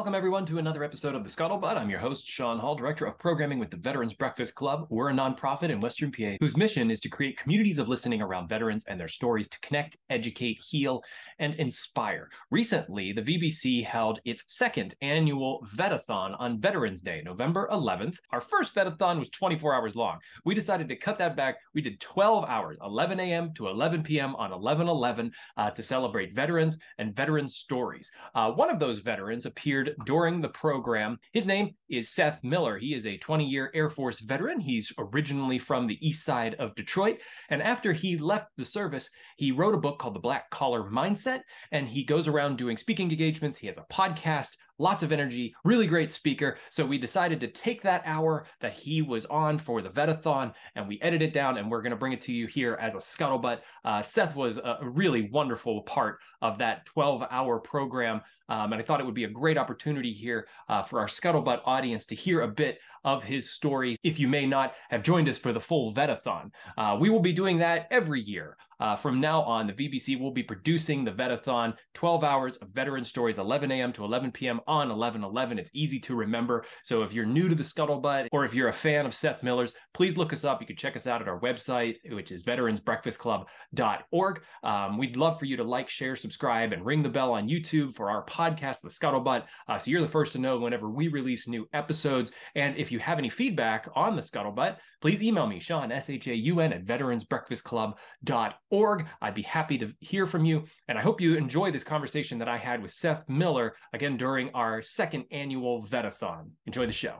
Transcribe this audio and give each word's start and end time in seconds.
Welcome, 0.00 0.14
everyone, 0.14 0.46
to 0.46 0.56
another 0.56 0.82
episode 0.82 1.14
of 1.14 1.24
The 1.24 1.28
Scuttlebutt. 1.28 1.76
I'm 1.76 1.90
your 1.90 1.98
host, 1.98 2.26
Shaun 2.26 2.58
Hall, 2.58 2.74
Director 2.74 3.04
of 3.04 3.18
Programming 3.18 3.58
with 3.58 3.70
the 3.70 3.76
Veterans 3.76 4.14
Breakfast 4.14 4.54
Club. 4.54 4.86
We're 4.88 5.10
a 5.10 5.12
nonprofit 5.12 5.68
in 5.68 5.78
Western 5.78 6.10
PA 6.10 6.36
whose 6.40 6.56
mission 6.56 6.90
is 6.90 7.00
to 7.00 7.10
create 7.10 7.36
communities 7.36 7.78
of 7.78 7.86
listening 7.86 8.22
around 8.22 8.48
veterans 8.48 8.86
and 8.86 8.98
their 8.98 9.08
stories 9.08 9.46
to 9.50 9.60
connect, 9.60 9.98
educate, 10.08 10.58
heal, 10.66 11.02
and 11.38 11.52
inspire. 11.56 12.30
Recently, 12.50 13.12
the 13.12 13.20
VBC 13.20 13.84
held 13.84 14.20
its 14.24 14.46
second 14.48 14.94
annual 15.02 15.66
Vetathon 15.70 16.34
on 16.40 16.58
Veterans 16.58 17.02
Day, 17.02 17.20
November 17.22 17.68
11th. 17.70 18.16
Our 18.30 18.40
first 18.40 18.74
Vetathon 18.74 19.18
was 19.18 19.28
24 19.28 19.74
hours 19.74 19.96
long. 19.96 20.18
We 20.46 20.54
decided 20.54 20.88
to 20.88 20.96
cut 20.96 21.18
that 21.18 21.36
back. 21.36 21.56
We 21.74 21.82
did 21.82 22.00
12 22.00 22.46
hours, 22.46 22.78
11 22.82 23.20
a.m. 23.20 23.52
to 23.52 23.68
11 23.68 24.02
p.m. 24.04 24.34
on 24.36 24.50
11 24.50 24.88
11 24.88 25.30
uh, 25.58 25.70
to 25.72 25.82
celebrate 25.82 26.34
veterans 26.34 26.78
and 26.96 27.14
veteran 27.14 27.46
stories. 27.46 28.10
Uh, 28.34 28.50
one 28.50 28.70
of 28.70 28.78
those 28.78 29.00
veterans 29.00 29.44
appeared 29.44 29.89
during 30.04 30.40
the 30.40 30.48
program. 30.48 31.18
His 31.32 31.46
name 31.46 31.74
is 31.88 32.10
Seth 32.10 32.42
Miller. 32.42 32.78
He 32.78 32.94
is 32.94 33.06
a 33.06 33.16
20 33.18 33.46
year 33.46 33.70
Air 33.74 33.90
Force 33.90 34.20
veteran. 34.20 34.60
He's 34.60 34.92
originally 34.98 35.58
from 35.58 35.86
the 35.86 35.98
east 36.06 36.24
side 36.24 36.54
of 36.56 36.74
Detroit. 36.74 37.18
And 37.48 37.62
after 37.62 37.92
he 37.92 38.16
left 38.16 38.48
the 38.56 38.64
service, 38.64 39.10
he 39.36 39.52
wrote 39.52 39.74
a 39.74 39.78
book 39.78 39.98
called 39.98 40.14
The 40.14 40.20
Black 40.20 40.50
Collar 40.50 40.84
Mindset. 40.90 41.40
And 41.72 41.88
he 41.88 42.04
goes 42.04 42.28
around 42.28 42.58
doing 42.58 42.76
speaking 42.76 43.10
engagements. 43.10 43.58
He 43.58 43.66
has 43.66 43.78
a 43.78 43.86
podcast, 43.92 44.56
lots 44.80 45.02
of 45.02 45.12
energy, 45.12 45.54
really 45.64 45.86
great 45.86 46.12
speaker. 46.12 46.58
So 46.70 46.84
we 46.84 46.98
decided 46.98 47.40
to 47.40 47.48
take 47.48 47.82
that 47.82 48.02
hour 48.04 48.46
that 48.60 48.72
he 48.72 49.02
was 49.02 49.26
on 49.26 49.58
for 49.58 49.80
the 49.82 49.90
Vetathon 49.90 50.52
and 50.74 50.88
we 50.88 51.00
edited 51.00 51.30
it 51.30 51.32
down 51.32 51.58
and 51.58 51.70
we're 51.70 51.82
going 51.82 51.90
to 51.90 51.96
bring 51.96 52.12
it 52.12 52.20
to 52.22 52.32
you 52.32 52.46
here 52.46 52.78
as 52.80 52.94
a 52.94 52.98
scuttlebutt. 52.98 53.60
Uh, 53.84 54.02
Seth 54.02 54.34
was 54.34 54.58
a 54.58 54.78
really 54.82 55.28
wonderful 55.30 55.82
part 55.82 56.18
of 56.42 56.58
that 56.58 56.86
12 56.86 57.24
hour 57.30 57.58
program. 57.58 58.20
Um, 58.48 58.72
and 58.72 58.82
I 58.82 58.84
thought 58.84 59.00
it 59.00 59.06
would 59.06 59.14
be 59.14 59.24
a 59.24 59.28
great 59.28 59.56
opportunity 59.56 60.12
here 60.12 60.48
uh, 60.68 60.82
for 60.82 60.98
our 60.98 61.06
Scuttlebutt 61.06 61.60
audience 61.64 62.04
to 62.06 62.16
hear 62.16 62.40
a 62.40 62.48
bit 62.48 62.78
of 63.04 63.22
his 63.22 63.50
story 63.50 63.96
if 64.02 64.18
you 64.18 64.26
may 64.26 64.44
not 64.44 64.74
have 64.88 65.04
joined 65.04 65.28
us 65.28 65.38
for 65.38 65.52
the 65.52 65.60
full 65.60 65.94
Vetathon. 65.94 66.50
Uh, 66.76 66.96
we 67.00 67.10
will 67.10 67.20
be 67.20 67.32
doing 67.32 67.58
that 67.58 67.86
every 67.92 68.20
year. 68.20 68.56
Uh, 68.80 68.96
from 68.96 69.20
now 69.20 69.42
on, 69.42 69.66
the 69.66 69.72
VBC 69.72 70.18
will 70.18 70.32
be 70.32 70.42
producing 70.42 71.04
the 71.04 71.12
Vetathon 71.12 71.74
12 71.94 72.24
hours 72.24 72.56
of 72.58 72.68
veteran 72.70 73.04
stories, 73.04 73.38
11 73.38 73.70
a.m. 73.70 73.92
to 73.92 74.04
11 74.04 74.32
p.m. 74.32 74.60
on 74.66 74.90
11 74.90 75.22
11. 75.22 75.58
It's 75.58 75.70
easy 75.74 76.00
to 76.00 76.14
remember. 76.14 76.64
So 76.82 77.02
if 77.02 77.12
you're 77.12 77.26
new 77.26 77.48
to 77.48 77.54
the 77.54 77.62
Scuttlebutt 77.62 78.28
or 78.32 78.44
if 78.44 78.54
you're 78.54 78.68
a 78.68 78.72
fan 78.72 79.06
of 79.06 79.14
Seth 79.14 79.42
Miller's, 79.42 79.72
please 79.94 80.16
look 80.16 80.32
us 80.32 80.44
up. 80.44 80.60
You 80.60 80.66
can 80.66 80.76
check 80.76 80.96
us 80.96 81.06
out 81.06 81.20
at 81.20 81.28
our 81.28 81.40
website, 81.40 81.96
which 82.10 82.32
is 82.32 82.42
veteransbreakfastclub.org. 82.44 84.40
Um, 84.62 84.98
we'd 84.98 85.16
love 85.16 85.38
for 85.38 85.44
you 85.44 85.56
to 85.56 85.64
like, 85.64 85.90
share, 85.90 86.16
subscribe, 86.16 86.72
and 86.72 86.84
ring 86.84 87.02
the 87.02 87.08
bell 87.08 87.32
on 87.32 87.48
YouTube 87.48 87.94
for 87.94 88.10
our 88.10 88.24
podcast, 88.26 88.80
The 88.82 88.88
Scuttlebutt. 88.88 89.44
Uh, 89.68 89.78
so 89.78 89.90
you're 89.90 90.00
the 90.00 90.08
first 90.08 90.32
to 90.32 90.38
know 90.38 90.58
whenever 90.58 90.88
we 90.88 91.08
release 91.08 91.46
new 91.48 91.68
episodes. 91.72 92.32
And 92.54 92.76
if 92.76 92.90
you 92.92 92.98
have 92.98 93.18
any 93.18 93.28
feedback 93.28 93.88
on 93.94 94.16
the 94.16 94.22
Scuttlebutt, 94.22 94.76
please 95.00 95.22
email 95.22 95.46
me, 95.46 95.60
Shaun, 95.60 95.92
S 95.92 96.10
H 96.10 96.26
A 96.28 96.34
U 96.34 96.60
N, 96.60 96.72
at 96.72 96.84
veteransbreakfastclub.org. 96.84 98.54
I'd 98.72 99.34
be 99.34 99.42
happy 99.42 99.78
to 99.78 99.92
hear 100.00 100.26
from 100.26 100.44
you. 100.44 100.64
And 100.86 100.96
I 100.96 101.02
hope 101.02 101.20
you 101.20 101.34
enjoy 101.34 101.72
this 101.72 101.82
conversation 101.82 102.38
that 102.38 102.48
I 102.48 102.56
had 102.56 102.80
with 102.82 102.92
Seth 102.92 103.28
Miller, 103.28 103.74
again, 103.92 104.16
during 104.16 104.50
our 104.50 104.80
second 104.80 105.24
annual 105.32 105.84
Vetathon. 105.84 106.50
Enjoy 106.66 106.86
the 106.86 106.92
show. 106.92 107.16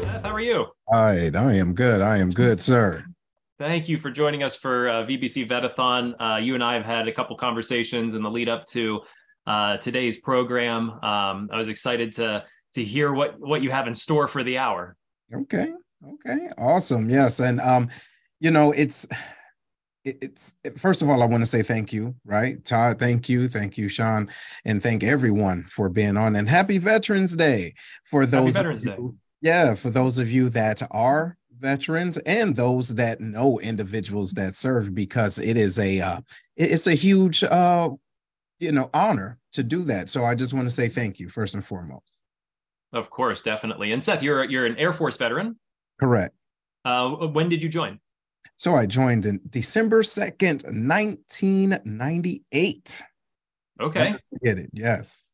Seth, 0.00 0.22
how 0.22 0.30
are 0.30 0.40
you? 0.40 0.66
All 0.86 1.02
right, 1.02 1.36
I 1.36 1.54
am 1.54 1.74
good. 1.74 2.00
I 2.00 2.16
am 2.16 2.30
good, 2.30 2.62
sir. 2.62 3.04
Thank 3.58 3.88
you 3.88 3.98
for 3.98 4.10
joining 4.10 4.42
us 4.42 4.56
for 4.56 4.88
uh, 4.88 5.04
VBC 5.04 5.46
Vetathon. 5.46 6.14
Uh, 6.18 6.38
you 6.38 6.54
and 6.54 6.64
I 6.64 6.74
have 6.74 6.84
had 6.84 7.06
a 7.06 7.12
couple 7.12 7.36
conversations 7.36 8.14
in 8.14 8.22
the 8.22 8.30
lead 8.30 8.48
up 8.48 8.66
to 8.68 9.02
uh, 9.46 9.76
today's 9.78 10.18
program. 10.18 10.90
Um, 10.90 11.50
I 11.52 11.56
was 11.56 11.68
excited 11.68 12.12
to 12.14 12.44
to 12.74 12.84
hear 12.84 13.12
what 13.12 13.38
what 13.38 13.62
you 13.62 13.70
have 13.70 13.86
in 13.86 13.94
store 13.94 14.26
for 14.26 14.42
the 14.42 14.58
hour. 14.58 14.96
Okay. 15.32 15.72
Okay. 16.06 16.48
Awesome. 16.58 17.08
Yes, 17.08 17.40
and 17.40 17.60
um, 17.60 17.88
you 18.40 18.50
know, 18.50 18.72
it's 18.72 19.06
it's 20.04 20.54
first 20.76 21.02
of 21.02 21.08
all, 21.08 21.22
I 21.22 21.26
want 21.26 21.42
to 21.42 21.46
say 21.46 21.62
thank 21.62 21.92
you, 21.92 22.14
right? 22.24 22.62
Todd, 22.64 22.98
thank 22.98 23.28
you, 23.28 23.48
thank 23.48 23.78
you, 23.78 23.88
Shaun, 23.88 24.28
and 24.64 24.82
thank 24.82 25.02
everyone 25.02 25.64
for 25.64 25.88
being 25.88 26.16
on. 26.16 26.36
And 26.36 26.48
happy 26.48 26.78
Veterans 26.78 27.34
Day 27.34 27.74
for 28.04 28.26
those 28.26 28.54
Veterans 28.54 28.82
Day 28.82 28.96
yeah, 29.44 29.74
for 29.74 29.90
those 29.90 30.18
of 30.18 30.32
you 30.32 30.48
that 30.50 30.82
are 30.90 31.36
veterans 31.58 32.16
and 32.18 32.56
those 32.56 32.94
that 32.94 33.20
know 33.20 33.60
individuals 33.60 34.32
that 34.32 34.54
serve, 34.54 34.94
because 34.94 35.38
it 35.38 35.58
is 35.58 35.78
a 35.78 36.00
uh, 36.00 36.20
it's 36.56 36.86
a 36.86 36.94
huge 36.94 37.44
uh, 37.44 37.90
you 38.60 38.72
know 38.72 38.90
honor 38.94 39.38
to 39.52 39.62
do 39.62 39.82
that. 39.84 40.08
So 40.08 40.24
I 40.24 40.34
just 40.34 40.54
want 40.54 40.66
to 40.66 40.74
say 40.74 40.88
thank 40.88 41.18
you 41.18 41.28
first 41.28 41.54
and 41.54 41.64
foremost. 41.64 42.20
Of 42.92 43.10
course, 43.10 43.42
definitely. 43.42 43.92
And 43.92 44.02
Seth, 44.02 44.22
you're 44.22 44.44
you're 44.44 44.66
an 44.66 44.76
Air 44.76 44.92
Force 44.92 45.16
veteran. 45.16 45.58
Correct. 46.00 46.34
Uh, 46.84 47.08
when 47.08 47.48
did 47.48 47.62
you 47.62 47.68
join? 47.68 47.98
So 48.56 48.76
I 48.76 48.86
joined 48.86 49.26
in 49.26 49.40
December 49.48 50.02
second, 50.02 50.64
nineteen 50.70 51.78
ninety 51.84 52.44
eight. 52.52 53.02
Okay. 53.80 54.14
Get 54.42 54.58
it? 54.58 54.70
Yes. 54.72 55.30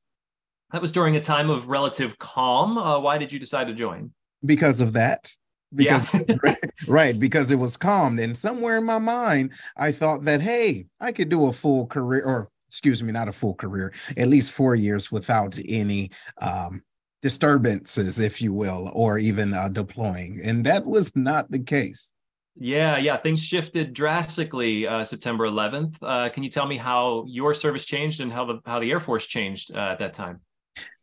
That 0.73 0.81
was 0.81 0.93
during 0.93 1.17
a 1.17 1.21
time 1.21 1.51
of 1.51 1.69
relative 1.69 2.19
calm. 2.19 2.79
Uh, 2.79 2.99
why 3.01 3.19
did 3.19 3.33
you 3.33 3.39
decide 3.39 3.67
to 3.67 3.75
join? 3.75 4.13
Because 4.45 4.81
of 4.81 4.95
that. 4.95 5.33
Because 5.75 6.09
yeah. 6.15 6.55
right, 6.87 7.19
because 7.19 7.53
it 7.53 7.57
was 7.57 7.77
calm. 7.77 8.19
And 8.19 8.37
somewhere 8.37 8.79
in 8.79 8.85
my 8.85 8.99
mind, 8.99 9.53
I 9.77 9.93
thought 9.93 10.25
that 10.25 10.41
hey, 10.41 10.87
I 11.01 11.13
could 11.13 11.29
do 11.29 11.47
a 11.47 11.53
full 11.53 11.87
career, 11.87 12.25
or 12.25 12.51
excuse 12.71 13.03
me, 13.03 13.11
not 13.11 13.27
a 13.27 13.33
full 13.33 13.55
career, 13.55 13.93
at 14.17 14.29
least 14.29 14.53
four 14.53 14.77
years 14.77 15.11
without 15.11 15.59
any 15.69 16.09
um, 16.41 16.83
disturbances, 17.21 18.21
if 18.21 18.41
you 18.41 18.53
will, 18.53 18.93
or 18.95 19.19
even 19.19 19.53
uh, 19.53 19.69
deploying. 19.69 20.41
And 20.45 20.65
that 20.67 20.87
was 20.87 21.17
not 21.17 21.51
the 21.51 21.59
case. 21.59 22.15
Yeah, 22.57 22.97
yeah, 22.97 23.17
things 23.17 23.43
shifted 23.43 23.93
drastically 23.93 24.87
uh, 24.87 25.03
September 25.03 25.49
11th. 25.49 25.97
Uh, 26.01 26.29
can 26.29 26.45
you 26.45 26.51
tell 26.51 26.67
me 26.67 26.77
how 26.77 27.25
your 27.27 27.55
service 27.55 27.85
changed 27.85 28.21
and 28.21 28.33
how 28.33 28.45
the 28.45 28.61
how 28.65 28.79
the 28.79 28.91
Air 28.93 29.01
Force 29.01 29.27
changed 29.27 29.75
uh, 29.75 29.79
at 29.79 29.99
that 29.99 30.15
time? 30.15 30.41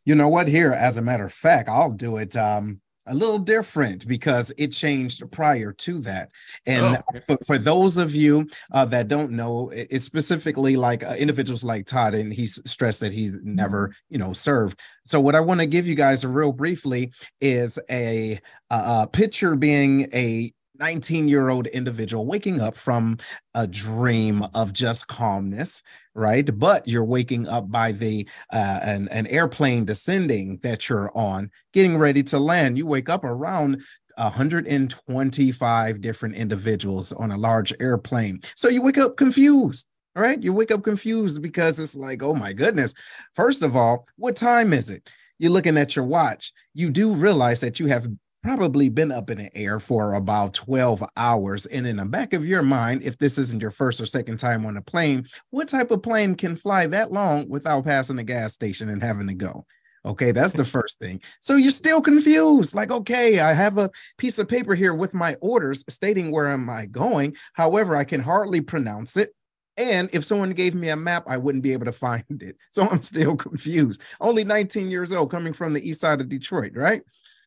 You 0.06 0.14
know 0.14 0.28
what? 0.28 0.48
Here, 0.48 0.72
as 0.72 0.96
a 0.96 1.02
matter 1.02 1.26
of 1.26 1.34
fact, 1.34 1.68
I'll 1.68 1.92
do 1.92 2.16
it 2.16 2.34
um, 2.34 2.80
a 3.08 3.14
little 3.14 3.38
different 3.38 4.06
because 4.06 4.52
it 4.58 4.68
changed 4.68 5.22
prior 5.30 5.72
to 5.72 5.98
that. 6.00 6.30
And 6.66 6.96
oh. 6.96 7.20
for, 7.26 7.38
for, 7.46 7.58
those 7.58 7.96
of 7.96 8.14
you 8.14 8.48
uh, 8.72 8.84
that 8.86 9.08
don't 9.08 9.32
know, 9.32 9.70
it's 9.70 10.04
specifically 10.04 10.76
like 10.76 11.02
uh, 11.02 11.14
individuals 11.18 11.64
like 11.64 11.86
Todd, 11.86 12.14
and 12.14 12.32
he's 12.32 12.60
stressed 12.64 13.00
that 13.00 13.12
he's 13.12 13.36
never, 13.42 13.94
you 14.08 14.18
know, 14.18 14.32
served. 14.32 14.80
So 15.04 15.20
what 15.20 15.34
I 15.34 15.40
want 15.40 15.60
to 15.60 15.66
give 15.66 15.86
you 15.86 15.94
guys 15.94 16.24
real 16.24 16.52
briefly 16.52 17.12
is 17.40 17.78
a, 17.90 18.38
a, 18.70 19.02
a 19.02 19.08
picture 19.10 19.56
being 19.56 20.08
a 20.12 20.52
19 20.78 21.28
year 21.28 21.48
old 21.48 21.66
individual 21.68 22.26
waking 22.26 22.60
up 22.60 22.76
from 22.76 23.16
a 23.54 23.66
dream 23.66 24.44
of 24.54 24.72
just 24.72 25.08
calmness 25.08 25.82
right? 26.18 26.58
But 26.58 26.86
you're 26.88 27.04
waking 27.04 27.46
up 27.46 27.70
by 27.70 27.92
the 27.92 28.28
uh, 28.52 28.80
an, 28.82 29.08
an 29.08 29.28
airplane 29.28 29.84
descending 29.84 30.58
that 30.64 30.88
you're 30.88 31.12
on 31.14 31.50
getting 31.72 31.96
ready 31.96 32.24
to 32.24 32.40
land. 32.40 32.76
You 32.76 32.86
wake 32.86 33.08
up 33.08 33.22
around 33.22 33.80
125 34.16 36.00
different 36.00 36.34
individuals 36.34 37.12
on 37.12 37.30
a 37.30 37.36
large 37.36 37.72
airplane. 37.78 38.40
So 38.56 38.68
you 38.68 38.82
wake 38.82 38.98
up 38.98 39.16
confused 39.16 39.86
right? 40.16 40.42
You 40.42 40.52
wake 40.52 40.72
up 40.72 40.82
confused 40.82 41.40
because 41.42 41.78
it's 41.78 41.94
like 41.94 42.24
oh 42.24 42.34
my 42.34 42.52
goodness. 42.52 42.92
First 43.34 43.62
of 43.62 43.76
all 43.76 44.08
what 44.16 44.34
time 44.34 44.72
is 44.72 44.90
it? 44.90 45.08
You're 45.38 45.52
looking 45.52 45.78
at 45.78 45.94
your 45.94 46.04
watch. 46.04 46.52
You 46.74 46.90
do 46.90 47.12
realize 47.12 47.60
that 47.60 47.78
you 47.78 47.86
have 47.86 48.08
probably 48.56 48.88
been 48.88 49.12
up 49.12 49.28
in 49.28 49.36
the 49.36 49.54
air 49.54 49.78
for 49.78 50.14
about 50.14 50.54
12 50.54 51.04
hours. 51.18 51.66
And 51.66 51.86
in 51.86 51.96
the 51.96 52.06
back 52.06 52.32
of 52.32 52.46
your 52.46 52.62
mind, 52.62 53.02
if 53.02 53.18
this 53.18 53.36
isn't 53.36 53.60
your 53.60 53.70
first 53.70 54.00
or 54.00 54.06
second 54.06 54.38
time 54.38 54.64
on 54.64 54.78
a 54.78 54.80
plane, 54.80 55.26
what 55.50 55.68
type 55.68 55.90
of 55.90 56.02
plane 56.02 56.34
can 56.34 56.56
fly 56.56 56.86
that 56.86 57.12
long 57.12 57.46
without 57.50 57.84
passing 57.84 58.18
a 58.18 58.24
gas 58.24 58.54
station 58.54 58.88
and 58.88 59.02
having 59.02 59.26
to 59.26 59.34
go? 59.34 59.66
Okay, 60.06 60.30
that's 60.32 60.54
the 60.54 60.64
first 60.64 60.98
thing. 60.98 61.20
So 61.40 61.56
you're 61.56 61.70
still 61.70 62.00
confused. 62.00 62.74
Like, 62.74 62.90
okay, 62.90 63.40
I 63.40 63.52
have 63.52 63.76
a 63.76 63.90
piece 64.16 64.38
of 64.38 64.48
paper 64.48 64.74
here 64.74 64.94
with 64.94 65.12
my 65.12 65.36
orders 65.42 65.84
stating 65.86 66.30
where 66.30 66.46
am 66.46 66.70
I 66.70 66.86
going. 66.86 67.36
However, 67.52 67.96
I 67.96 68.04
can 68.04 68.22
hardly 68.22 68.62
pronounce 68.62 69.18
it. 69.18 69.28
And 69.76 70.08
if 70.14 70.24
someone 70.24 70.50
gave 70.50 70.74
me 70.74 70.88
a 70.88 70.96
map, 70.96 71.24
I 71.26 71.36
wouldn't 71.36 71.64
be 71.64 71.74
able 71.74 71.84
to 71.84 71.92
find 72.08 72.24
it. 72.42 72.56
So 72.70 72.88
I'm 72.88 73.02
still 73.02 73.36
confused. 73.36 74.00
Only 74.22 74.44
19 74.44 74.90
years 74.90 75.12
old, 75.12 75.30
coming 75.30 75.52
from 75.52 75.74
the 75.74 75.86
east 75.86 76.00
side 76.00 76.22
of 76.22 76.30
Detroit, 76.30 76.72
right? 76.74 77.02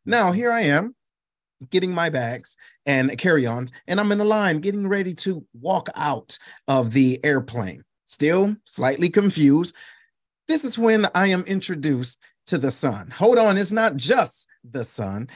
Now, 0.05 0.31
here 0.31 0.51
I 0.51 0.61
am 0.61 0.95
getting 1.69 1.93
my 1.93 2.09
bags 2.09 2.57
and 2.85 3.15
carry 3.17 3.45
ons, 3.45 3.71
and 3.87 3.99
I'm 3.99 4.11
in 4.11 4.17
the 4.17 4.25
line 4.25 4.59
getting 4.59 4.87
ready 4.87 5.13
to 5.15 5.45
walk 5.53 5.89
out 5.95 6.37
of 6.67 6.91
the 6.91 7.19
airplane. 7.23 7.83
Still 8.05 8.55
slightly 8.65 9.09
confused. 9.09 9.75
This 10.47 10.65
is 10.65 10.77
when 10.77 11.07
I 11.13 11.27
am 11.27 11.43
introduced 11.43 12.19
to 12.47 12.57
the 12.57 12.71
sun. 12.71 13.11
Hold 13.11 13.37
on, 13.37 13.57
it's 13.57 13.71
not 13.71 13.95
just 13.95 14.47
the 14.63 14.83
sun. 14.83 15.29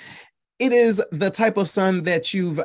it 0.59 0.71
is 0.71 1.03
the 1.11 1.29
type 1.29 1.57
of 1.57 1.69
sun 1.69 2.03
that 2.03 2.33
you've 2.33 2.59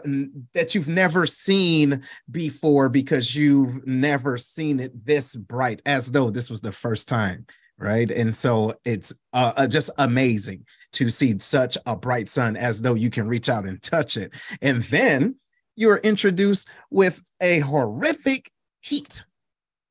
that 0.55 0.75
you've 0.75 0.88
never 0.88 1.26
seen 1.26 2.02
before 2.31 2.88
because 2.88 3.35
you've 3.35 3.85
never 3.87 4.38
seen 4.38 4.79
it 4.81 5.05
this 5.05 5.35
bright 5.37 5.82
as 5.87 6.12
though 6.12 6.31
this 6.31 6.49
was 6.50 6.61
the 6.61 6.73
first 6.73 7.08
time 7.08 7.44
right 7.79 8.11
and 8.11 8.35
so 8.35 8.73
it's 8.85 9.12
uh, 9.32 9.52
uh, 9.56 9.67
just 9.67 9.91
amazing 9.99 10.64
to 10.92 11.10
see 11.10 11.38
such 11.38 11.78
a 11.87 11.96
bright 11.96 12.28
sun 12.28 12.56
as 12.56 12.82
though 12.82 12.94
you 12.94 13.10
can 13.10 13.28
reach 13.28 13.48
out 13.48 13.66
and 13.66 13.81
touch 13.82 14.16
it. 14.16 14.32
And 14.60 14.82
then 14.84 15.37
you're 15.76 15.98
introduced 15.98 16.69
with 16.90 17.22
a 17.40 17.60
horrific 17.60 18.50
heat 18.81 19.25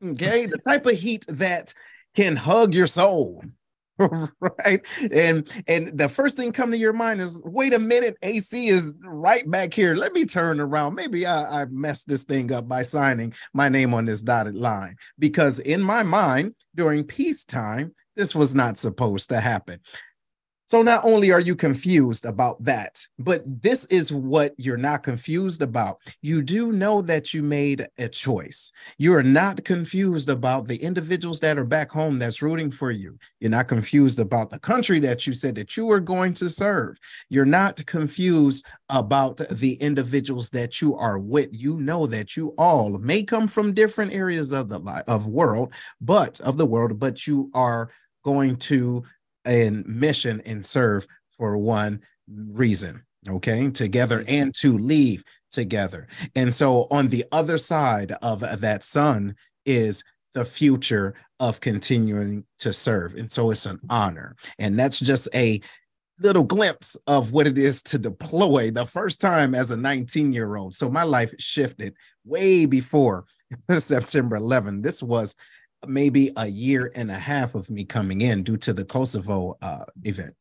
okay? 0.04 0.46
The 0.46 0.58
type 0.58 0.86
of 0.86 0.98
heat 0.98 1.26
that 1.28 1.74
can 2.16 2.36
hug 2.36 2.74
your 2.74 2.88
soul 2.88 3.44
right? 4.40 4.86
And 5.12 5.52
and 5.68 5.98
the 5.98 6.08
first 6.08 6.38
thing 6.38 6.54
come 6.54 6.72
to 6.72 6.78
your 6.78 6.94
mind 6.94 7.20
is 7.20 7.42
wait 7.44 7.74
a 7.74 7.80
minute 7.80 8.16
ac 8.22 8.70
is 8.70 8.96
right 9.04 9.50
back 9.52 9.74
here. 9.74 9.94
Let 9.94 10.14
me 10.14 10.24
turn 10.24 10.62
around. 10.62 10.96
Maybe 10.96 11.26
i, 11.26 11.64
I 11.64 11.66
messed 11.66 12.08
this 12.08 12.24
thing 12.24 12.50
up 12.54 12.66
by 12.66 12.84
signing 12.84 13.34
my 13.54 13.68
name 13.68 13.94
on 13.94 14.06
this 14.06 14.22
dotted 14.22 14.56
line. 14.56 14.96
Because 15.18 15.60
in 15.60 15.82
my 15.82 16.04
mind 16.04 16.56
during 16.76 17.04
peacetime 17.04 17.94
this 18.16 18.34
was 18.34 18.56
not 18.56 18.80
supposed 18.80 19.30
to 19.30 19.42
happen 19.42 19.82
so 20.70 20.84
not 20.84 21.04
only 21.04 21.32
are 21.32 21.40
you 21.40 21.56
confused 21.56 22.26
about 22.26 22.64
that, 22.64 23.04
but 23.18 23.42
this 23.64 23.86
is 23.86 24.14
what 24.14 24.54
you're 24.58 24.78
not 24.78 25.02
confused 25.02 25.64
about. 25.64 25.98
You 26.22 26.44
do 26.44 26.72
know 26.72 27.02
that 27.02 27.34
you 27.34 27.42
made 27.42 27.88
a 27.98 28.08
choice. 28.08 28.72
You 29.00 29.16
are 29.16 29.24
not 29.24 29.64
confused 29.64 30.30
about 30.30 30.68
the 30.68 30.76
individuals 30.76 31.40
that 31.40 31.58
are 31.58 31.64
back 31.66 31.90
home 31.90 32.20
that's 32.20 32.44
rooting 32.44 32.70
for 32.70 32.92
you. 32.92 33.18
You're 33.40 33.50
not 33.50 33.68
confused 33.68 34.20
about 34.20 34.52
the 34.52 34.60
country 34.60 35.00
that 35.00 35.26
you 35.26 35.34
said 35.34 35.56
that 35.56 35.76
you 35.76 35.88
were 35.88 36.00
going 36.00 36.36
to 36.36 36.48
serve. 36.48 37.00
You're 37.30 37.46
not 37.46 37.84
confused 37.88 38.64
about 38.90 39.42
the 39.50 39.74
individuals 39.74 40.52
that 40.52 40.84
you 40.84 40.96
are 40.96 41.18
with. 41.18 41.50
You 41.52 41.80
know 41.80 42.06
that 42.06 42.38
you 42.38 42.54
all 42.60 43.00
may 43.00 43.24
come 43.24 43.48
from 43.48 43.74
different 43.74 44.14
areas 44.14 44.52
of 44.52 44.70
the 44.70 44.80
of 45.08 45.26
world, 45.26 45.74
but 46.00 46.40
of 46.42 46.58
the 46.58 46.68
world, 46.68 47.00
but 47.00 47.26
you 47.26 47.50
are 47.56 47.90
going 48.24 48.56
to 48.58 49.04
and 49.46 49.86
mission 49.86 50.42
and 50.46 50.66
serve 50.66 51.08
for 51.30 51.58
one 51.58 52.02
reason 52.28 53.04
okay? 53.28 53.70
Together 53.72 54.20
mm-hmm. 54.20 54.34
and 54.34 54.56
to 54.56 54.78
leave 54.78 55.24
together. 55.52 56.08
And 56.36 56.54
so 56.54 56.88
on 56.92 57.08
the 57.08 57.26
other 57.32 57.58
side 57.58 58.12
of 58.22 58.40
that 58.62 58.84
sun 58.84 59.36
is 59.66 60.04
the 60.34 60.46
future 60.46 61.16
of 61.40 61.60
continuing 61.60 62.46
to 62.60 62.72
serve. 62.72 63.16
And 63.16 63.32
so 63.32 63.52
it's 63.52 63.66
an 63.66 63.80
honor. 63.90 64.36
And 64.60 64.78
that's 64.78 65.00
just 65.00 65.28
a 65.34 65.62
little 66.22 66.44
glimpse 66.44 66.98
of 67.08 67.32
what 67.32 67.48
it 67.48 67.58
is 67.58 67.82
to 67.82 67.98
deploy 67.98 68.72
the 68.72 68.86
first 68.86 69.22
time 69.22 69.56
as 69.56 69.72
a 69.72 69.78
19 69.78 70.34
year 70.34 70.58
old 70.58 70.76
so 70.76 70.90
my 70.90 71.04
life 71.04 71.34
shifted 71.40 71.94
way 72.26 72.66
before 72.66 73.24
september 73.72 74.36
11 74.36 74.82
this 74.82 75.02
was 75.02 75.38
maybe 75.88 76.32
a 76.38 76.48
year 76.48 76.92
and 76.96 77.10
a 77.10 77.16
half 77.18 77.56
of 77.56 77.70
me 77.70 77.86
coming 77.86 78.22
in 78.22 78.44
due 78.44 78.58
to 78.58 78.74
the 78.74 78.86
Kosovo 78.86 79.58
uh, 79.62 79.86
event. 80.04 80.36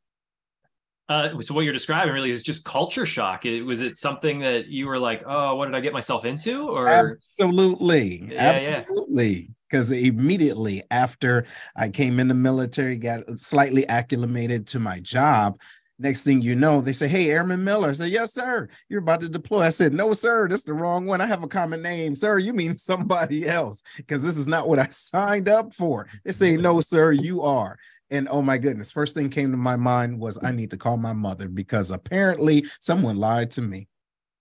Uh, 1.08 1.40
so 1.40 1.54
what 1.54 1.62
you're 1.62 1.72
describing 1.72 2.12
really 2.12 2.30
is 2.30 2.42
just 2.42 2.64
culture 2.64 3.06
shock. 3.06 3.46
It, 3.46 3.62
was 3.62 3.80
it 3.80 3.96
something 3.96 4.40
that 4.40 4.66
you 4.66 4.86
were 4.86 4.98
like, 4.98 5.22
oh, 5.26 5.54
what 5.54 5.66
did 5.66 5.74
I 5.74 5.80
get 5.80 5.94
myself 5.94 6.26
into? 6.26 6.68
Or 6.68 6.86
absolutely, 6.86 8.28
yeah, 8.30 8.50
absolutely. 8.50 9.50
Because 9.70 9.90
yeah. 9.90 10.08
immediately 10.08 10.82
after 10.90 11.46
I 11.76 11.88
came 11.88 12.20
in 12.20 12.28
the 12.28 12.34
military, 12.34 12.96
got 12.96 13.24
slightly 13.38 13.88
acclimated 13.88 14.66
to 14.68 14.80
my 14.80 15.00
job, 15.00 15.58
Next 16.00 16.22
thing 16.22 16.40
you 16.40 16.54
know, 16.54 16.80
they 16.80 16.92
say, 16.92 17.08
Hey, 17.08 17.30
Airman 17.30 17.64
Miller. 17.64 17.88
I 17.88 17.92
said, 17.92 18.10
Yes, 18.10 18.32
sir. 18.32 18.68
You're 18.88 19.00
about 19.00 19.20
to 19.20 19.28
deploy. 19.28 19.62
I 19.62 19.70
said, 19.70 19.92
No, 19.92 20.12
sir. 20.12 20.46
That's 20.48 20.62
the 20.62 20.74
wrong 20.74 21.06
one. 21.06 21.20
I 21.20 21.26
have 21.26 21.42
a 21.42 21.48
common 21.48 21.82
name. 21.82 22.14
Sir, 22.14 22.38
you 22.38 22.52
mean 22.52 22.74
somebody 22.76 23.48
else 23.48 23.82
because 23.96 24.22
this 24.22 24.36
is 24.36 24.46
not 24.46 24.68
what 24.68 24.78
I 24.78 24.88
signed 24.90 25.48
up 25.48 25.72
for. 25.72 26.06
They 26.24 26.32
say, 26.32 26.56
No, 26.56 26.80
sir, 26.80 27.12
you 27.12 27.42
are. 27.42 27.78
And 28.10 28.28
oh 28.30 28.42
my 28.42 28.58
goodness, 28.58 28.92
first 28.92 29.14
thing 29.14 29.28
came 29.28 29.50
to 29.50 29.58
my 29.58 29.76
mind 29.76 30.18
was 30.18 30.42
I 30.42 30.52
need 30.52 30.70
to 30.70 30.78
call 30.78 30.96
my 30.96 31.12
mother 31.12 31.48
because 31.48 31.90
apparently 31.90 32.64
someone 32.80 33.16
lied 33.16 33.50
to 33.52 33.60
me. 33.60 33.88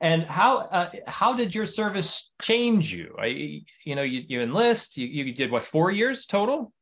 and 0.02 0.24
how 0.24 0.58
uh, 0.72 0.90
how 1.06 1.34
did 1.34 1.54
your 1.54 1.68
service 1.68 2.32
change 2.42 2.92
you? 2.92 3.16
I, 3.20 3.62
you 3.84 3.96
know, 3.96 4.02
you, 4.02 4.24
you 4.28 4.42
enlist. 4.42 4.98
You, 4.98 5.06
you 5.06 5.34
did 5.34 5.52
what 5.52 5.64
four 5.64 5.92
years 5.92 6.26
total? 6.26 6.74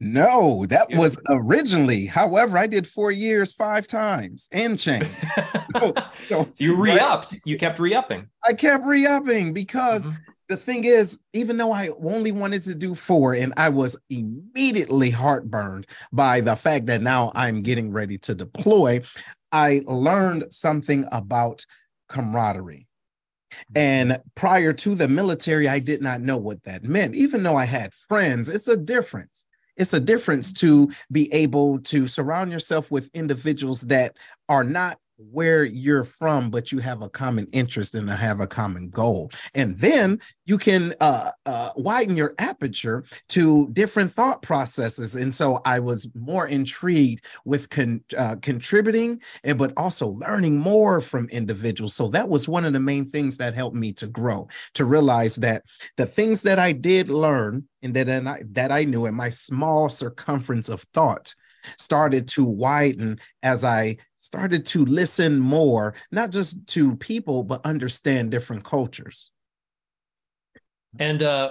No, 0.00 0.66
that 0.66 0.90
yeah. 0.90 0.98
was 0.98 1.20
originally. 1.28 2.06
However, 2.06 2.58
I 2.58 2.66
did 2.66 2.86
four 2.86 3.10
years, 3.10 3.52
five 3.52 3.86
times 3.86 4.48
and 4.52 4.78
change. 4.78 5.08
so, 5.78 5.94
so, 6.12 6.12
so, 6.12 6.48
you 6.58 6.76
re-upped. 6.76 7.36
You 7.44 7.56
kept 7.58 7.78
re-upping. 7.78 8.28
I 8.46 8.52
kept 8.54 8.84
re-upping 8.84 9.52
because 9.52 10.08
mm-hmm. 10.08 10.16
the 10.48 10.56
thing 10.56 10.84
is, 10.84 11.18
even 11.32 11.56
though 11.56 11.72
I 11.72 11.90
only 12.02 12.32
wanted 12.32 12.62
to 12.62 12.74
do 12.74 12.94
four, 12.94 13.34
and 13.34 13.52
I 13.56 13.68
was 13.68 13.98
immediately 14.10 15.10
heartburned 15.10 15.86
by 16.12 16.40
the 16.40 16.56
fact 16.56 16.86
that 16.86 17.02
now 17.02 17.32
I'm 17.34 17.62
getting 17.62 17.92
ready 17.92 18.18
to 18.18 18.34
deploy, 18.34 19.02
I 19.52 19.82
learned 19.86 20.52
something 20.52 21.04
about 21.12 21.64
camaraderie. 22.08 22.86
And 23.76 24.20
prior 24.34 24.72
to 24.72 24.96
the 24.96 25.06
military, 25.06 25.68
I 25.68 25.78
did 25.78 26.02
not 26.02 26.20
know 26.20 26.36
what 26.36 26.64
that 26.64 26.82
meant. 26.82 27.14
Even 27.14 27.44
though 27.44 27.56
I 27.56 27.64
had 27.64 27.94
friends, 27.94 28.48
it's 28.48 28.66
a 28.66 28.76
difference 28.76 29.46
it's 29.76 29.92
a 29.92 30.00
difference 30.00 30.52
to 30.52 30.90
be 31.10 31.32
able 31.32 31.80
to 31.80 32.06
surround 32.06 32.52
yourself 32.52 32.90
with 32.90 33.10
individuals 33.14 33.82
that 33.82 34.16
are 34.48 34.64
not 34.64 34.98
where 35.16 35.64
you're 35.64 36.04
from, 36.04 36.50
but 36.50 36.72
you 36.72 36.78
have 36.78 37.02
a 37.02 37.08
common 37.08 37.46
interest 37.52 37.94
and 37.94 38.10
have 38.10 38.40
a 38.40 38.46
common 38.46 38.90
goal. 38.90 39.30
And 39.54 39.78
then 39.78 40.20
you 40.46 40.58
can 40.58 40.94
uh, 41.00 41.30
uh, 41.46 41.70
widen 41.76 42.16
your 42.16 42.34
aperture 42.38 43.04
to 43.30 43.68
different 43.72 44.12
thought 44.12 44.42
processes. 44.42 45.14
And 45.14 45.34
so 45.34 45.60
I 45.64 45.78
was 45.78 46.08
more 46.14 46.46
intrigued 46.46 47.26
with 47.44 47.70
con- 47.70 48.04
uh, 48.16 48.36
contributing, 48.42 49.20
and 49.44 49.58
but 49.58 49.72
also 49.76 50.08
learning 50.08 50.58
more 50.58 51.00
from 51.00 51.28
individuals. 51.28 51.94
So 51.94 52.08
that 52.08 52.28
was 52.28 52.48
one 52.48 52.64
of 52.64 52.72
the 52.72 52.80
main 52.80 53.08
things 53.08 53.38
that 53.38 53.54
helped 53.54 53.76
me 53.76 53.92
to 53.94 54.06
grow, 54.06 54.48
to 54.74 54.84
realize 54.84 55.36
that 55.36 55.64
the 55.96 56.06
things 56.06 56.42
that 56.42 56.58
I 56.58 56.72
did 56.72 57.08
learn 57.08 57.68
and 57.82 57.94
that 57.94 58.08
I, 58.08 58.42
that 58.50 58.72
I 58.72 58.84
knew 58.84 59.06
in 59.06 59.14
my 59.14 59.30
small 59.30 59.88
circumference 59.88 60.68
of 60.68 60.82
thought 60.92 61.34
started 61.78 62.28
to 62.28 62.44
widen 62.44 63.18
as 63.42 63.64
I 63.64 63.96
started 64.24 64.64
to 64.64 64.86
listen 64.86 65.38
more, 65.38 65.94
not 66.10 66.30
just 66.30 66.66
to 66.68 66.96
people, 66.96 67.44
but 67.44 67.64
understand 67.66 68.30
different 68.30 68.64
cultures. 68.64 69.30
And 70.98 71.22
uh, 71.22 71.50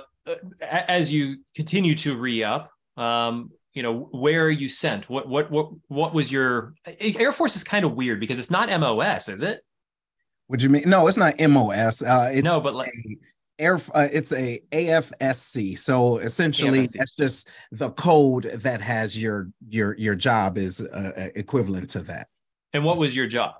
as 0.61 1.13
you 1.13 1.37
continue 1.55 1.93
to 1.95 2.17
re 2.17 2.43
up, 2.43 2.71
um, 2.97 3.51
you 3.73 3.83
know, 3.83 4.09
where 4.11 4.45
are 4.45 4.51
you 4.51 4.67
sent? 4.67 5.09
What 5.09 5.29
what 5.29 5.51
what 5.51 5.69
what 5.87 6.13
was 6.13 6.31
your 6.31 6.73
Air 6.99 7.31
Force 7.31 7.55
is 7.55 7.63
kind 7.63 7.85
of 7.85 7.93
weird 7.93 8.19
because 8.19 8.39
it's 8.39 8.51
not 8.51 8.69
MOS, 8.79 9.29
is 9.29 9.43
it? 9.43 9.61
What 10.47 10.59
do 10.59 10.63
you 10.63 10.69
mean? 10.69 10.83
No, 10.85 11.07
it's 11.07 11.17
not 11.17 11.39
MOS. 11.39 12.01
Uh, 12.01 12.29
it's 12.33 12.43
no, 12.43 12.61
but 12.61 12.73
like 12.73 12.91
air 13.59 13.79
uh, 13.93 14.07
it's 14.11 14.33
a 14.33 14.59
afsc 14.71 15.77
so 15.77 16.17
essentially 16.17 16.87
AFSC. 16.87 16.91
that's 16.97 17.11
just 17.11 17.49
the 17.71 17.91
code 17.91 18.45
that 18.45 18.81
has 18.81 19.21
your 19.21 19.49
your 19.69 19.95
your 19.95 20.15
job 20.15 20.57
is 20.57 20.81
uh, 20.81 21.29
equivalent 21.35 21.87
to 21.91 21.99
that 21.99 22.27
and 22.73 22.83
what 22.83 22.97
was 22.97 23.15
your 23.15 23.27
job 23.27 23.55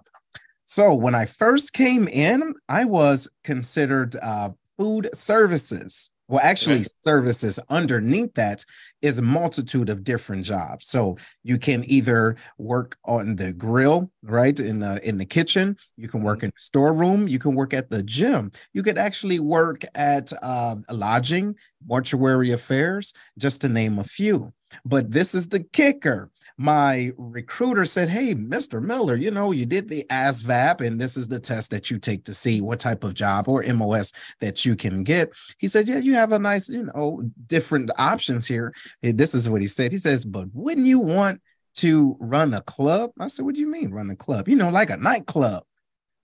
so 0.65 0.93
when 0.93 1.15
i 1.15 1.25
first 1.25 1.73
came 1.73 2.07
in 2.07 2.53
i 2.69 2.85
was 2.85 3.29
considered 3.43 4.15
uh, 4.21 4.49
food 4.77 5.09
services 5.13 6.11
well, 6.29 6.41
actually, 6.41 6.77
okay. 6.77 6.89
services 7.01 7.59
underneath 7.69 8.33
that 8.35 8.65
is 9.01 9.19
a 9.19 9.21
multitude 9.21 9.89
of 9.89 10.03
different 10.03 10.45
jobs. 10.45 10.87
So 10.87 11.17
you 11.43 11.59
can 11.59 11.83
either 11.85 12.37
work 12.57 12.97
on 13.03 13.35
the 13.35 13.51
grill, 13.51 14.09
right, 14.23 14.57
in 14.57 14.79
the 14.79 15.05
in 15.07 15.17
the 15.17 15.25
kitchen. 15.25 15.77
You 15.97 16.07
can 16.07 16.23
work 16.23 16.39
mm-hmm. 16.39 16.45
in 16.45 16.51
the 16.55 16.61
storeroom. 16.61 17.27
You 17.27 17.39
can 17.39 17.55
work 17.55 17.73
at 17.73 17.89
the 17.89 18.01
gym. 18.03 18.51
You 18.73 18.83
could 18.83 18.97
actually 18.97 19.39
work 19.39 19.83
at 19.95 20.31
uh, 20.41 20.77
lodging, 20.89 21.55
mortuary 21.85 22.51
affairs, 22.51 23.13
just 23.37 23.61
to 23.61 23.69
name 23.69 23.99
a 23.99 24.03
few. 24.03 24.53
But 24.85 25.11
this 25.11 25.35
is 25.35 25.49
the 25.49 25.61
kicker 25.61 26.31
my 26.57 27.11
recruiter 27.17 27.85
said, 27.85 28.09
Hey, 28.09 28.35
Mr. 28.35 28.81
Miller, 28.81 29.15
you 29.15 29.31
know, 29.31 29.51
you 29.51 29.65
did 29.65 29.89
the 29.89 30.05
ASVAB, 30.09 30.81
and 30.81 30.99
this 30.99 31.17
is 31.17 31.27
the 31.27 31.39
test 31.39 31.71
that 31.71 31.89
you 31.89 31.97
take 31.97 32.25
to 32.25 32.33
see 32.33 32.61
what 32.61 32.79
type 32.79 33.03
of 33.03 33.13
job 33.13 33.47
or 33.47 33.63
MOS 33.73 34.13
that 34.39 34.65
you 34.65 34.75
can 34.75 35.03
get. 35.03 35.33
He 35.57 35.67
said, 35.67 35.87
Yeah, 35.87 35.97
you 35.97 36.13
have 36.13 36.31
a 36.31 36.39
nice, 36.39 36.69
you 36.69 36.83
know, 36.83 37.23
different 37.47 37.91
options 37.97 38.47
here. 38.47 38.73
This 39.01 39.33
is 39.33 39.49
what 39.49 39.61
he 39.61 39.67
said. 39.67 39.91
He 39.91 39.97
says, 39.97 40.25
But 40.25 40.47
wouldn't 40.53 40.87
you 40.87 40.99
want 40.99 41.41
to 41.75 42.15
run 42.19 42.53
a 42.53 42.61
club? 42.61 43.11
I 43.19 43.27
said, 43.27 43.45
What 43.45 43.55
do 43.55 43.61
you 43.61 43.67
mean 43.67 43.91
run 43.91 44.11
a 44.11 44.15
club? 44.15 44.47
You 44.47 44.55
know, 44.55 44.69
like 44.69 44.89
a 44.89 44.97
nightclub. 44.97 45.63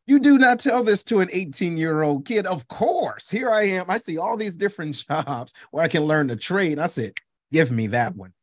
You 0.05 0.19
do 0.19 0.39
not 0.39 0.59
tell 0.59 0.83
this 0.83 1.03
to 1.05 1.19
an 1.19 1.29
18 1.31 1.77
year 1.77 2.01
old 2.01 2.25
kid. 2.25 2.45
Of 2.45 2.67
course, 2.67 3.29
here 3.29 3.51
I 3.51 3.63
am. 3.63 3.85
I 3.89 3.97
see 3.97 4.17
all 4.17 4.37
these 4.37 4.57
different 4.57 5.03
jobs 5.09 5.53
where 5.71 5.83
I 5.83 5.87
can 5.87 6.03
learn 6.03 6.27
the 6.27 6.35
trade. 6.35 6.77
I 6.77 6.87
said, 6.87 7.13
Give 7.51 7.71
me 7.71 7.87
that 7.87 8.15
one. 8.15 8.33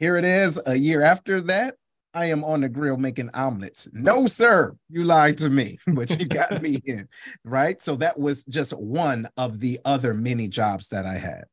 Here 0.00 0.16
it 0.16 0.24
is 0.24 0.58
a 0.64 0.74
year 0.74 1.02
after 1.02 1.42
that. 1.42 1.74
I 2.14 2.30
am 2.30 2.42
on 2.42 2.62
the 2.62 2.70
grill 2.70 2.96
making 2.96 3.28
omelets. 3.34 3.86
No, 3.92 4.26
sir, 4.26 4.74
you 4.88 5.04
lied 5.04 5.36
to 5.38 5.50
me, 5.50 5.78
but 5.94 6.18
you 6.18 6.24
got 6.24 6.62
me 6.62 6.80
in. 6.86 7.06
Right. 7.44 7.80
So 7.82 7.96
that 7.96 8.18
was 8.18 8.42
just 8.44 8.72
one 8.72 9.28
of 9.36 9.60
the 9.60 9.78
other 9.84 10.14
many 10.14 10.48
jobs 10.48 10.88
that 10.88 11.04
I 11.04 11.18
had. 11.18 11.44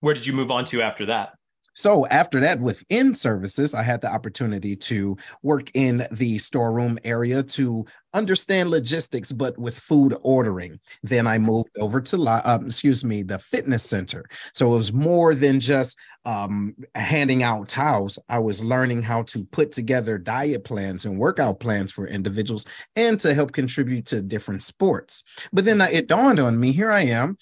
Where 0.00 0.14
did 0.14 0.26
you 0.26 0.32
move 0.32 0.50
on 0.50 0.64
to 0.66 0.80
after 0.80 1.06
that? 1.06 1.34
So 1.76 2.06
after 2.06 2.40
that, 2.40 2.58
within 2.58 3.12
services, 3.12 3.74
I 3.74 3.82
had 3.82 4.00
the 4.00 4.10
opportunity 4.10 4.76
to 4.76 5.14
work 5.42 5.70
in 5.74 6.06
the 6.10 6.38
storeroom 6.38 6.98
area 7.04 7.42
to 7.42 7.84
understand 8.14 8.70
logistics, 8.70 9.30
but 9.30 9.58
with 9.58 9.78
food 9.78 10.16
ordering. 10.22 10.80
Then 11.02 11.26
I 11.26 11.36
moved 11.36 11.76
over 11.78 12.00
to, 12.00 12.16
um, 12.44 12.64
excuse 12.64 13.04
me, 13.04 13.22
the 13.22 13.38
fitness 13.38 13.84
center. 13.84 14.24
So 14.54 14.72
it 14.72 14.78
was 14.78 14.92
more 14.94 15.34
than 15.34 15.60
just 15.60 15.98
um, 16.24 16.74
handing 16.94 17.42
out 17.42 17.68
towels. 17.68 18.18
I 18.30 18.38
was 18.38 18.64
learning 18.64 19.02
how 19.02 19.24
to 19.24 19.44
put 19.44 19.70
together 19.70 20.16
diet 20.16 20.64
plans 20.64 21.04
and 21.04 21.18
workout 21.18 21.60
plans 21.60 21.92
for 21.92 22.06
individuals 22.06 22.64
and 22.96 23.20
to 23.20 23.34
help 23.34 23.52
contribute 23.52 24.06
to 24.06 24.22
different 24.22 24.62
sports. 24.62 25.22
But 25.52 25.66
then 25.66 25.82
it 25.82 26.08
dawned 26.08 26.40
on 26.40 26.58
me, 26.58 26.72
here 26.72 26.90
I 26.90 27.02
am 27.02 27.36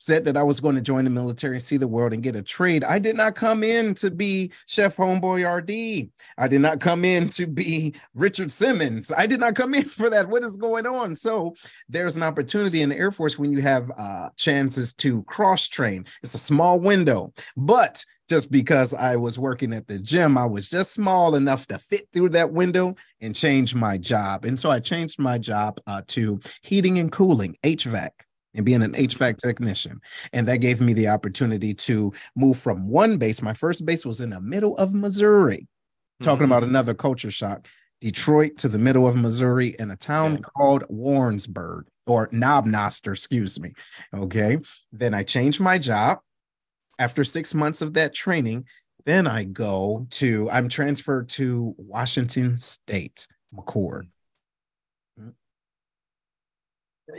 said 0.00 0.24
that 0.24 0.36
I 0.36 0.42
was 0.42 0.60
going 0.60 0.74
to 0.74 0.80
join 0.80 1.04
the 1.04 1.10
military, 1.10 1.56
and 1.56 1.62
see 1.62 1.76
the 1.76 1.86
world, 1.86 2.12
and 2.12 2.22
get 2.22 2.34
a 2.34 2.42
trade. 2.42 2.82
I 2.82 2.98
did 2.98 3.16
not 3.16 3.34
come 3.34 3.62
in 3.62 3.94
to 3.96 4.10
be 4.10 4.50
Chef 4.66 4.96
Homeboy 4.96 5.44
RD. 5.44 6.10
I 6.38 6.48
did 6.48 6.60
not 6.62 6.80
come 6.80 7.04
in 7.04 7.28
to 7.30 7.46
be 7.46 7.94
Richard 8.14 8.50
Simmons. 8.50 9.12
I 9.16 9.26
did 9.26 9.40
not 9.40 9.54
come 9.54 9.74
in 9.74 9.84
for 9.84 10.10
that. 10.10 10.28
What 10.28 10.42
is 10.42 10.56
going 10.56 10.86
on? 10.86 11.14
So 11.14 11.54
there's 11.88 12.16
an 12.16 12.22
opportunity 12.22 12.82
in 12.82 12.88
the 12.88 12.96
Air 12.96 13.12
Force 13.12 13.38
when 13.38 13.52
you 13.52 13.60
have 13.60 13.90
uh, 13.96 14.30
chances 14.36 14.94
to 14.94 15.22
cross 15.24 15.68
train. 15.68 16.06
It's 16.22 16.34
a 16.34 16.38
small 16.38 16.80
window, 16.80 17.32
but 17.56 18.04
just 18.28 18.50
because 18.50 18.94
I 18.94 19.16
was 19.16 19.40
working 19.40 19.72
at 19.72 19.88
the 19.88 19.98
gym, 19.98 20.38
I 20.38 20.46
was 20.46 20.70
just 20.70 20.92
small 20.92 21.34
enough 21.34 21.66
to 21.66 21.78
fit 21.78 22.08
through 22.12 22.28
that 22.30 22.52
window 22.52 22.94
and 23.20 23.34
change 23.34 23.74
my 23.74 23.98
job. 23.98 24.44
And 24.44 24.58
so 24.58 24.70
I 24.70 24.78
changed 24.78 25.18
my 25.18 25.36
job 25.36 25.80
uh, 25.88 26.02
to 26.08 26.38
heating 26.62 27.00
and 27.00 27.10
cooling, 27.10 27.56
HVAC 27.64 28.10
and 28.54 28.66
being 28.66 28.82
an 28.82 28.92
HVAC 28.92 29.38
technician. 29.38 30.00
And 30.32 30.46
that 30.48 30.58
gave 30.58 30.80
me 30.80 30.92
the 30.92 31.08
opportunity 31.08 31.74
to 31.74 32.12
move 32.36 32.58
from 32.58 32.88
one 32.88 33.18
base. 33.18 33.42
My 33.42 33.54
first 33.54 33.86
base 33.86 34.04
was 34.04 34.20
in 34.20 34.30
the 34.30 34.40
middle 34.40 34.76
of 34.76 34.94
Missouri, 34.94 35.68
talking 36.22 36.44
mm-hmm. 36.44 36.52
about 36.52 36.64
another 36.64 36.94
culture 36.94 37.30
shock. 37.30 37.66
Detroit 38.00 38.56
to 38.56 38.68
the 38.68 38.78
middle 38.78 39.06
of 39.06 39.14
Missouri 39.14 39.76
in 39.78 39.90
a 39.90 39.96
town 39.96 40.38
called 40.38 40.84
Warrensburg 40.88 41.86
or 42.06 42.30
Knob 42.32 42.64
Noster, 42.64 43.12
excuse 43.12 43.60
me. 43.60 43.70
Okay. 44.14 44.58
Then 44.90 45.12
I 45.12 45.22
changed 45.22 45.60
my 45.60 45.76
job. 45.76 46.18
After 46.98 47.24
six 47.24 47.54
months 47.54 47.82
of 47.82 47.94
that 47.94 48.14
training, 48.14 48.64
then 49.04 49.26
I 49.26 49.44
go 49.44 50.06
to, 50.12 50.50
I'm 50.50 50.68
transferred 50.68 51.28
to 51.30 51.74
Washington 51.78 52.56
State, 52.58 53.26
McChord 53.54 54.08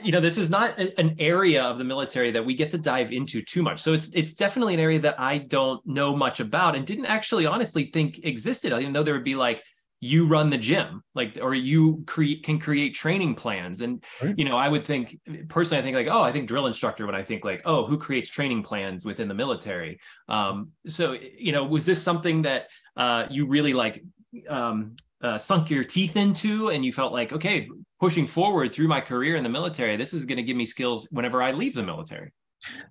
you 0.04 0.12
know 0.12 0.22
this 0.22 0.38
is 0.38 0.50
not 0.50 0.78
an 0.80 1.16
area 1.20 1.64
of 1.64 1.78
the 1.78 1.84
military 1.84 2.32
that 2.32 2.46
we 2.46 2.54
get 2.54 2.72
to 2.72 2.78
dive 2.78 3.12
into 3.12 3.42
too 3.42 3.64
much. 3.64 3.82
So 3.82 3.94
it's 3.94 4.10
it's 4.14 4.34
definitely 4.34 4.74
an 4.74 4.80
area 4.80 5.00
that 5.00 5.20
i 5.20 5.38
don't 5.38 5.86
know 5.86 6.16
much 6.16 6.40
about 6.40 6.76
and 6.76 6.86
didn't 6.86 7.06
actually 7.06 7.46
honestly 7.46 7.86
think 7.86 8.20
existed. 8.24 8.74
I 8.74 8.80
didn't 8.80 8.94
know 8.94 9.04
there 9.04 9.14
would 9.14 9.24
be 9.24 9.36
like 9.36 9.64
you 10.04 10.26
run 10.26 10.50
the 10.50 10.58
gym 10.58 11.04
like 11.14 11.38
or 11.40 11.54
you 11.54 12.04
create 12.08 12.44
can 12.44 12.60
create 12.60 12.96
training 12.96 13.36
plans. 13.36 13.82
And 13.82 14.04
right. 14.22 14.38
you 14.38 14.46
know 14.46 14.58
i 14.58 14.68
would 14.68 14.84
think 14.84 15.18
personally 15.48 15.80
i 15.80 15.84
think 15.84 15.96
like 15.96 16.08
oh 16.10 16.24
i 16.24 16.32
think 16.32 16.48
drill 16.48 16.66
instructor 16.66 17.06
when 17.06 17.16
i 17.16 17.24
think 17.24 17.46
like 17.46 17.62
oh 17.66 17.86
who 17.86 17.98
creates 17.98 18.30
training 18.30 18.64
plans 18.64 19.06
within 19.06 19.28
the 19.28 19.36
military? 19.36 20.00
Um 20.28 20.72
so 20.88 21.16
you 21.38 21.52
know 21.52 21.64
was 21.64 21.86
this 21.86 22.02
something 22.02 22.42
that 22.44 22.68
uh 22.98 23.26
you 23.30 23.46
really 23.46 23.74
like 23.74 24.04
um 24.50 24.96
uh, 25.24 25.38
sunk 25.38 25.70
your 25.70 25.84
teeth 25.84 26.16
into 26.16 26.70
and 26.70 26.84
you 26.84 26.92
felt 26.92 27.14
like 27.14 27.32
okay 27.32 27.68
pushing 28.00 28.26
forward 28.26 28.74
through 28.74 28.88
my 28.88 29.02
career 29.02 29.36
in 29.36 29.44
the 29.44 29.50
military 29.50 29.96
this 29.96 30.14
is 30.14 30.26
going 30.26 30.38
to 30.38 30.44
give 30.44 30.58
me 30.58 30.66
skills 30.66 31.08
whenever 31.12 31.42
i 31.42 31.52
leave 31.52 31.74
the 31.74 31.84
military. 31.84 32.32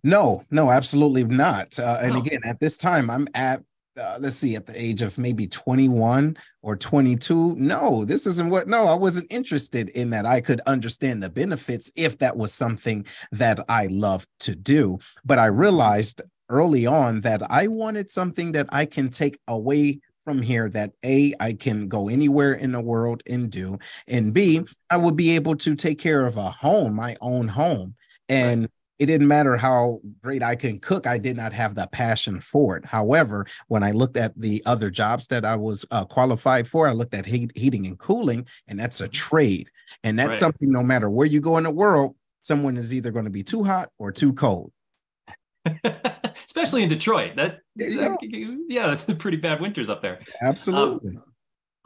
No 0.02 0.42
no 0.50 0.70
absolutely 0.70 1.24
not. 1.24 1.78
Uh, 1.78 1.98
and 2.00 2.14
no. 2.14 2.20
again 2.20 2.40
at 2.44 2.60
this 2.60 2.76
time 2.76 3.10
i'm 3.10 3.28
at 3.34 3.62
uh, 4.00 4.16
let's 4.20 4.36
see 4.36 4.54
at 4.54 4.66
the 4.66 4.80
age 4.80 5.02
of 5.02 5.18
maybe 5.18 5.46
21 5.48 6.36
or 6.62 6.76
22 6.76 7.56
no 7.56 8.04
this 8.04 8.24
isn't 8.24 8.48
what 8.48 8.68
no 8.68 8.86
i 8.86 8.94
wasn't 8.94 9.26
interested 9.30 9.88
in 9.90 10.10
that. 10.10 10.24
I 10.26 10.40
could 10.40 10.60
understand 10.66 11.22
the 11.22 11.30
benefits 11.30 11.90
if 11.96 12.18
that 12.18 12.36
was 12.36 12.54
something 12.54 13.04
that 13.32 13.60
i 13.68 13.86
loved 13.86 14.28
to 14.40 14.54
do. 14.54 14.98
But 15.24 15.38
i 15.38 15.46
realized 15.46 16.22
early 16.48 16.86
on 16.86 17.20
that 17.20 17.42
i 17.50 17.66
wanted 17.66 18.10
something 18.10 18.52
that 18.52 18.66
i 18.70 18.84
can 18.84 19.08
take 19.08 19.38
away 19.48 20.00
from 20.24 20.42
here 20.42 20.68
that 20.70 20.92
A, 21.04 21.34
I 21.40 21.54
can 21.54 21.88
go 21.88 22.08
anywhere 22.08 22.54
in 22.54 22.72
the 22.72 22.80
world 22.80 23.22
and 23.26 23.50
do, 23.50 23.78
and 24.06 24.32
B, 24.32 24.62
I 24.90 24.96
would 24.96 25.16
be 25.16 25.34
able 25.34 25.56
to 25.56 25.74
take 25.74 25.98
care 25.98 26.26
of 26.26 26.36
a 26.36 26.50
home, 26.50 26.94
my 26.94 27.16
own 27.20 27.48
home. 27.48 27.94
And 28.28 28.62
right. 28.62 28.70
it 28.98 29.06
didn't 29.06 29.28
matter 29.28 29.56
how 29.56 30.00
great 30.22 30.42
I 30.42 30.56
can 30.56 30.78
cook, 30.78 31.06
I 31.06 31.18
did 31.18 31.36
not 31.36 31.52
have 31.52 31.74
the 31.74 31.86
passion 31.86 32.40
for 32.40 32.76
it. 32.76 32.84
However, 32.84 33.46
when 33.68 33.82
I 33.82 33.92
looked 33.92 34.16
at 34.16 34.38
the 34.38 34.62
other 34.66 34.90
jobs 34.90 35.26
that 35.28 35.44
I 35.44 35.56
was 35.56 35.84
uh, 35.90 36.04
qualified 36.04 36.68
for, 36.68 36.86
I 36.86 36.92
looked 36.92 37.14
at 37.14 37.26
heat, 37.26 37.52
heating 37.54 37.86
and 37.86 37.98
cooling, 37.98 38.46
and 38.68 38.78
that's 38.78 39.00
a 39.00 39.04
mm-hmm. 39.04 39.12
trade. 39.12 39.70
And 40.04 40.18
that's 40.18 40.28
right. 40.28 40.36
something 40.36 40.70
no 40.70 40.82
matter 40.82 41.10
where 41.10 41.26
you 41.26 41.40
go 41.40 41.56
in 41.56 41.64
the 41.64 41.70
world, 41.70 42.14
someone 42.42 42.76
is 42.76 42.94
either 42.94 43.10
going 43.10 43.24
to 43.24 43.30
be 43.30 43.42
too 43.42 43.64
hot 43.64 43.90
or 43.98 44.12
too 44.12 44.32
cold. 44.32 44.72
especially 46.46 46.82
in 46.82 46.88
Detroit. 46.88 47.36
That, 47.36 47.60
that 47.76 48.64
yeah, 48.68 48.86
that's 48.86 49.04
pretty 49.04 49.36
bad 49.36 49.60
winters 49.60 49.88
up 49.88 50.02
there. 50.02 50.20
Absolutely. 50.42 51.16
Um, 51.16 51.24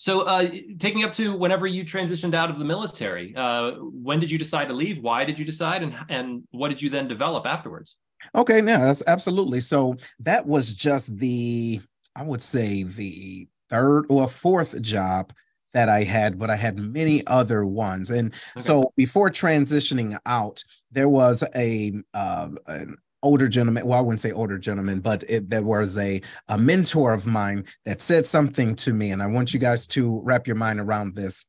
so, 0.00 0.22
uh, 0.22 0.50
taking 0.78 1.04
up 1.04 1.12
to 1.12 1.36
whenever 1.36 1.66
you 1.66 1.84
transitioned 1.84 2.34
out 2.34 2.50
of 2.50 2.58
the 2.58 2.64
military, 2.64 3.34
uh, 3.36 3.72
when 3.72 4.18
did 4.18 4.30
you 4.30 4.38
decide 4.38 4.66
to 4.68 4.74
leave? 4.74 4.98
Why 4.98 5.24
did 5.24 5.38
you 5.38 5.44
decide, 5.44 5.82
and 5.82 5.94
and 6.08 6.42
what 6.50 6.68
did 6.68 6.82
you 6.82 6.90
then 6.90 7.06
develop 7.06 7.46
afterwards? 7.46 7.96
Okay, 8.34 8.56
yeah, 8.58 8.78
that's 8.78 9.02
absolutely. 9.06 9.60
So 9.60 9.96
that 10.20 10.46
was 10.46 10.72
just 10.72 11.16
the, 11.18 11.80
I 12.16 12.24
would 12.24 12.42
say, 12.42 12.82
the 12.82 13.48
third 13.70 14.06
or 14.08 14.28
fourth 14.28 14.80
job 14.82 15.32
that 15.74 15.88
I 15.88 16.04
had, 16.04 16.38
but 16.38 16.50
I 16.50 16.56
had 16.56 16.78
many 16.78 17.26
other 17.26 17.66
ones. 17.66 18.10
And 18.10 18.32
okay. 18.32 18.60
so 18.60 18.92
before 18.96 19.30
transitioning 19.30 20.18
out, 20.24 20.62
there 20.90 21.08
was 21.08 21.44
a 21.54 21.92
uh, 22.14 22.48
an 22.66 22.96
older 23.24 23.48
gentleman 23.48 23.86
well 23.86 23.98
i 23.98 24.02
wouldn't 24.02 24.20
say 24.20 24.32
older 24.32 24.58
gentleman 24.58 25.00
but 25.00 25.24
it, 25.28 25.50
there 25.50 25.62
was 25.62 25.98
a, 25.98 26.20
a 26.48 26.58
mentor 26.58 27.12
of 27.12 27.26
mine 27.26 27.64
that 27.84 28.00
said 28.00 28.26
something 28.26 28.74
to 28.74 28.92
me 28.92 29.10
and 29.10 29.22
i 29.22 29.26
want 29.26 29.52
you 29.52 29.58
guys 29.58 29.86
to 29.86 30.20
wrap 30.22 30.46
your 30.46 30.56
mind 30.56 30.78
around 30.78 31.14
this 31.14 31.44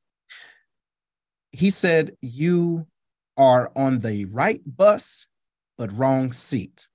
he 1.52 1.70
said 1.70 2.16
you 2.22 2.88
are 3.38 3.72
on 3.76 4.00
the 4.00 4.26
right 4.26 4.62
bus 4.66 5.28
but 5.78 5.96
wrong 5.98 6.32
seat 6.32 6.88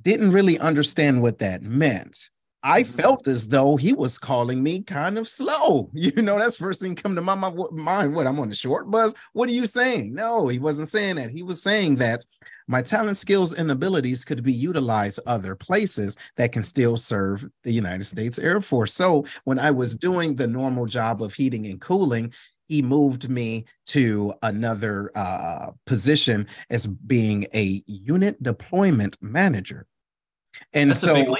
didn't 0.00 0.30
really 0.30 0.58
understand 0.58 1.20
what 1.20 1.38
that 1.38 1.62
meant 1.62 2.30
I 2.62 2.82
mm-hmm. 2.82 2.92
felt 2.92 3.28
as 3.28 3.48
though 3.48 3.76
he 3.76 3.92
was 3.92 4.18
calling 4.18 4.62
me 4.62 4.82
kind 4.82 5.18
of 5.18 5.28
slow. 5.28 5.90
You 6.00 6.22
know, 6.22 6.38
that's 6.38 6.56
first 6.56 6.80
thing 6.80 6.94
come 6.94 7.14
to 7.14 7.20
my 7.20 7.34
mind. 7.34 8.14
What 8.14 8.26
I'm 8.26 8.40
on 8.40 8.48
the 8.48 8.54
short 8.54 8.90
bus. 8.90 9.14
What 9.32 9.48
are 9.48 9.52
you 9.52 9.66
saying? 9.66 10.14
No, 10.14 10.48
he 10.48 10.58
wasn't 10.58 10.88
saying 10.88 11.16
that. 11.16 11.30
He 11.30 11.42
was 11.42 11.62
saying 11.62 11.96
that 11.96 12.24
my 12.70 12.82
talent, 12.82 13.16
skills, 13.16 13.52
and 13.52 13.68
abilities 13.68 14.24
could 14.24 14.44
be 14.44 14.52
utilized 14.52 15.18
other 15.26 15.56
places 15.56 16.16
that 16.36 16.52
can 16.52 16.62
still 16.62 16.96
serve 16.96 17.44
the 17.64 17.72
United 17.72 18.04
States 18.04 18.38
Air 18.38 18.60
Force. 18.60 18.94
So 18.94 19.26
when 19.42 19.58
I 19.58 19.72
was 19.72 19.96
doing 19.96 20.36
the 20.36 20.46
normal 20.46 20.86
job 20.86 21.20
of 21.20 21.34
heating 21.34 21.66
and 21.66 21.80
cooling, 21.80 22.32
he 22.68 22.80
moved 22.80 23.28
me 23.28 23.64
to 23.86 24.32
another 24.44 25.10
uh, 25.16 25.72
position 25.84 26.46
as 26.70 26.86
being 26.86 27.44
a 27.52 27.82
unit 27.86 28.40
deployment 28.40 29.16
manager. 29.20 29.88
And 30.72 30.90
That's 30.90 31.00
so 31.00 31.36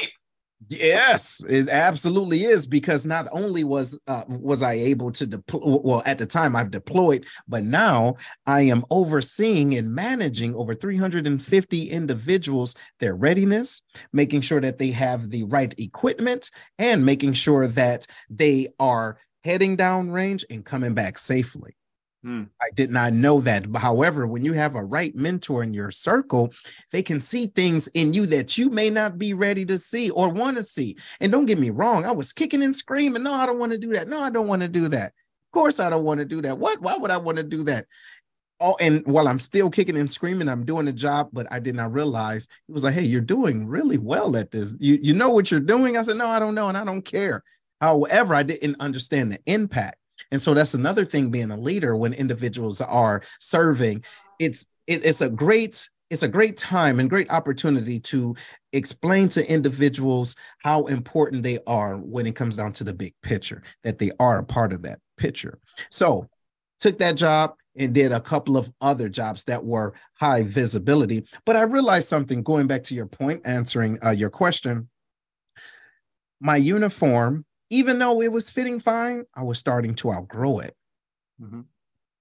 Yes, 0.69 1.43
it 1.49 1.69
absolutely 1.69 2.45
is 2.45 2.67
because 2.67 3.07
not 3.07 3.27
only 3.33 3.65
was 3.65 3.99
uh, 4.07 4.23
was 4.29 4.63
I 4.63 4.75
able 4.75 5.11
to 5.13 5.27
deploy 5.27 5.79
well 5.83 6.03
at 6.05 6.19
the 6.19 6.27
time 6.27 6.55
I've 6.55 6.71
deployed, 6.71 7.27
but 7.49 7.65
now 7.65 8.17
I 8.47 8.63
am 8.63 8.85
overseeing 8.91 9.75
and 9.77 9.93
managing 9.95 10.55
over 10.55 10.75
350 10.75 11.91
individuals, 11.91 12.77
their 13.01 13.15
readiness, 13.15 13.83
making 14.13 14.43
sure 14.43 14.61
that 14.61 14.79
they 14.79 14.91
have 14.91 15.31
the 15.31 15.45
right 15.45 15.75
equipment 15.79 16.51
and 16.79 17.07
making 17.07 17.33
sure 17.33 17.67
that 17.67 18.07
they 18.29 18.69
are 18.79 19.19
heading 19.45 19.77
down 19.77 20.11
range 20.11 20.45
and 20.51 20.65
coming 20.65 20.93
back 20.95 21.19
safely. 21.19 21.75
Hmm. 22.23 22.45
I 22.61 22.69
did 22.75 22.91
not 22.91 23.15
know 23.15 23.41
that. 23.41 23.65
However, 23.77 24.27
when 24.27 24.45
you 24.45 24.53
have 24.53 24.75
a 24.75 24.85
right 24.85 25.15
mentor 25.17 25.63
in 25.63 25.73
your 25.73 25.91
circle, 25.91 26.53
they 26.93 27.03
can 27.03 27.19
see 27.19 27.47
things 27.47 27.89
in 27.89 28.13
you 28.13 28.27
that 28.27 28.59
you 28.59 28.69
may 28.69 28.91
not 28.91 29.19
be 29.19 29.33
ready 29.33 29.65
to 29.67 29.79
see 29.79 30.11
or 30.11 30.29
want 30.29 30.59
to 30.59 30.63
see. 30.63 30.99
And 31.21 31.33
don't 31.33 31.47
get 31.47 31.59
me 31.59 31.71
wrong, 31.71 32.05
I 32.05 32.13
was 32.13 32.35
kicking 32.35 32.63
and 32.63 32.77
screaming. 32.77 33.23
No, 33.23 33.33
I 33.33 33.47
don't 33.47 33.59
want 33.59 33.73
to 33.73 33.79
do 33.79 33.95
that. 33.95 34.09
No, 34.09 34.21
I 34.21 34.29
don't 34.29 34.49
want 34.49 34.61
to 34.61 34.69
do 34.69 34.89
that. 34.89 35.07
Of 35.07 35.53
course, 35.53 35.81
I 35.81 35.89
don't 35.89 36.05
want 36.05 36.21
to 36.21 36.27
do 36.27 36.43
that. 36.43 36.59
What? 36.59 36.81
Why 36.83 36.97
would 36.99 37.11
I 37.11 37.17
want 37.17 37.39
to 37.39 37.45
do 37.45 37.65
that? 37.65 37.87
Oh, 38.61 38.77
and 38.79 39.03
while 39.07 39.27
I'm 39.27 39.39
still 39.39 39.71
kicking 39.71 39.97
and 39.97 40.13
screaming, 40.13 40.47
I'm 40.47 40.67
doing 40.67 40.85
the 40.85 40.93
job, 40.93 41.31
but 41.33 41.47
I 41.51 41.59
did 41.59 41.75
not 41.75 41.95
realize 41.95 42.47
it 42.69 42.73
was 42.73 42.85
like, 42.85 42.93
hey, 42.93 43.05
you're 43.05 43.23
doing 43.23 43.67
really 43.67 43.97
well 43.97 44.37
at 44.37 44.51
this. 44.51 44.77
You 44.79 44.99
you 45.01 45.15
know 45.15 45.31
what 45.31 45.51
you're 45.51 45.61
doing? 45.61 45.97
I 45.97 46.03
said, 46.03 46.19
no, 46.19 46.29
I 46.29 46.39
don't 46.39 46.55
know, 46.55 46.69
and 46.69 46.77
I 46.77 46.85
don't 46.85 47.03
care. 47.03 47.43
However, 47.81 48.35
I 48.35 48.43
didn't 48.43 48.77
understand 48.79 49.33
the 49.33 49.39
impact. 49.47 49.97
And 50.31 50.41
so 50.41 50.55
that's 50.55 50.75
another 50.75 51.05
thing 51.05 51.31
being 51.31 51.51
a 51.51 51.57
leader 51.57 51.97
when 51.97 52.13
individuals 52.13 52.81
are 52.81 53.23
serving. 53.39 54.05
It's 54.39 54.67
it, 54.87 55.05
it's 55.05 55.21
a 55.21 55.31
great 55.31 55.89
it's 56.11 56.25
a 56.25 56.29
great 56.29 56.57
time 56.57 56.99
and 56.99 57.09
great 57.09 57.31
opportunity 57.31 58.01
to 58.01 58.35
explain 58.73 59.29
to 59.31 59.49
individuals 59.49 60.35
how 60.59 60.87
important 60.87 61.45
they 61.45 61.59
are 61.67 61.97
when 61.97 62.27
it 62.27 62.35
comes 62.35 62.57
down 62.57 62.73
to 62.75 62.85
the 62.85 62.93
big 62.93 63.15
picture, 63.23 63.63
that 63.85 63.99
they 64.01 64.11
are 64.19 64.39
a 64.39 64.45
part 64.45 64.73
of 64.73 64.83
that 64.83 64.99
picture. 65.17 65.61
So, 65.91 66.29
took 66.81 66.99
that 66.99 67.15
job 67.15 67.55
and 67.77 67.95
did 67.95 68.11
a 68.11 68.21
couple 68.21 68.57
of 68.57 68.73
other 68.81 69.09
jobs 69.09 69.45
that 69.45 69.65
were 69.65 69.95
high 70.15 70.43
visibility. 70.43 71.25
But 71.47 71.57
I 71.57 71.63
realized 71.63 72.09
something 72.09 72.43
going 72.43 72.67
back 72.67 72.83
to 72.85 72.95
your 72.95 73.07
point, 73.07 73.43
answering 73.45 73.99
uh, 74.05 74.11
your 74.11 74.31
question. 74.31 74.89
My 76.41 76.57
uniform, 76.57 77.45
even 77.71 77.99
though 77.99 78.21
it 78.21 78.33
was 78.33 78.51
fitting 78.51 78.81
fine, 78.81 79.25
I 79.35 79.43
was 79.43 79.59
starting 79.59 79.95
to 79.97 80.13
outgrow 80.13 80.59
it. 80.59 80.75
Mm-hmm. 81.41 81.61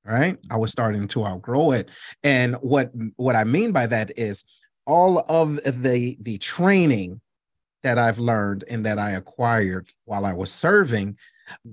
Right? 0.06 0.38
I 0.50 0.58
was 0.58 0.72
starting 0.72 1.08
to 1.10 1.26
outgrow 1.26 1.72
it. 1.72 1.90
And 2.24 2.56
what 2.56 2.92
what 3.18 3.36
i 3.36 3.44
mean 3.44 3.72
by 3.72 3.88
that 3.88 4.18
is 4.18 4.46
all 4.86 5.20
of 5.30 5.56
the 5.64 6.18
the 6.22 6.38
training 6.38 7.22
that 7.84 7.98
i've 7.98 8.18
learned 8.18 8.64
and 8.70 8.86
that 8.86 8.98
i 8.98 9.12
acquired 9.12 9.88
while 10.06 10.26
i 10.26 10.34
was 10.34 10.52
serving 10.52 11.16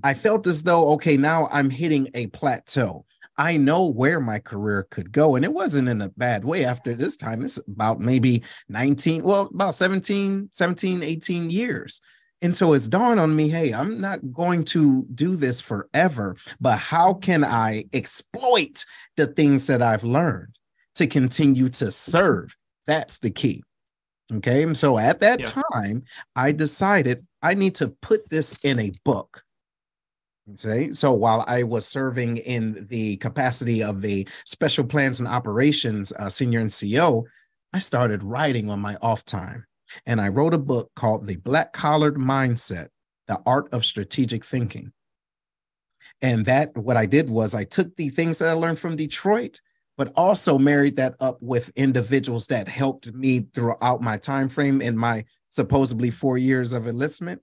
i 0.04 0.12
felt 0.12 0.46
as 0.46 0.62
though 0.62 0.88
okay 0.90 1.16
now 1.16 1.48
i'm 1.50 1.70
hitting 1.70 2.08
a 2.14 2.26
plateau. 2.28 3.04
I 3.38 3.58
know 3.58 3.86
where 3.86 4.18
my 4.18 4.38
career 4.38 4.86
could 4.90 5.12
go. 5.12 5.36
And 5.36 5.44
it 5.44 5.52
wasn't 5.52 5.88
in 5.88 6.00
a 6.00 6.08
bad 6.08 6.44
way 6.44 6.64
after 6.64 6.94
this 6.94 7.18
time. 7.18 7.42
It's 7.42 7.58
about 7.58 8.00
maybe 8.00 8.42
19 8.70 9.22
well 9.22 9.50
about 9.52 9.74
17 9.74 10.48
17 10.52 11.02
18 11.02 11.50
years 11.50 12.00
and 12.42 12.54
so 12.54 12.74
it's 12.74 12.88
dawned 12.88 13.18
on 13.18 13.34
me 13.34 13.48
hey, 13.48 13.72
I'm 13.72 14.00
not 14.00 14.32
going 14.32 14.64
to 14.66 15.06
do 15.14 15.36
this 15.36 15.60
forever, 15.60 16.36
but 16.60 16.78
how 16.78 17.14
can 17.14 17.44
I 17.44 17.84
exploit 17.92 18.84
the 19.16 19.26
things 19.26 19.66
that 19.66 19.82
I've 19.82 20.04
learned 20.04 20.58
to 20.96 21.06
continue 21.06 21.68
to 21.70 21.90
serve? 21.90 22.56
That's 22.86 23.18
the 23.18 23.30
key. 23.30 23.62
Okay. 24.32 24.62
And 24.64 24.76
so 24.76 24.98
at 24.98 25.20
that 25.20 25.40
yeah. 25.40 25.62
time, 25.72 26.04
I 26.34 26.52
decided 26.52 27.24
I 27.42 27.54
need 27.54 27.74
to 27.76 27.88
put 28.02 28.28
this 28.28 28.56
in 28.62 28.78
a 28.80 28.92
book. 29.04 29.42
Okay. 30.52 30.92
So 30.92 31.12
while 31.12 31.44
I 31.46 31.62
was 31.62 31.86
serving 31.86 32.38
in 32.38 32.86
the 32.88 33.16
capacity 33.16 33.82
of 33.82 34.00
the 34.00 34.28
special 34.44 34.84
plans 34.84 35.20
and 35.20 35.28
operations 35.28 36.12
uh, 36.12 36.28
senior 36.28 36.62
NCO, 36.64 37.24
I 37.72 37.78
started 37.78 38.22
writing 38.22 38.70
on 38.70 38.80
my 38.80 38.96
off 39.02 39.24
time. 39.24 39.64
And 40.04 40.20
I 40.20 40.28
wrote 40.28 40.54
a 40.54 40.58
book 40.58 40.90
called 40.94 41.26
The 41.26 41.36
Black 41.36 41.72
Collared 41.72 42.16
Mindset 42.16 42.88
The 43.28 43.40
Art 43.46 43.72
of 43.72 43.84
Strategic 43.84 44.44
Thinking. 44.44 44.92
And 46.22 46.46
that, 46.46 46.76
what 46.76 46.96
I 46.96 47.06
did 47.06 47.28
was 47.28 47.54
I 47.54 47.64
took 47.64 47.94
the 47.96 48.08
things 48.08 48.38
that 48.38 48.48
I 48.48 48.52
learned 48.52 48.78
from 48.78 48.96
Detroit, 48.96 49.60
but 49.96 50.12
also 50.16 50.58
married 50.58 50.96
that 50.96 51.14
up 51.20 51.38
with 51.40 51.72
individuals 51.76 52.46
that 52.48 52.68
helped 52.68 53.12
me 53.12 53.46
throughout 53.54 54.00
my 54.00 54.16
time 54.16 54.48
frame 54.48 54.80
in 54.80 54.96
my 54.96 55.24
supposedly 55.48 56.10
four 56.10 56.38
years 56.38 56.72
of 56.72 56.86
enlistment 56.86 57.42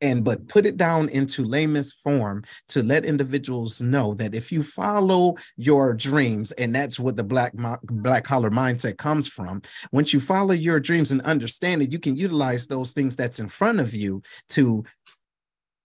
and 0.00 0.24
but 0.24 0.46
put 0.48 0.66
it 0.66 0.76
down 0.76 1.08
into 1.08 1.44
layman's 1.44 1.92
form 1.92 2.42
to 2.68 2.82
let 2.82 3.04
individuals 3.04 3.80
know 3.80 4.14
that 4.14 4.34
if 4.34 4.52
you 4.52 4.62
follow 4.62 5.34
your 5.56 5.94
dreams 5.94 6.52
and 6.52 6.74
that's 6.74 6.98
what 6.98 7.16
the 7.16 7.24
black 7.24 7.52
black 7.84 8.24
collar 8.24 8.50
mindset 8.50 8.96
comes 8.96 9.28
from 9.28 9.62
once 9.92 10.12
you 10.12 10.20
follow 10.20 10.52
your 10.52 10.80
dreams 10.80 11.10
and 11.10 11.20
understand 11.22 11.82
it 11.82 11.92
you 11.92 11.98
can 11.98 12.16
utilize 12.16 12.66
those 12.66 12.92
things 12.92 13.16
that's 13.16 13.40
in 13.40 13.48
front 13.48 13.80
of 13.80 13.94
you 13.94 14.22
to 14.48 14.84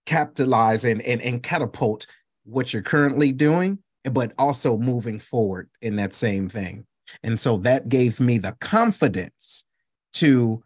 capitalize 0.06 0.84
and 0.84 1.02
and, 1.02 1.22
and 1.22 1.42
catapult 1.42 2.06
what 2.44 2.72
you're 2.72 2.82
currently 2.82 3.32
doing 3.32 3.78
but 4.12 4.32
also 4.38 4.76
moving 4.78 5.18
forward 5.18 5.68
in 5.82 5.96
that 5.96 6.14
same 6.14 6.48
thing 6.48 6.86
and 7.22 7.38
so 7.38 7.56
that 7.58 7.88
gave 7.88 8.20
me 8.20 8.38
the 8.38 8.56
confidence 8.60 9.64
to 10.12 10.62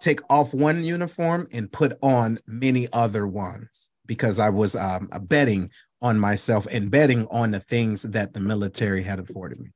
take 0.00 0.20
off 0.30 0.54
one 0.54 0.84
uniform 0.84 1.48
and 1.52 1.70
put 1.70 1.98
on 2.02 2.38
many 2.46 2.88
other 2.92 3.26
ones 3.26 3.90
because 4.06 4.38
I 4.38 4.50
was 4.50 4.76
um, 4.76 5.08
betting 5.22 5.70
on 6.02 6.18
myself 6.18 6.66
and 6.70 6.90
betting 6.90 7.26
on 7.30 7.50
the 7.50 7.60
things 7.60 8.02
that 8.02 8.32
the 8.32 8.40
military 8.40 9.02
had 9.02 9.18
afforded 9.18 9.60
me. 9.60 9.70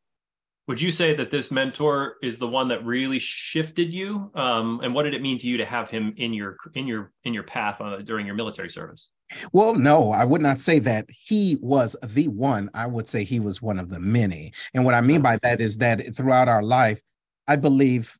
Would 0.68 0.80
you 0.80 0.92
say 0.92 1.14
that 1.16 1.32
this 1.32 1.50
mentor 1.50 2.16
is 2.22 2.38
the 2.38 2.46
one 2.46 2.68
that 2.68 2.84
really 2.84 3.18
shifted 3.18 3.92
you? 3.92 4.30
Um, 4.36 4.80
and 4.84 4.94
what 4.94 5.02
did 5.02 5.14
it 5.14 5.22
mean 5.22 5.36
to 5.38 5.48
you 5.48 5.56
to 5.56 5.64
have 5.64 5.90
him 5.90 6.14
in 6.16 6.32
your 6.32 6.56
in 6.74 6.86
your 6.86 7.10
in 7.24 7.34
your 7.34 7.42
path 7.42 7.80
uh, 7.80 7.96
during 8.02 8.24
your 8.24 8.36
military 8.36 8.70
service? 8.70 9.08
Well, 9.52 9.74
no, 9.74 10.12
I 10.12 10.24
would 10.24 10.40
not 10.40 10.58
say 10.58 10.78
that 10.80 11.06
he 11.08 11.58
was 11.60 11.96
the 12.02 12.28
one. 12.28 12.70
I 12.74 12.86
would 12.86 13.08
say 13.08 13.24
he 13.24 13.40
was 13.40 13.60
one 13.60 13.80
of 13.80 13.88
the 13.88 13.98
many. 13.98 14.52
And 14.74 14.84
what 14.84 14.94
I 14.94 15.00
mean 15.00 15.22
by 15.22 15.38
that 15.42 15.60
is 15.60 15.78
that 15.78 16.14
throughout 16.14 16.48
our 16.48 16.62
life, 16.62 17.00
I 17.48 17.56
believe 17.56 18.16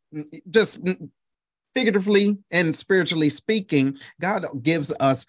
just 0.50 0.80
figuratively 1.74 2.38
and 2.50 2.74
spiritually 2.74 3.30
speaking, 3.30 3.96
God 4.20 4.46
gives 4.62 4.92
us 5.00 5.26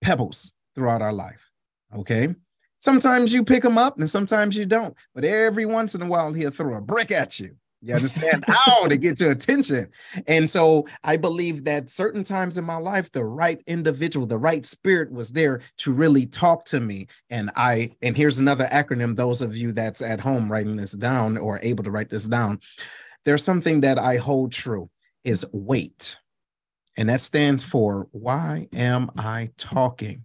pebbles 0.00 0.52
throughout 0.74 1.02
our 1.02 1.12
life. 1.12 1.50
Okay. 1.94 2.34
Sometimes 2.76 3.32
you 3.32 3.44
pick 3.44 3.62
them 3.62 3.78
up 3.78 3.98
and 3.98 4.10
sometimes 4.10 4.56
you 4.56 4.66
don't, 4.66 4.96
but 5.14 5.24
every 5.24 5.66
once 5.66 5.94
in 5.94 6.02
a 6.02 6.06
while, 6.06 6.32
he'll 6.32 6.50
throw 6.50 6.76
a 6.76 6.80
brick 6.80 7.12
at 7.12 7.38
you. 7.38 7.54
You 7.80 7.94
understand 7.94 8.44
how 8.48 8.86
to 8.86 8.96
get 8.96 9.20
your 9.20 9.32
attention. 9.32 9.88
And 10.26 10.48
so 10.48 10.86
I 11.04 11.16
believe 11.16 11.64
that 11.64 11.90
certain 11.90 12.24
times 12.24 12.56
in 12.56 12.64
my 12.64 12.76
life, 12.76 13.10
the 13.10 13.24
right 13.24 13.60
individual, 13.66 14.26
the 14.26 14.38
right 14.38 14.64
spirit 14.64 15.12
was 15.12 15.30
there 15.30 15.60
to 15.78 15.92
really 15.92 16.26
talk 16.26 16.64
to 16.66 16.80
me. 16.80 17.08
And 17.28 17.50
I, 17.56 17.90
and 18.00 18.16
here's 18.16 18.38
another 18.38 18.68
acronym, 18.72 19.16
those 19.16 19.42
of 19.42 19.56
you 19.56 19.72
that's 19.72 20.00
at 20.00 20.20
home 20.20 20.50
writing 20.50 20.76
this 20.76 20.92
down 20.92 21.36
or 21.36 21.60
able 21.62 21.84
to 21.84 21.90
write 21.90 22.08
this 22.08 22.26
down. 22.26 22.60
There's 23.24 23.44
something 23.44 23.80
that 23.82 23.98
I 23.98 24.16
hold 24.16 24.52
true 24.52 24.88
is 25.24 25.44
wait. 25.52 26.18
And 26.96 27.08
that 27.08 27.20
stands 27.20 27.64
for 27.64 28.08
why 28.12 28.68
am 28.72 29.10
I 29.16 29.50
talking? 29.56 30.24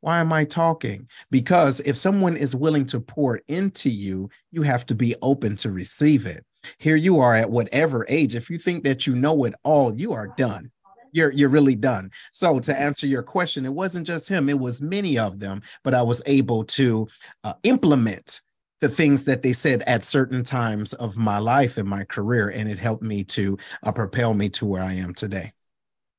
Why 0.00 0.20
am 0.20 0.32
I 0.32 0.44
talking? 0.44 1.08
Because 1.30 1.80
if 1.80 1.96
someone 1.96 2.36
is 2.36 2.54
willing 2.54 2.84
to 2.86 3.00
pour 3.00 3.40
into 3.48 3.88
you, 3.88 4.28
you 4.52 4.60
have 4.62 4.84
to 4.86 4.94
be 4.94 5.14
open 5.22 5.56
to 5.56 5.70
receive 5.70 6.26
it. 6.26 6.44
Here 6.78 6.96
you 6.96 7.20
are 7.20 7.34
at 7.34 7.50
whatever 7.50 8.04
age. 8.08 8.34
If 8.34 8.50
you 8.50 8.58
think 8.58 8.84
that 8.84 9.06
you 9.06 9.14
know 9.14 9.44
it 9.44 9.54
all, 9.64 9.96
you 9.96 10.12
are 10.12 10.28
done. 10.36 10.70
You're, 11.12 11.30
you're 11.30 11.48
really 11.48 11.74
done. 11.74 12.10
So, 12.32 12.58
to 12.60 12.78
answer 12.78 13.06
your 13.06 13.22
question, 13.22 13.64
it 13.64 13.72
wasn't 13.72 14.06
just 14.06 14.28
him, 14.28 14.48
it 14.48 14.58
was 14.58 14.82
many 14.82 15.16
of 15.16 15.38
them, 15.38 15.62
but 15.84 15.94
I 15.94 16.02
was 16.02 16.20
able 16.26 16.64
to 16.64 17.08
uh, 17.44 17.54
implement 17.62 18.40
the 18.84 18.88
things 18.90 19.24
that 19.24 19.40
they 19.40 19.54
said 19.54 19.82
at 19.86 20.04
certain 20.04 20.44
times 20.44 20.92
of 20.92 21.16
my 21.16 21.38
life 21.38 21.78
and 21.78 21.88
my 21.88 22.04
career 22.04 22.50
and 22.50 22.68
it 22.68 22.78
helped 22.78 23.02
me 23.02 23.24
to 23.24 23.56
uh, 23.82 23.90
propel 23.90 24.34
me 24.34 24.46
to 24.50 24.66
where 24.66 24.82
i 24.82 24.92
am 24.92 25.14
today. 25.14 25.50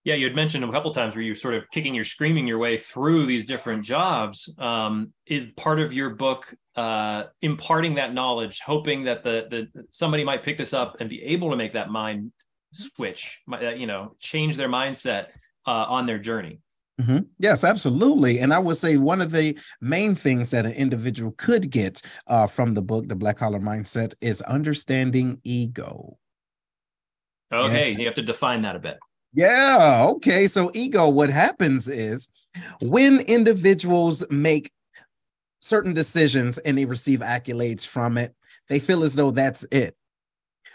Yeah 0.03 0.15
you 0.15 0.25
had 0.25 0.35
mentioned 0.35 0.63
a 0.63 0.71
couple 0.71 0.91
times 0.91 1.15
where 1.15 1.21
you're 1.21 1.35
sort 1.35 1.53
of 1.53 1.69
kicking 1.69 1.93
your 1.93 2.03
screaming 2.03 2.47
your 2.47 2.57
way 2.57 2.75
through 2.75 3.27
these 3.27 3.45
different 3.45 3.83
jobs. 3.83 4.49
Um, 4.57 5.13
is 5.27 5.51
part 5.51 5.79
of 5.79 5.93
your 5.93 6.09
book 6.09 6.55
uh, 6.75 7.25
imparting 7.43 7.93
that 7.95 8.15
knowledge 8.15 8.61
hoping 8.65 9.03
that 9.03 9.23
the, 9.23 9.45
the 9.51 9.85
somebody 9.91 10.23
might 10.23 10.41
pick 10.41 10.57
this 10.57 10.73
up 10.73 10.97
and 10.99 11.07
be 11.07 11.21
able 11.21 11.51
to 11.51 11.55
make 11.55 11.73
that 11.73 11.91
mind 11.91 12.31
switch 12.73 13.41
uh, 13.53 13.69
you 13.69 13.85
know 13.85 14.15
change 14.19 14.57
their 14.57 14.69
mindset 14.69 15.27
uh, 15.67 15.85
on 15.87 16.07
their 16.07 16.17
journey 16.17 16.61
Mm-hmm. 17.01 17.19
Yes, 17.39 17.63
absolutely. 17.63 18.39
And 18.39 18.53
I 18.53 18.59
would 18.59 18.77
say 18.77 18.97
one 18.97 19.21
of 19.21 19.31
the 19.31 19.57
main 19.81 20.15
things 20.15 20.51
that 20.51 20.65
an 20.65 20.71
individual 20.71 21.33
could 21.37 21.69
get 21.69 22.01
uh, 22.27 22.47
from 22.47 22.73
the 22.73 22.81
book, 22.81 23.09
The 23.09 23.15
Black 23.15 23.37
Collar 23.37 23.59
Mindset, 23.59 24.13
is 24.21 24.41
understanding 24.43 25.39
ego. 25.43 26.17
Okay, 27.51 27.91
yeah. 27.91 27.97
you 27.97 28.05
have 28.05 28.15
to 28.15 28.21
define 28.21 28.61
that 28.61 28.75
a 28.75 28.79
bit. 28.79 28.97
Yeah. 29.33 30.07
Okay. 30.11 30.47
So, 30.47 30.71
ego, 30.73 31.09
what 31.09 31.29
happens 31.29 31.89
is 31.89 32.29
when 32.81 33.19
individuals 33.19 34.25
make 34.31 34.71
certain 35.59 35.93
decisions 35.93 36.57
and 36.59 36.77
they 36.77 36.85
receive 36.85 37.19
accolades 37.19 37.85
from 37.85 38.17
it, 38.17 38.33
they 38.69 38.79
feel 38.79 39.03
as 39.03 39.15
though 39.15 39.31
that's 39.31 39.63
it. 39.71 39.95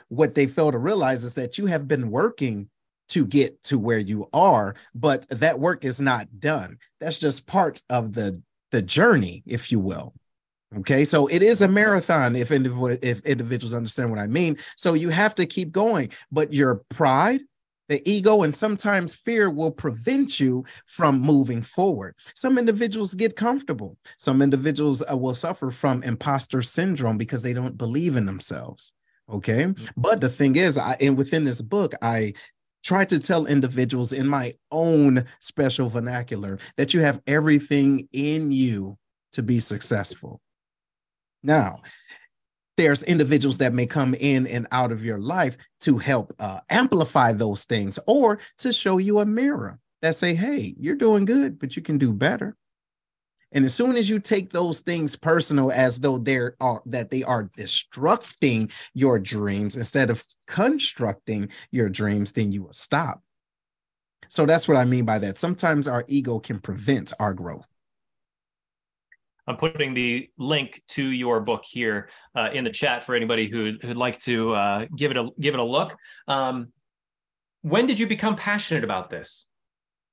What 0.09 0.35
they 0.35 0.47
fail 0.47 0.71
to 0.71 0.79
realize 0.79 1.25
is 1.25 1.35
that 1.37 1.57
you 1.57 1.67
have 1.67 1.89
been 1.89 2.11
working 2.11 2.69
to 3.11 3.27
get 3.27 3.63
to 3.63 3.79
where 3.79 3.99
you 3.99 4.29
are 4.33 4.75
but 4.95 5.27
that 5.29 5.59
work 5.59 5.85
is 5.85 6.01
not 6.01 6.27
done 6.41 6.79
that's 7.01 7.19
just 7.19 7.47
part 7.47 7.83
of 7.91 8.13
the 8.13 8.41
the 8.73 8.83
journey 8.83 9.43
if 9.47 9.71
you 9.71 9.79
will 9.79 10.15
okay 10.77 11.05
so 11.05 11.27
it 11.27 11.43
is 11.43 11.61
a 11.61 11.69
marathon 11.69 12.35
if 12.35 12.49
indiv- 12.49 12.99
if 13.03 13.21
individuals 13.21 13.75
understand 13.75 14.11
what 14.11 14.19
i 14.19 14.27
mean 14.27 14.57
so 14.77 14.95
you 14.95 15.11
have 15.11 15.35
to 15.35 15.45
keep 15.45 15.73
going 15.73 16.09
but 16.31 16.53
your 16.53 16.83
pride 16.89 17.41
the 17.91 18.09
ego 18.09 18.45
and 18.45 18.55
sometimes 18.55 19.17
fear 19.17 19.51
will 19.51 19.73
prevent 19.73 20.39
you 20.39 20.65
from 20.87 21.21
moving 21.21 21.61
forward. 21.61 22.15
Some 22.37 22.57
individuals 22.57 23.17
get 23.17 23.35
comfortable. 23.35 23.99
Some 24.17 24.43
individuals 24.43 25.03
uh, 25.11 25.17
will 25.17 25.35
suffer 25.35 25.73
from 25.73 26.05
imposter 26.05 26.63
syndrome 26.63 27.19
because 27.19 27.43
they 27.43 27.53
don't 27.53 27.77
believe 27.77 28.15
in 28.15 28.27
themselves. 28.27 28.93
Okay. 29.29 29.65
Mm-hmm. 29.65 29.87
But 29.97 30.21
the 30.21 30.29
thing 30.29 30.55
is, 30.55 30.79
I, 30.79 30.97
and 31.01 31.19
within 31.19 31.45
this 31.45 31.61
book, 31.61 31.95
I 32.01 32.35
try 32.83 33.05
to 33.05 33.19
tell 33.19 33.47
individuals 33.47 34.13
in 34.13 34.27
my 34.27 34.55
own 34.71 35.25
special 35.41 35.89
vernacular 35.89 36.59
that 36.77 36.95
you 36.95 37.01
have 37.01 37.21
everything 37.27 38.09
in 38.13 38.53
you 38.53 38.97
to 39.33 39.43
be 39.43 39.59
successful. 39.59 40.41
Now, 41.43 41.81
there's 42.77 43.03
individuals 43.03 43.59
that 43.59 43.75
may 43.75 43.87
come 43.87 44.15
in 44.15 44.47
and 44.47 44.67
out 44.73 44.93
of 44.93 45.05
your 45.05 45.19
life 45.19 45.59
to 45.81 45.99
help 45.99 46.35
uh, 46.39 46.61
amplify 46.71 47.33
those 47.33 47.65
things 47.65 47.99
or 48.07 48.39
to 48.59 48.73
show 48.73 48.99
you 48.99 49.21
a 49.21 49.27
mirror 49.27 49.79
that 50.03 50.17
say, 50.17 50.35
hey, 50.35 50.75
you're 50.79 50.97
doing 50.97 51.27
good, 51.27 51.59
but 51.59 51.77
you 51.77 51.83
can 51.83 51.99
do 51.99 52.13
better. 52.13 52.57
And 53.53 53.65
as 53.65 53.75
soon 53.75 53.97
as 53.97 54.09
you 54.09 54.21
take 54.21 54.51
those 54.51 54.81
things 54.81 55.17
personal 55.17 55.73
as 55.73 56.01
though 56.01 56.19
they're 56.19 56.57
uh, 56.61 56.79
that 56.87 57.11
they 57.11 57.23
are 57.25 57.51
destructing 57.59 58.71
your 58.95 59.19
dreams 59.19 59.77
instead 59.77 60.11
of 60.11 60.23
constructing 60.47 61.49
your 61.71 61.89
dreams, 61.89 62.33
then 62.33 62.53
you 62.53 62.63
will 62.63 62.73
stop. 62.73 63.23
So 64.29 64.47
that's 64.47 64.69
what 64.69 64.77
I 64.77 64.85
mean 64.85 65.05
by 65.05 65.19
that. 65.19 65.39
Sometimes 65.39 65.89
our 65.89 66.05
ego 66.07 66.39
can 66.39 66.61
prevent 66.61 67.13
our 67.19 67.35
growth. 67.35 67.67
I'm 69.49 69.57
putting 69.57 69.95
the 69.95 70.31
link 70.39 70.81
to 70.91 71.03
your 71.03 71.41
book 71.41 71.65
here 71.69 72.09
uh, 72.37 72.51
in 72.53 72.63
the 72.63 72.71
chat 72.71 73.03
for 73.03 73.17
anybody 73.17 73.49
who, 73.49 73.73
who'd 73.83 73.97
like 73.97 74.21
to 74.21 74.55
uh, 74.55 74.87
give 74.97 75.11
it 75.11 75.17
a 75.17 75.29
give 75.41 75.55
it 75.55 75.61
a 75.61 75.65
look. 75.65 75.97
Um, 76.29 76.69
when 77.63 77.87
did 77.87 77.99
you 77.99 78.07
become 78.07 78.37
passionate 78.37 78.85
about 78.85 79.11
this? 79.11 79.47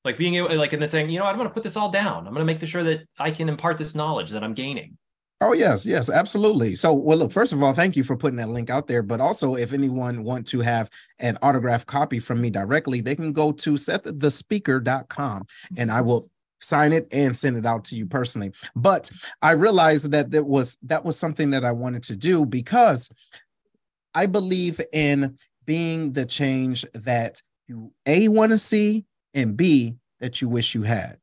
Like 0.08 0.18
being 0.18 0.36
able 0.36 0.56
like 0.58 0.74
and 0.74 0.82
then 0.82 0.90
saying 0.90 1.10
you 1.10 1.20
know 1.20 1.26
i'm 1.26 1.36
going 1.36 1.48
to 1.48 1.54
put 1.54 1.64
this 1.64 1.76
all 1.76 1.92
down 1.92 2.26
i'm 2.26 2.34
going 2.34 2.46
to 2.46 2.54
make 2.54 2.66
sure 2.66 2.84
that 2.84 3.02
i 3.20 3.30
can 3.30 3.50
impart 3.50 3.78
this 3.78 3.94
knowledge 3.94 4.32
that 4.32 4.44
i'm 4.44 4.54
gaining 4.54 4.98
Oh 5.40 5.54
yes, 5.54 5.86
yes, 5.86 6.10
absolutely. 6.10 6.76
So, 6.76 6.96
well, 6.96 7.20
look. 7.20 7.32
First 7.32 7.54
of 7.54 7.62
all, 7.62 7.72
thank 7.72 7.96
you 7.96 8.04
for 8.04 8.18
putting 8.18 8.38
that 8.38 8.50
link 8.50 8.72
out 8.72 8.88
there. 8.88 9.04
But 9.04 9.22
also, 9.22 9.54
if 9.54 9.72
anyone 9.72 10.24
want 10.24 10.48
to 10.48 10.62
have 10.62 10.90
an 11.20 11.38
autographed 11.44 11.86
copy 11.86 12.18
from 12.18 12.42
me 12.42 12.50
directly, 12.50 13.02
they 13.02 13.16
can 13.16 13.34
go 13.34 13.52
to 13.52 13.74
seththespeaker.com 13.74 15.46
and 15.78 15.92
I 15.92 16.02
will 16.02 16.32
sign 16.60 16.92
it 16.92 17.08
and 17.12 17.38
send 17.38 17.56
it 17.56 17.68
out 17.68 17.86
to 17.86 17.96
you 17.96 18.08
personally. 18.08 18.52
But 18.76 19.12
I 19.44 19.52
realized 19.52 20.12
that 20.12 20.32
that 20.32 20.44
was 20.44 20.76
that 20.82 21.06
was 21.06 21.20
something 21.20 21.52
that 21.52 21.64
I 21.64 21.72
wanted 21.72 22.02
to 22.06 22.16
do 22.16 22.44
because 22.44 23.08
I 24.16 24.26
believe 24.26 24.82
in 24.92 25.38
being 25.66 26.14
the 26.14 26.26
change 26.26 26.84
that 26.96 27.44
you 27.68 27.94
a 28.08 28.28
want 28.28 28.54
to 28.54 28.58
see 28.58 29.06
and 29.34 29.56
B, 29.56 29.96
that 30.20 30.42
you 30.42 30.50
wish 30.50 30.76
you 30.76 30.84
had. 30.84 31.18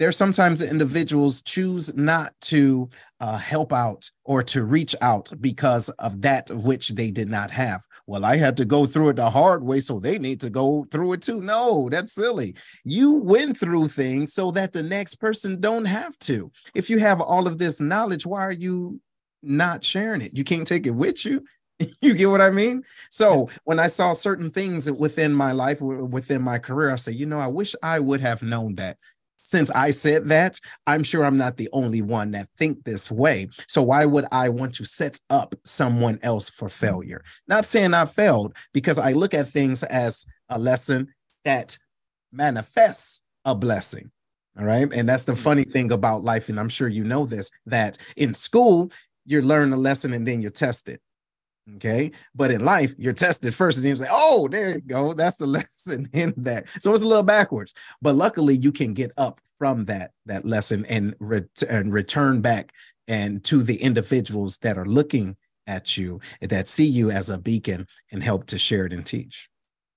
There 0.00 0.08
are 0.08 0.12
sometimes 0.12 0.60
individuals 0.60 1.40
choose 1.40 1.94
not 1.94 2.34
to 2.42 2.90
uh, 3.20 3.38
help 3.38 3.72
out 3.72 4.10
or 4.24 4.42
to 4.42 4.64
reach 4.64 4.96
out 5.00 5.30
because 5.40 5.88
of 5.90 6.20
that 6.22 6.50
which 6.50 6.88
they 6.90 7.12
did 7.12 7.28
not 7.28 7.52
have. 7.52 7.86
Well, 8.08 8.24
I 8.24 8.36
had 8.36 8.56
to 8.56 8.64
go 8.64 8.86
through 8.86 9.10
it 9.10 9.16
the 9.16 9.30
hard 9.30 9.62
way, 9.62 9.78
so 9.78 10.00
they 10.00 10.18
need 10.18 10.40
to 10.40 10.50
go 10.50 10.84
through 10.90 11.12
it 11.12 11.22
too. 11.22 11.40
No, 11.40 11.88
that's 11.88 12.12
silly. 12.12 12.56
You 12.84 13.14
went 13.14 13.56
through 13.56 13.88
things 13.88 14.32
so 14.32 14.50
that 14.50 14.72
the 14.72 14.82
next 14.82 15.16
person 15.16 15.60
don't 15.60 15.84
have 15.84 16.18
to. 16.20 16.50
If 16.74 16.90
you 16.90 16.98
have 16.98 17.20
all 17.20 17.46
of 17.46 17.58
this 17.58 17.80
knowledge, 17.80 18.26
why 18.26 18.40
are 18.40 18.52
you 18.52 19.00
not 19.44 19.84
sharing 19.84 20.22
it? 20.22 20.36
You 20.36 20.42
can't 20.42 20.66
take 20.66 20.88
it 20.88 20.94
with 20.94 21.24
you. 21.24 21.44
you 22.00 22.14
get 22.14 22.30
what 22.30 22.40
I 22.40 22.50
mean? 22.50 22.84
So 23.10 23.48
when 23.64 23.78
I 23.78 23.88
saw 23.88 24.12
certain 24.12 24.50
things 24.50 24.90
within 24.90 25.32
my 25.32 25.52
life, 25.52 25.80
within 25.80 26.42
my 26.42 26.58
career, 26.58 26.90
I 26.90 26.96
say, 26.96 27.12
you 27.12 27.26
know, 27.26 27.40
I 27.40 27.48
wish 27.48 27.74
I 27.82 27.98
would 27.98 28.20
have 28.20 28.42
known 28.42 28.76
that. 28.76 28.98
Since 29.46 29.70
I 29.72 29.90
said 29.90 30.24
that, 30.28 30.58
I'm 30.86 31.02
sure 31.02 31.22
I'm 31.22 31.36
not 31.36 31.58
the 31.58 31.68
only 31.72 32.00
one 32.00 32.30
that 32.30 32.48
think 32.56 32.82
this 32.84 33.10
way. 33.10 33.48
So 33.68 33.82
why 33.82 34.06
would 34.06 34.24
I 34.32 34.48
want 34.48 34.72
to 34.74 34.86
set 34.86 35.20
up 35.28 35.54
someone 35.64 36.18
else 36.22 36.48
for 36.48 36.70
failure? 36.70 37.22
Not 37.46 37.66
saying 37.66 37.92
I 37.92 38.06
failed, 38.06 38.56
because 38.72 38.98
I 38.98 39.12
look 39.12 39.34
at 39.34 39.48
things 39.48 39.82
as 39.82 40.24
a 40.48 40.58
lesson 40.58 41.12
that 41.44 41.76
manifests 42.32 43.20
a 43.44 43.54
blessing. 43.54 44.10
All 44.58 44.64
right. 44.64 44.90
And 44.92 45.08
that's 45.08 45.24
the 45.24 45.32
mm. 45.32 45.38
funny 45.38 45.64
thing 45.64 45.92
about 45.92 46.24
life. 46.24 46.48
And 46.48 46.58
I'm 46.58 46.68
sure 46.68 46.88
you 46.88 47.04
know 47.04 47.26
this 47.26 47.50
that 47.66 47.98
in 48.16 48.32
school, 48.32 48.90
you 49.26 49.42
learn 49.42 49.72
a 49.72 49.76
lesson 49.76 50.12
and 50.12 50.26
then 50.26 50.40
you're 50.40 50.50
tested. 50.50 51.00
Okay. 51.76 52.12
But 52.34 52.50
in 52.50 52.64
life, 52.64 52.94
you're 52.98 53.14
tested 53.14 53.54
first, 53.54 53.78
and 53.78 53.86
you're 53.86 53.96
like, 53.96 54.08
oh, 54.12 54.48
there 54.48 54.74
you 54.74 54.80
go. 54.80 55.14
That's 55.14 55.36
the 55.36 55.46
lesson 55.58 56.08
in 56.12 56.34
that. 56.38 56.68
So 56.80 56.92
it's 56.92 57.02
a 57.02 57.06
little 57.06 57.22
backwards. 57.22 57.74
But 58.02 58.16
luckily, 58.16 58.56
you 58.56 58.72
can 58.72 58.94
get 58.94 59.12
up 59.16 59.40
from 59.58 59.84
that 59.86 60.10
that 60.26 60.44
lesson 60.44 60.84
and, 60.86 61.14
ret- 61.20 61.62
and 61.68 61.92
return 61.92 62.40
back 62.40 62.72
and 63.08 63.42
to 63.44 63.62
the 63.62 63.76
individuals 63.76 64.58
that 64.58 64.76
are 64.76 64.86
looking 64.86 65.36
at 65.66 65.96
you 65.96 66.20
that 66.40 66.68
see 66.68 66.84
you 66.84 67.10
as 67.10 67.30
a 67.30 67.38
beacon 67.38 67.86
and 68.12 68.22
help 68.22 68.46
to 68.46 68.58
share 68.58 68.84
it 68.84 68.92
and 68.92 69.06
teach 69.06 69.48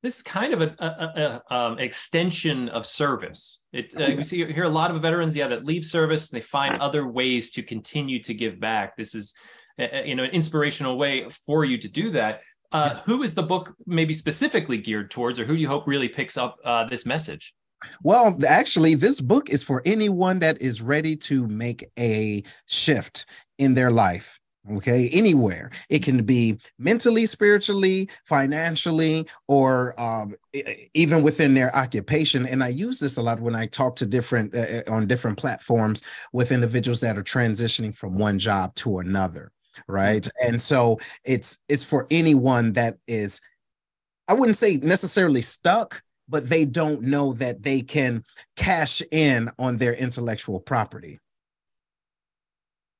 this 0.03 0.17
is 0.17 0.23
kind 0.23 0.53
of 0.53 0.61
an 0.61 0.75
a, 0.79 1.41
a, 1.49 1.55
um, 1.55 1.79
extension 1.79 2.69
of 2.69 2.85
service. 2.85 3.63
It, 3.73 3.93
uh, 3.99 4.15
we 4.15 4.23
see 4.23 4.45
here 4.53 4.63
a 4.63 4.69
lot 4.69 4.91
of 4.91 5.01
veterans, 5.01 5.35
yeah, 5.35 5.47
that 5.47 5.65
leave 5.65 5.85
service 5.85 6.31
and 6.31 6.39
they 6.39 6.45
find 6.45 6.79
other 6.79 7.07
ways 7.07 7.51
to 7.51 7.63
continue 7.63 8.21
to 8.23 8.33
give 8.33 8.59
back. 8.59 8.95
This 8.95 9.15
is 9.15 9.33
you 9.77 10.15
know 10.15 10.23
an 10.23 10.31
inspirational 10.31 10.97
way 10.97 11.29
for 11.45 11.65
you 11.65 11.77
to 11.77 11.87
do 11.87 12.11
that 12.11 12.41
uh, 12.71 12.91
yeah. 12.93 12.99
who 13.05 13.23
is 13.23 13.33
the 13.33 13.43
book 13.43 13.73
maybe 13.85 14.13
specifically 14.13 14.77
geared 14.77 15.09
towards 15.11 15.39
or 15.39 15.45
who 15.45 15.55
do 15.55 15.61
you 15.61 15.67
hope 15.67 15.87
really 15.87 16.09
picks 16.09 16.37
up 16.37 16.57
uh, 16.65 16.87
this 16.89 17.05
message 17.05 17.53
well, 18.03 18.37
actually, 18.47 18.95
this 18.95 19.21
book 19.21 19.49
is 19.49 19.63
for 19.63 19.81
anyone 19.85 20.39
that 20.39 20.61
is 20.61 20.81
ready 20.81 21.15
to 21.17 21.47
make 21.47 21.85
a 21.97 22.43
shift 22.65 23.25
in 23.57 23.73
their 23.73 23.91
life. 23.91 24.39
Okay, 24.69 25.07
anywhere 25.13 25.71
it 25.87 26.03
can 26.03 26.23
be 26.25 26.57
mentally, 26.77 27.25
spiritually, 27.25 28.09
financially, 28.25 29.25
or 29.47 29.97
um, 29.97 30.35
even 30.93 31.23
within 31.23 31.53
their 31.53 31.73
occupation. 31.73 32.45
And 32.45 32.61
I 32.61 32.67
use 32.67 32.99
this 32.99 33.15
a 33.15 33.21
lot 33.21 33.39
when 33.39 33.55
I 33.55 33.67
talk 33.67 33.95
to 33.97 34.05
different 34.05 34.53
uh, 34.53 34.81
on 34.89 35.07
different 35.07 35.37
platforms 35.37 36.03
with 36.33 36.51
individuals 36.51 36.99
that 36.99 37.17
are 37.17 37.23
transitioning 37.23 37.95
from 37.95 38.17
one 38.17 38.39
job 38.39 38.75
to 38.75 38.99
another 38.99 39.53
right 39.87 40.27
and 40.45 40.61
so 40.61 40.99
it's 41.23 41.59
it's 41.67 41.83
for 41.83 42.07
anyone 42.11 42.73
that 42.73 42.97
is 43.07 43.41
i 44.27 44.33
wouldn't 44.33 44.57
say 44.57 44.77
necessarily 44.77 45.41
stuck 45.41 46.01
but 46.29 46.49
they 46.49 46.65
don't 46.65 47.01
know 47.01 47.33
that 47.33 47.63
they 47.63 47.81
can 47.81 48.23
cash 48.55 49.01
in 49.11 49.49
on 49.57 49.77
their 49.77 49.93
intellectual 49.93 50.59
property 50.59 51.19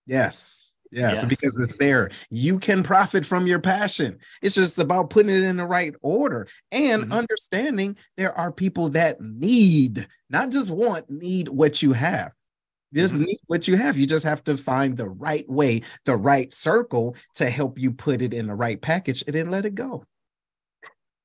yes 0.06 0.68
Yes, 0.92 1.16
yes, 1.16 1.26
because 1.26 1.60
it's 1.60 1.76
there. 1.78 2.10
You 2.30 2.60
can 2.60 2.84
profit 2.84 3.26
from 3.26 3.48
your 3.48 3.60
passion. 3.60 4.20
It's 4.42 4.56
just 4.56 4.80
about 4.80 5.10
putting 5.10 5.36
it 5.36 5.44
in 5.44 5.58
the 5.58 5.66
right 5.66 5.94
order 6.02 6.48
and 6.72 7.04
mm-hmm. 7.04 7.12
understanding 7.12 7.98
there 8.16 8.34
are 8.34 8.52
people 8.52 8.90
that 8.90 9.20
need, 9.20 10.08
not 10.30 10.52
just 10.52 10.72
want, 10.72 11.10
need 11.10 11.50
what 11.50 11.82
you 11.82 11.94
have 11.94 12.32
just 12.94 13.16
mm-hmm. 13.16 13.24
need 13.24 13.40
what 13.48 13.68
you 13.68 13.76
have. 13.76 13.98
You 13.98 14.08
just 14.08 14.26
have 14.26 14.44
to 14.46 14.58
find 14.58 14.96
the 14.96 15.10
right 15.10 15.48
way, 15.50 15.82
the 16.06 16.16
right 16.16 16.52
circle 16.54 17.16
to 17.36 17.50
help 17.50 17.80
you 17.80 17.92
put 17.92 18.22
it 18.22 18.34
in 18.34 18.48
the 18.48 18.56
right 18.56 18.82
package 18.82 19.24
and 19.28 19.36
then 19.36 19.50
let 19.50 19.66
it 19.66 19.76
go. 19.76 20.04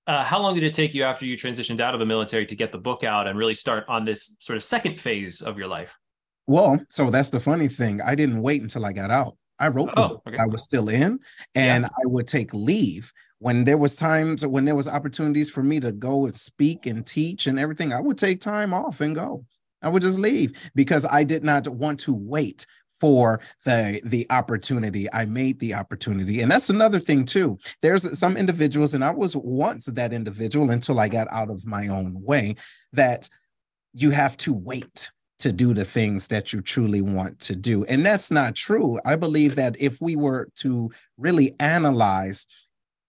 Uh, 0.06 0.24
how 0.24 0.40
long 0.40 0.54
did 0.54 0.64
it 0.64 0.74
take 0.74 0.94
you 0.94 1.04
after 1.04 1.24
you 1.24 1.36
transitioned 1.36 1.80
out 1.80 1.94
of 1.94 2.00
the 2.00 2.06
military 2.06 2.44
to 2.44 2.56
get 2.56 2.72
the 2.72 2.78
book 2.78 3.04
out 3.04 3.28
and 3.28 3.38
really 3.38 3.54
start 3.54 3.84
on 3.88 4.04
this 4.04 4.36
sort 4.40 4.56
of 4.56 4.64
second 4.64 5.00
phase 5.00 5.42
of 5.42 5.56
your 5.56 5.68
life? 5.68 5.96
Well, 6.48 6.84
so 6.90 7.10
that's 7.10 7.30
the 7.30 7.38
funny 7.38 7.68
thing. 7.68 8.00
I 8.00 8.16
didn't 8.16 8.42
wait 8.42 8.62
until 8.62 8.84
I 8.84 8.92
got 8.92 9.10
out. 9.10 9.36
I 9.60 9.68
wrote 9.68 9.90
oh, 9.96 10.02
the 10.02 10.08
book. 10.08 10.22
Okay. 10.26 10.38
I 10.38 10.46
was 10.46 10.64
still 10.64 10.88
in, 10.88 11.20
and 11.54 11.84
yeah. 11.84 11.88
I 11.88 12.06
would 12.06 12.26
take 12.26 12.52
leave 12.52 13.12
when 13.38 13.62
there 13.64 13.78
was 13.78 13.94
times 13.94 14.44
when 14.44 14.64
there 14.64 14.74
was 14.74 14.88
opportunities 14.88 15.50
for 15.50 15.62
me 15.62 15.78
to 15.78 15.92
go 15.92 16.24
and 16.24 16.34
speak 16.34 16.86
and 16.86 17.06
teach 17.06 17.46
and 17.46 17.60
everything. 17.60 17.92
I 17.92 18.00
would 18.00 18.18
take 18.18 18.40
time 18.40 18.74
off 18.74 19.00
and 19.00 19.14
go. 19.14 19.44
I 19.82 19.88
would 19.88 20.02
just 20.02 20.18
leave 20.18 20.70
because 20.74 21.06
I 21.10 21.24
did 21.24 21.44
not 21.44 21.66
want 21.68 22.00
to 22.00 22.14
wait 22.14 22.66
for 23.02 23.40
the 23.64 24.00
the 24.04 24.24
opportunity. 24.30 25.12
I 25.12 25.24
made 25.24 25.58
the 25.58 25.74
opportunity. 25.74 26.40
And 26.40 26.50
that's 26.50 26.70
another 26.70 27.00
thing 27.00 27.24
too. 27.24 27.58
There's 27.80 28.16
some 28.16 28.36
individuals 28.36 28.94
and 28.94 29.04
i 29.04 29.10
was 29.10 29.34
once 29.36 29.86
that 29.86 30.12
individual 30.12 30.70
until 30.70 31.00
i 31.00 31.08
got 31.08 31.26
out 31.32 31.50
of 31.50 31.66
my 31.66 31.88
own 31.88 32.22
way 32.22 32.54
that 32.92 33.28
you 33.92 34.10
have 34.10 34.36
to 34.38 34.52
wait 34.52 35.10
to 35.40 35.52
do 35.52 35.74
the 35.74 35.84
things 35.84 36.28
that 36.28 36.52
you 36.52 36.60
truly 36.60 37.00
want 37.00 37.40
to 37.40 37.56
do. 37.56 37.84
And 37.86 38.06
that's 38.06 38.30
not 38.30 38.54
true. 38.54 39.00
I 39.04 39.16
believe 39.16 39.56
that 39.56 39.74
if 39.80 40.00
we 40.00 40.14
were 40.14 40.48
to 40.58 40.92
really 41.18 41.56
analyze 41.58 42.46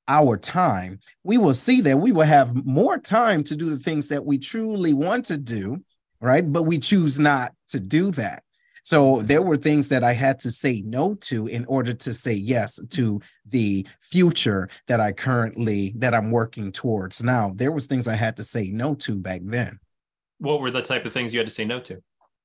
our 0.08 0.36
time 0.36 1.00
we 1.24 1.38
will 1.38 1.54
see 1.54 1.80
that 1.80 1.98
we 1.98 2.12
will 2.12 2.24
have 2.24 2.66
more 2.66 2.98
time 2.98 3.42
to 3.42 3.56
do 3.56 3.70
the 3.70 3.80
things 3.80 4.10
that 4.10 4.26
we 4.26 4.38
truly 4.38 4.94
want 4.94 5.24
to 5.24 5.38
do 5.38 5.82
right? 6.24 6.52
But 6.52 6.64
we 6.64 6.80
choose 6.80 7.20
not 7.20 7.54
to 7.68 7.80
do 7.80 8.10
that. 8.12 8.44
So 8.82 9.18
mm-hmm. 9.18 9.28
there 9.28 9.42
were 9.42 9.58
things 9.58 9.90
that 9.90 10.04
I 10.04 10.14
had 10.14 10.40
to 10.40 10.52
say 10.52 10.82
no 10.86 11.16
to 11.16 11.48
in 11.48 11.66
order 11.66 11.94
to 11.94 12.14
say 12.14 12.34
yes 12.34 12.80
to 12.92 13.22
the 13.46 13.86
future 14.00 14.70
that 14.88 15.00
I 15.00 15.12
currently 15.12 15.94
that 15.98 16.16
I'm 16.16 16.32
working 16.32 16.72
towards 16.72 17.22
now. 17.22 17.52
There 17.56 17.72
was 17.72 17.88
things 17.88 18.08
I 18.08 18.16
had 18.16 18.38
to 18.38 18.44
say 18.44 18.70
no 18.70 18.96
to 18.96 19.16
back 19.16 19.42
then. 19.44 19.80
What 20.40 20.62
were 20.62 20.72
the 20.72 20.82
type 20.82 21.06
of 21.06 21.14
things 21.14 21.34
you 21.34 21.40
had 21.40 21.48
to 21.48 21.54
say 21.54 21.66
no 21.66 21.80
to? 21.82 22.02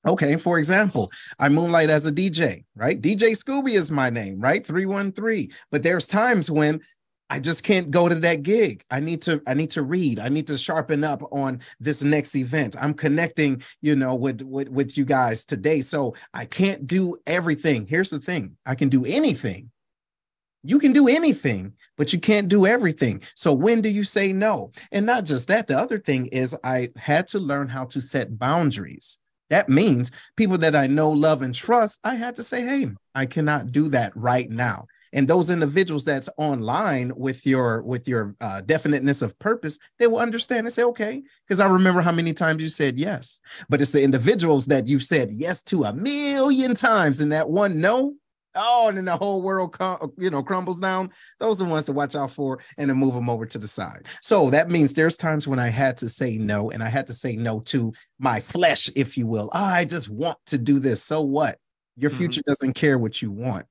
Okay, 0.07 0.37
for 0.37 0.59
example, 0.59 1.11
I 1.41 1.49
moonlight 1.49 1.91
as 1.91 2.07
a 2.07 2.13
DJ, 2.13 2.65
right? 2.77 3.01
DJ 3.01 3.33
Scooby 3.33 3.73
is 3.73 3.91
my 3.91 4.11
name, 4.11 4.39
right? 4.39 4.65
313. 4.65 5.51
But 5.73 5.83
there's 5.83 6.07
times 6.07 6.51
when 6.51 6.81
I 7.31 7.41
just 7.41 7.63
can't 7.63 7.91
go 7.91 8.09
to 8.09 8.15
that 8.15 8.43
gig. 8.43 8.85
I 8.91 9.01
need 9.01 9.21
to 9.23 9.43
I 9.47 9.55
need 9.55 9.71
to 9.73 9.83
read. 9.83 10.19
I 10.19 10.29
need 10.29 10.47
to 10.47 10.57
sharpen 10.57 11.05
up 11.05 11.23
on 11.31 11.61
this 11.79 12.03
next 12.03 12.35
event. 12.35 12.77
I'm 12.81 12.95
connecting, 12.95 13.63
you 13.83 13.97
know, 13.97 14.15
with 14.15 14.41
with, 14.43 14.69
with 14.69 14.97
you 14.97 15.05
guys 15.05 15.45
today. 15.45 15.83
So 15.83 16.15
I 16.33 16.47
can't 16.47 16.87
do 16.87 17.17
everything. 17.27 17.87
Here's 17.87 18.11
the 18.11 18.19
thing. 18.19 18.57
I 18.65 18.75
can 18.75 18.89
do 18.89 19.05
anything. 19.05 19.71
You 20.65 20.79
can 20.79 20.93
do 20.93 21.07
anything, 21.07 21.75
but 21.97 22.13
you 22.13 22.19
can't 22.19 22.49
do 22.49 22.67
everything. 22.67 23.23
So 23.37 23.53
when 23.53 23.81
do 23.81 23.89
you 23.89 24.05
say 24.05 24.33
no? 24.33 24.73
And 24.91 25.07
not 25.07 25.25
just 25.25 25.49
that, 25.49 25.67
the 25.67 25.79
other 25.79 25.99
thing 25.99 26.27
is 26.27 26.57
I 26.65 26.91
had 26.97 27.29
to 27.29 27.39
learn 27.39 27.69
how 27.69 27.85
to 27.87 28.01
set 28.01 28.39
boundaries. 28.39 29.19
That 29.51 29.69
means 29.69 30.11
people 30.37 30.59
that 30.59 30.75
I 30.75 30.89
know, 30.89 31.11
love, 31.11 31.43
and 31.43 31.55
trust, 31.55 32.01
I 32.05 32.17
had 32.17 32.37
to 32.37 32.43
say, 32.43 32.63
hey, 32.63 32.89
I 33.15 33.25
cannot 33.25 33.73
do 33.73 33.89
that 33.91 34.15
right 34.15 34.51
now 34.51 34.87
and 35.13 35.29
those 35.29 35.51
individuals 35.51 36.05
that's 36.05 36.29
online 36.37 37.13
with 37.17 37.47
your 37.47 37.83
with 37.83 38.09
your 38.09 38.35
uh, 38.41 38.61
definiteness 38.63 39.23
of 39.23 39.39
purpose 39.39 39.79
they 39.99 40.07
will 40.07 40.19
understand 40.19 40.67
and 40.67 40.73
say 40.73 40.83
okay 40.83 41.23
because 41.47 41.61
i 41.61 41.67
remember 41.67 42.01
how 42.01 42.13
many 42.13 42.33
times 42.33 42.63
you 42.63 42.69
said 42.69 42.99
yes. 42.99 43.41
But 43.69 43.81
it's 43.81 43.91
the 43.91 44.03
individuals 44.03 44.67
that 44.67 44.87
you've 44.87 45.03
said 45.03 45.31
yes 45.33 45.63
to 45.65 45.85
a 45.85 45.93
million 45.93 46.75
times 46.75 47.21
and 47.21 47.33
that 47.33 47.49
one 47.49 47.81
no 47.81 48.15
oh 48.55 48.89
and 48.89 48.97
then 48.97 49.05
the 49.05 49.17
whole 49.17 49.43
world 49.43 49.77
you 50.17 50.31
know 50.31 50.43
crumbles 50.43 50.81
down. 50.81 51.11
Those 51.39 51.61
are 51.61 51.65
the 51.65 51.71
ones 51.71 51.87
to 51.87 51.93
watch 51.93 52.15
out 52.15 52.31
for 52.31 52.61
and 52.77 52.89
to 52.89 52.95
move 52.95 53.15
them 53.15 53.29
over 53.29 53.47
to 53.47 53.59
the 53.59 53.69
side. 53.69 54.07
So 54.23 54.51
that 54.51 54.71
means 54.71 54.95
there's 54.95 55.17
times 55.17 55.49
when 55.49 55.59
i 55.59 55.69
had 55.69 55.97
to 55.99 56.09
say 56.09 56.39
no 56.39 56.71
and 56.71 56.83
i 56.83 56.89
had 56.89 57.07
to 57.09 57.13
say 57.13 57.37
no 57.37 57.61
to 57.61 57.93
my 58.19 58.41
flesh 58.41 58.91
if 58.97 59.17
you 59.17 59.27
will. 59.27 59.51
Oh, 59.53 59.65
i 59.65 59.85
just 59.85 60.09
want 60.09 60.39
to 60.47 60.59
do 60.59 60.79
this. 60.79 61.03
So 61.03 61.23
what? 61.23 61.59
Your 61.97 62.11
mm-hmm. 62.11 62.19
future 62.19 62.41
mm-hmm. 62.41 62.51
doesn't 62.51 62.75
care 62.75 62.99
what 62.99 63.21
you 63.23 63.31
want 63.31 63.67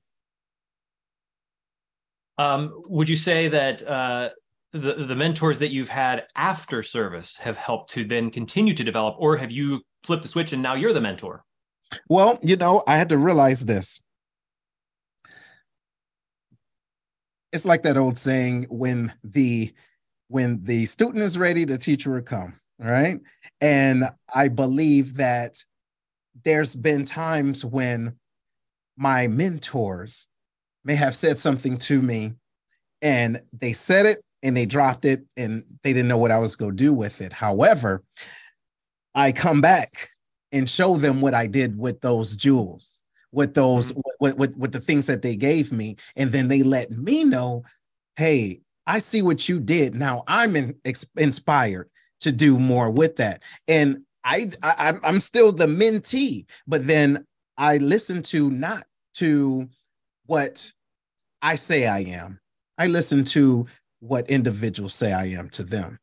um, 2.37 2.81
would 2.87 3.09
you 3.09 3.15
say 3.15 3.47
that 3.47 3.87
uh, 3.87 4.29
the 4.71 5.05
the 5.05 5.15
mentors 5.15 5.59
that 5.59 5.71
you've 5.71 5.89
had 5.89 6.23
after 6.35 6.83
service 6.83 7.37
have 7.37 7.57
helped 7.57 7.91
to 7.91 8.05
then 8.05 8.29
continue 8.29 8.73
to 8.73 8.83
develop, 8.83 9.15
or 9.17 9.37
have 9.37 9.51
you 9.51 9.81
flipped 10.03 10.23
the 10.23 10.29
switch 10.29 10.53
and 10.53 10.61
now 10.61 10.75
you're 10.75 10.93
the 10.93 11.01
mentor? 11.01 11.43
Well, 12.09 12.37
you 12.41 12.57
know, 12.57 12.83
I 12.87 12.97
had 12.97 13.09
to 13.09 13.17
realize 13.17 13.65
this. 13.65 13.99
It's 17.53 17.65
like 17.65 17.83
that 17.83 17.97
old 17.97 18.17
saying 18.17 18.67
when 18.69 19.13
the 19.23 19.73
when 20.27 20.63
the 20.63 20.85
student 20.85 21.23
is 21.23 21.37
ready, 21.37 21.63
the 21.63 21.77
teacher 21.77 22.11
will 22.11 22.21
come, 22.21 22.59
right? 22.77 23.19
And 23.61 24.03
I 24.33 24.49
believe 24.49 25.15
that 25.15 25.63
there's 26.43 26.75
been 26.75 27.05
times 27.05 27.63
when 27.63 28.17
my 28.97 29.27
mentors 29.27 30.27
may 30.87 30.95
have 30.95 31.15
said 31.15 31.37
something 31.37 31.77
to 31.77 32.01
me 32.01 32.33
and 33.01 33.41
they 33.51 33.73
said 33.73 34.05
it 34.05 34.23
and 34.41 34.55
they 34.55 34.65
dropped 34.65 35.03
it 35.03 35.23
and 35.35 35.63
they 35.83 35.91
didn't 35.91 36.07
know 36.07 36.17
what 36.17 36.31
I 36.31 36.39
was 36.39 36.55
going 36.55 36.71
to 36.71 36.83
do 36.83 36.93
with 36.93 37.19
it. 37.19 37.33
However, 37.33 38.03
I 39.13 39.33
come 39.33 39.59
back 39.59 40.09
and 40.53 40.69
show 40.69 40.95
them 40.95 41.19
what 41.19 41.33
I 41.33 41.45
did 41.45 41.77
with 41.77 41.99
those 41.99 42.37
jewels, 42.37 43.01
with 43.33 43.53
those, 43.53 43.91
mm-hmm. 43.91 43.99
with, 44.21 44.37
with, 44.37 44.55
with 44.55 44.71
the 44.71 44.79
things 44.79 45.07
that 45.07 45.21
they 45.21 45.35
gave 45.35 45.73
me. 45.73 45.97
And 46.15 46.31
then 46.31 46.47
they 46.47 46.63
let 46.63 46.91
me 46.91 47.25
know, 47.25 47.63
hey, 48.15 48.61
I 48.87 48.99
see 48.99 49.21
what 49.21 49.49
you 49.49 49.59
did. 49.59 49.93
Now 49.93 50.23
I'm 50.25 50.55
in, 50.55 50.73
inspired 51.17 51.89
to 52.21 52.31
do 52.31 52.57
more 52.57 52.89
with 52.89 53.17
that. 53.17 53.43
And 53.67 54.03
I, 54.23 54.51
I 54.63 54.93
I'm 55.03 55.19
still 55.19 55.51
the 55.51 55.67
mentee, 55.67 56.45
but 56.65 56.87
then 56.87 57.25
I 57.57 57.77
listen 57.77 58.21
to 58.23 58.49
not 58.49 58.83
to 59.15 59.69
what 60.25 60.71
I 61.41 61.55
say 61.55 61.87
I 61.87 61.99
am. 61.99 62.39
I 62.77 62.87
listen 62.87 63.23
to 63.25 63.65
what 63.99 64.29
individuals 64.29 64.93
say 64.93 65.13
I 65.13 65.25
am 65.25 65.49
to 65.49 65.63
them. 65.63 65.99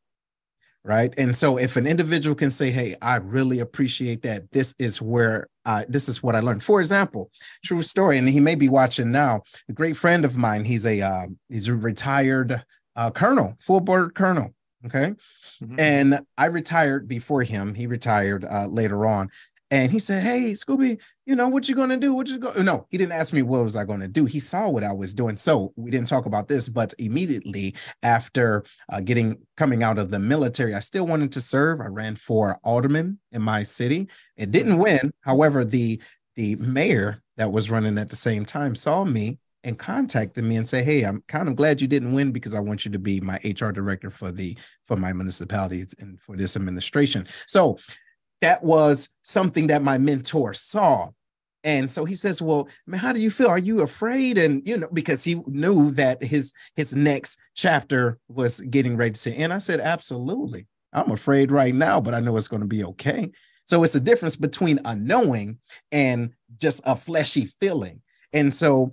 Right. 0.87 1.15
And 1.17 1.35
so 1.35 1.57
if 1.57 1.77
an 1.77 1.87
individual 1.87 2.37
can 2.37 2.51
say, 2.51 2.71
Hey, 2.71 2.95
I 3.01 3.17
really 3.17 3.61
appreciate 3.61 4.21
that. 4.23 4.51
This 4.53 4.75
is 4.79 5.01
where 5.01 5.49
uh, 5.65 5.85
this 5.89 6.09
is 6.09 6.23
what 6.23 6.37
I 6.37 6.41
learned. 6.41 6.63
For 6.63 6.81
example, 6.81 7.31
true 7.65 7.83
story, 7.83 8.19
and 8.19 8.29
he 8.29 8.41
may 8.41 8.55
be 8.55 8.69
watching 8.69 9.11
now. 9.11 9.43
A 9.69 9.73
great 9.73 9.97
friend 9.97 10.25
of 10.25 10.37
mine. 10.37 10.65
He's 10.65 10.87
a 10.87 11.01
uh, 11.01 11.27
he's 11.49 11.69
a 11.69 11.75
retired 11.75 12.63
uh, 12.97 13.11
colonel, 13.11 13.57
full 13.61 13.81
bird 13.81 14.15
colonel. 14.15 14.55
Okay, 14.85 15.15
mm-hmm. 15.63 15.81
and 15.81 16.21
I 16.37 16.47
retired 16.47 17.09
before 17.09 17.43
him. 17.43 17.75
He 17.75 17.87
retired 17.87 18.45
uh, 18.45 18.67
later 18.67 19.07
on, 19.07 19.31
and 19.75 19.91
he 19.91 19.99
said, 19.99 20.23
"Hey, 20.23 20.53
Scooby, 20.53 21.01
you 21.27 21.35
know 21.35 21.49
what 21.49 21.69
you're 21.69 21.75
gonna 21.75 21.97
do? 21.97 22.15
What 22.15 22.29
you 22.29 22.39
go?" 22.39 22.53
No, 22.63 22.87
he 22.91 22.97
didn't 22.97 23.11
ask 23.11 23.33
me 23.33 23.43
what 23.43 23.65
was 23.65 23.75
I 23.75 23.85
gonna 23.85 24.07
do. 24.07 24.25
He 24.25 24.39
saw 24.39 24.69
what 24.69 24.85
I 24.85 24.93
was 24.93 25.17
doing, 25.17 25.37
so 25.37 25.73
we 25.75 25.91
didn't 25.91 26.07
talk 26.07 26.27
about 26.27 26.47
this. 26.47 26.69
But 26.69 26.95
immediately 27.01 27.75
after 28.05 28.63
uh, 28.93 29.01
getting 29.01 29.39
coming 29.57 29.83
out 29.83 29.99
of 29.99 30.13
the 30.13 30.21
military, 30.21 30.75
I 30.75 30.79
still 30.79 31.09
wanted 31.09 31.33
to 31.33 31.41
serve. 31.41 31.81
I 31.81 31.87
ran 31.87 32.15
for 32.15 32.57
alderman 32.63 33.19
in 33.33 33.43
my 33.43 33.65
city. 33.65 34.09
It 34.37 34.53
didn't 34.53 34.79
win. 34.79 35.13
However, 35.23 35.65
the 35.65 36.01
the 36.37 36.55
mayor 36.57 37.21
that 37.37 37.51
was 37.51 37.69
running 37.69 37.99
at 37.99 38.11
the 38.11 38.17
same 38.17 38.45
time 38.45 38.77
saw 38.77 39.05
me 39.05 39.41
and 39.65 39.77
contacted 39.77 40.45
me 40.45 40.57
and 40.57 40.69
say, 40.69 40.85
"Hey, 40.85 41.03
I'm 41.03 41.25
kind 41.27 41.49
of 41.49 41.57
glad 41.57 41.81
you 41.81 41.89
didn't 41.89 42.13
win 42.13 42.31
because 42.31 42.55
I 42.55 42.61
want 42.61 42.85
you 42.85 42.93
to 42.93 42.99
be 43.01 43.21
my 43.21 43.41
HR 43.43 43.73
director 43.73 44.11
for 44.11 44.31
the 44.31 44.57
for 44.85 44.97
my 44.97 45.13
municipalities 45.13 45.97
and 45.99 46.21
for 46.21 46.37
this 46.37 46.55
administration." 46.55 47.27
So 47.49 47.79
that 48.45 48.63
was 48.63 49.09
something 49.23 49.69
that 49.69 49.83
my 49.83 49.97
mentor 49.97 50.53
saw. 50.53 51.09
And 51.65 51.91
so 51.91 52.05
he 52.05 52.15
says, 52.15 52.43
"Well, 52.43 52.69
man, 52.87 53.01
how 53.01 53.15
do 53.15 53.21
you 53.21 53.31
feel? 53.31 53.49
Are 53.49 53.59
you 53.59 53.81
afraid?" 53.81 54.37
And 54.37 54.67
you 54.69 54.77
know, 54.77 54.89
because 54.93 55.25
he 55.25 55.43
knew 55.47 55.91
that 55.93 56.23
his 56.23 56.53
his 56.77 56.95
next 56.95 57.39
chapter 57.55 58.19
was 58.29 58.61
getting 58.61 58.99
ready 58.99 59.15
to 59.15 59.33
end. 59.33 59.53
I 59.53 59.59
said, 59.59 59.81
"Absolutely. 59.81 60.67
I'm 60.93 61.11
afraid 61.11 61.51
right 61.51 61.75
now, 61.75 62.03
but 62.03 62.13
I 62.13 62.21
know 62.21 62.37
it's 62.37 62.49
going 62.49 62.61
to 62.61 62.69
be 62.69 62.85
okay." 62.85 63.33
So 63.65 63.83
it's 63.83 63.95
a 63.95 64.01
difference 64.01 64.37
between 64.37 64.79
a 64.85 64.95
knowing 64.95 65.59
and 65.91 66.35
just 66.59 66.83
a 66.85 66.95
fleshy 66.97 67.47
feeling. 67.47 68.03
And 68.35 68.55
so 68.55 68.93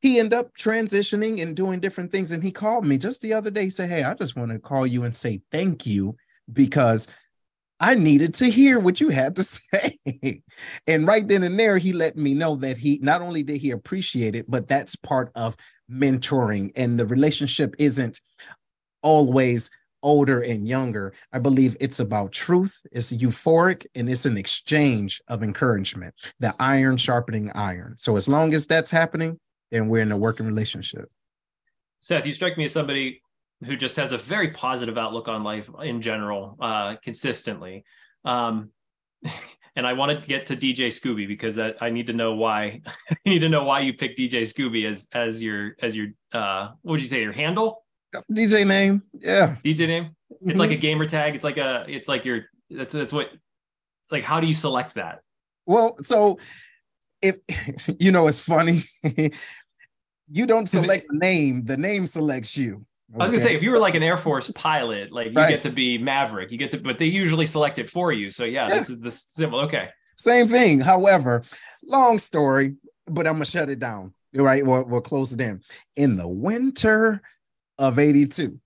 he 0.00 0.20
ended 0.20 0.34
up 0.34 0.54
transitioning 0.56 1.42
and 1.42 1.56
doing 1.56 1.80
different 1.80 2.12
things. 2.12 2.30
And 2.30 2.40
he 2.40 2.52
called 2.52 2.86
me 2.86 2.98
just 2.98 3.20
the 3.20 3.32
other 3.32 3.50
day. 3.50 3.64
He 3.64 3.70
said, 3.70 3.88
Hey, 3.88 4.04
I 4.04 4.14
just 4.14 4.36
want 4.36 4.52
to 4.52 4.60
call 4.60 4.86
you 4.86 5.02
and 5.02 5.14
say 5.14 5.40
thank 5.50 5.86
you 5.86 6.16
because 6.52 7.08
I 7.82 7.96
needed 7.96 8.34
to 8.34 8.46
hear 8.46 8.78
what 8.78 9.00
you 9.00 9.08
had 9.08 9.34
to 9.36 9.42
say. 9.44 9.98
and 10.86 11.06
right 11.06 11.26
then 11.26 11.42
and 11.42 11.58
there, 11.58 11.78
he 11.78 11.92
let 11.92 12.16
me 12.16 12.32
know 12.32 12.54
that 12.56 12.78
he 12.78 13.00
not 13.02 13.20
only 13.20 13.42
did 13.42 13.60
he 13.60 13.72
appreciate 13.72 14.36
it, 14.36 14.48
but 14.48 14.68
that's 14.68 14.94
part 14.94 15.32
of 15.34 15.56
mentoring. 15.90 16.70
And 16.76 16.98
the 16.98 17.06
relationship 17.06 17.74
isn't 17.78 18.20
always 19.02 19.68
older 20.04 20.40
and 20.42 20.66
younger. 20.66 21.12
I 21.32 21.40
believe 21.40 21.76
it's 21.80 22.00
about 22.00 22.32
truth, 22.32 22.80
it's 22.92 23.12
euphoric, 23.12 23.84
and 23.94 24.08
it's 24.08 24.26
an 24.26 24.38
exchange 24.38 25.20
of 25.28 25.42
encouragement, 25.42 26.14
the 26.38 26.54
iron 26.60 26.96
sharpening 26.96 27.50
iron. 27.54 27.96
So 27.98 28.16
as 28.16 28.28
long 28.28 28.54
as 28.54 28.66
that's 28.66 28.90
happening, 28.90 29.38
then 29.72 29.88
we're 29.88 30.02
in 30.02 30.12
a 30.12 30.16
working 30.16 30.46
relationship. 30.46 31.10
Seth, 32.00 32.26
you 32.26 32.32
strike 32.32 32.56
me 32.56 32.64
as 32.64 32.72
somebody 32.72 33.22
who 33.64 33.76
just 33.76 33.96
has 33.96 34.12
a 34.12 34.18
very 34.18 34.50
positive 34.50 34.98
outlook 34.98 35.28
on 35.28 35.44
life 35.44 35.70
in 35.82 36.00
general, 36.00 36.56
uh, 36.60 36.96
consistently. 37.02 37.84
Um, 38.24 38.70
and 39.76 39.86
I 39.86 39.92
want 39.92 40.20
to 40.20 40.26
get 40.26 40.46
to 40.46 40.56
DJ 40.56 40.88
Scooby 40.88 41.26
because 41.26 41.58
I, 41.58 41.74
I 41.80 41.90
need 41.90 42.06
to 42.08 42.12
know 42.12 42.34
why. 42.34 42.82
I 43.10 43.16
need 43.24 43.40
to 43.40 43.48
know 43.48 43.64
why 43.64 43.80
you 43.80 43.94
picked 43.94 44.18
DJ 44.18 44.42
Scooby 44.42 44.88
as 44.88 45.06
as 45.12 45.42
your 45.42 45.76
as 45.80 45.96
your 45.96 46.08
uh, 46.32 46.70
what 46.82 46.92
would 46.92 47.02
you 47.02 47.08
say 47.08 47.22
your 47.22 47.32
handle? 47.32 47.84
DJ 48.30 48.66
name, 48.66 49.02
yeah. 49.14 49.56
DJ 49.64 49.86
name. 49.86 50.14
It's 50.30 50.50
mm-hmm. 50.50 50.58
like 50.58 50.70
a 50.70 50.76
gamer 50.76 51.08
tag. 51.08 51.34
It's 51.34 51.44
like 51.44 51.56
a. 51.56 51.84
It's 51.88 52.08
like 52.08 52.24
your. 52.24 52.44
That's 52.70 52.92
that's 52.92 53.12
what. 53.12 53.30
Like, 54.10 54.24
how 54.24 54.40
do 54.40 54.46
you 54.46 54.54
select 54.54 54.96
that? 54.96 55.20
Well, 55.64 55.96
so 55.98 56.38
if 57.22 57.36
you 58.00 58.10
know, 58.10 58.26
it's 58.26 58.38
funny. 58.38 58.82
you 60.30 60.46
don't 60.46 60.68
select 60.68 61.04
it, 61.04 61.08
the 61.10 61.18
name; 61.18 61.64
the 61.64 61.76
name 61.76 62.06
selects 62.06 62.56
you. 62.56 62.84
I 63.14 63.18
was 63.18 63.26
gonna 63.26 63.38
say 63.38 63.54
if 63.54 63.62
you 63.62 63.70
were 63.70 63.78
like 63.78 63.94
an 63.94 64.02
Air 64.02 64.16
Force 64.16 64.50
pilot, 64.54 65.12
like 65.12 65.28
you 65.28 65.34
right. 65.34 65.48
get 65.48 65.62
to 65.62 65.70
be 65.70 65.98
Maverick, 65.98 66.50
you 66.50 66.58
get 66.58 66.70
to, 66.70 66.78
but 66.78 66.98
they 66.98 67.06
usually 67.06 67.46
select 67.46 67.78
it 67.78 67.90
for 67.90 68.12
you. 68.12 68.30
So 68.30 68.44
yeah, 68.44 68.68
yeah. 68.68 68.74
this 68.74 68.88
is 68.88 69.00
the 69.00 69.10
symbol. 69.10 69.60
Okay. 69.60 69.88
Same 70.16 70.48
thing. 70.48 70.80
However, 70.80 71.42
long 71.84 72.18
story, 72.18 72.76
but 73.06 73.26
I'm 73.26 73.34
gonna 73.34 73.44
shut 73.44 73.68
it 73.68 73.78
down. 73.78 74.14
All 74.38 74.44
right, 74.44 74.64
we'll, 74.64 74.84
we'll 74.84 75.00
close 75.02 75.32
it 75.32 75.40
in. 75.40 75.60
In 75.96 76.16
the 76.16 76.28
winter 76.28 77.20
of 77.78 77.98
82. 77.98 78.58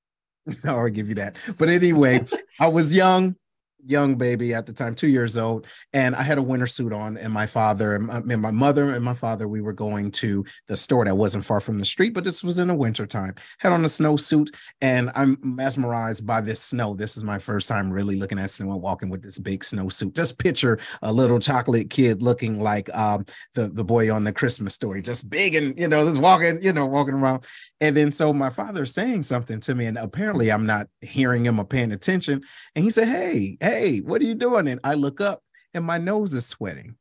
I'll 0.64 0.88
give 0.88 1.08
you 1.08 1.14
that. 1.16 1.36
But 1.58 1.68
anyway, 1.68 2.24
I 2.58 2.68
was 2.68 2.94
young. 2.94 3.36
Young 3.86 4.16
baby 4.16 4.54
at 4.54 4.66
the 4.66 4.72
time, 4.72 4.94
two 4.94 5.08
years 5.08 5.36
old, 5.36 5.66
and 5.92 6.14
I 6.14 6.22
had 6.22 6.38
a 6.38 6.42
winter 6.42 6.66
suit 6.66 6.92
on. 6.92 7.16
And 7.16 7.32
my 7.32 7.46
father 7.46 7.94
and 7.94 8.06
my, 8.06 8.16
and 8.16 8.42
my, 8.42 8.50
mother 8.50 8.92
and 8.92 9.04
my 9.04 9.14
father, 9.14 9.48
we 9.48 9.60
were 9.60 9.72
going 9.72 10.10
to 10.12 10.44
the 10.68 10.76
store 10.76 11.04
that 11.04 11.16
wasn't 11.16 11.44
far 11.44 11.60
from 11.60 11.78
the 11.78 11.84
street, 11.84 12.14
but 12.14 12.24
this 12.24 12.44
was 12.44 12.58
in 12.58 12.68
the 12.68 12.74
winter 12.74 13.06
time. 13.06 13.34
Had 13.58 13.72
on 13.72 13.84
a 13.84 13.88
snowsuit, 13.88 14.54
and 14.80 15.10
I'm 15.14 15.38
mesmerized 15.42 16.26
by 16.26 16.40
this 16.40 16.60
snow. 16.60 16.94
This 16.94 17.16
is 17.16 17.24
my 17.24 17.38
first 17.38 17.68
time 17.68 17.90
really 17.90 18.16
looking 18.16 18.38
at 18.38 18.50
snow 18.50 18.72
and 18.72 18.82
walking 18.82 19.08
with 19.08 19.22
this 19.22 19.38
big 19.38 19.62
snowsuit. 19.62 20.14
Just 20.14 20.38
picture 20.38 20.78
a 21.02 21.12
little 21.12 21.38
chocolate 21.38 21.90
kid 21.90 22.22
looking 22.22 22.60
like 22.60 22.94
um, 22.94 23.24
the 23.54 23.68
the 23.68 23.84
boy 23.84 24.12
on 24.12 24.24
the 24.24 24.32
Christmas 24.32 24.74
story, 24.74 25.02
just 25.02 25.30
big 25.30 25.54
and 25.54 25.78
you 25.78 25.88
know, 25.88 26.04
just 26.04 26.20
walking, 26.20 26.62
you 26.62 26.72
know, 26.72 26.86
walking 26.86 27.14
around. 27.14 27.46
And 27.80 27.96
then 27.96 28.12
so 28.12 28.32
my 28.32 28.50
father's 28.50 28.92
saying 28.92 29.22
something 29.22 29.58
to 29.60 29.74
me, 29.74 29.86
and 29.86 29.96
apparently 29.96 30.52
I'm 30.52 30.66
not 30.66 30.88
hearing 31.00 31.46
him 31.46 31.58
or 31.58 31.64
paying 31.64 31.92
attention. 31.92 32.42
And 32.74 32.84
he 32.84 32.90
said, 32.90 33.08
"Hey, 33.08 33.56
hey." 33.60 33.69
Hey, 33.70 33.98
what 33.98 34.20
are 34.20 34.26
you 34.26 34.34
doing? 34.34 34.68
And 34.68 34.80
I 34.84 34.94
look 34.94 35.20
up 35.20 35.42
and 35.74 35.84
my 35.84 35.98
nose 35.98 36.34
is 36.34 36.46
sweating. 36.46 36.96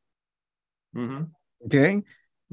Mm-hmm. 0.96 1.24
Okay. 1.66 2.02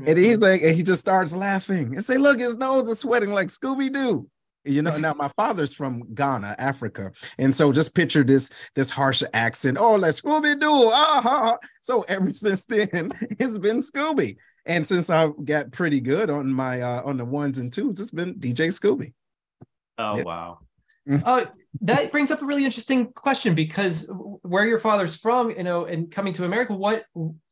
And 0.06 0.18
he's 0.18 0.42
like, 0.42 0.62
and 0.62 0.74
he 0.74 0.82
just 0.82 1.00
starts 1.00 1.34
laughing 1.34 1.94
and 1.94 2.04
say, 2.04 2.18
look, 2.18 2.38
his 2.38 2.56
nose 2.56 2.88
is 2.88 2.98
sweating 2.98 3.30
like 3.30 3.48
Scooby 3.48 3.90
Doo. 3.90 4.28
You 4.64 4.82
know, 4.82 4.96
now 4.98 5.14
my 5.14 5.28
father's 5.28 5.74
from 5.74 6.02
Ghana, 6.14 6.56
Africa, 6.58 7.12
and 7.38 7.54
so 7.54 7.72
just 7.72 7.94
picture 7.94 8.24
this 8.24 8.50
this 8.74 8.90
harsh 8.90 9.22
accent. 9.32 9.78
Oh, 9.78 9.94
like 9.94 10.12
Scooby 10.12 10.60
Doo. 10.60 10.90
Ah, 10.92 11.56
so 11.80 12.02
ever 12.02 12.32
since 12.32 12.66
then, 12.66 13.12
it's 13.38 13.58
been 13.58 13.78
Scooby, 13.78 14.36
and 14.66 14.86
since 14.86 15.08
I 15.08 15.28
got 15.44 15.72
pretty 15.72 16.00
good 16.00 16.30
on 16.30 16.52
my 16.52 16.82
uh, 16.82 17.02
on 17.04 17.16
the 17.16 17.24
ones 17.24 17.58
and 17.58 17.72
twos, 17.72 18.00
it's 18.00 18.10
been 18.10 18.34
DJ 18.34 18.68
Scooby. 18.68 19.12
Oh 19.98 20.16
yeah. 20.16 20.24
wow! 20.24 20.58
uh, 21.24 21.44
that 21.82 22.10
brings 22.10 22.30
up 22.30 22.42
a 22.42 22.44
really 22.44 22.64
interesting 22.64 23.12
question 23.12 23.54
because 23.54 24.10
where 24.42 24.66
your 24.66 24.78
father's 24.78 25.16
from, 25.16 25.50
you 25.50 25.62
know, 25.62 25.84
and 25.84 26.10
coming 26.10 26.32
to 26.34 26.44
America, 26.44 26.74
what 26.74 27.04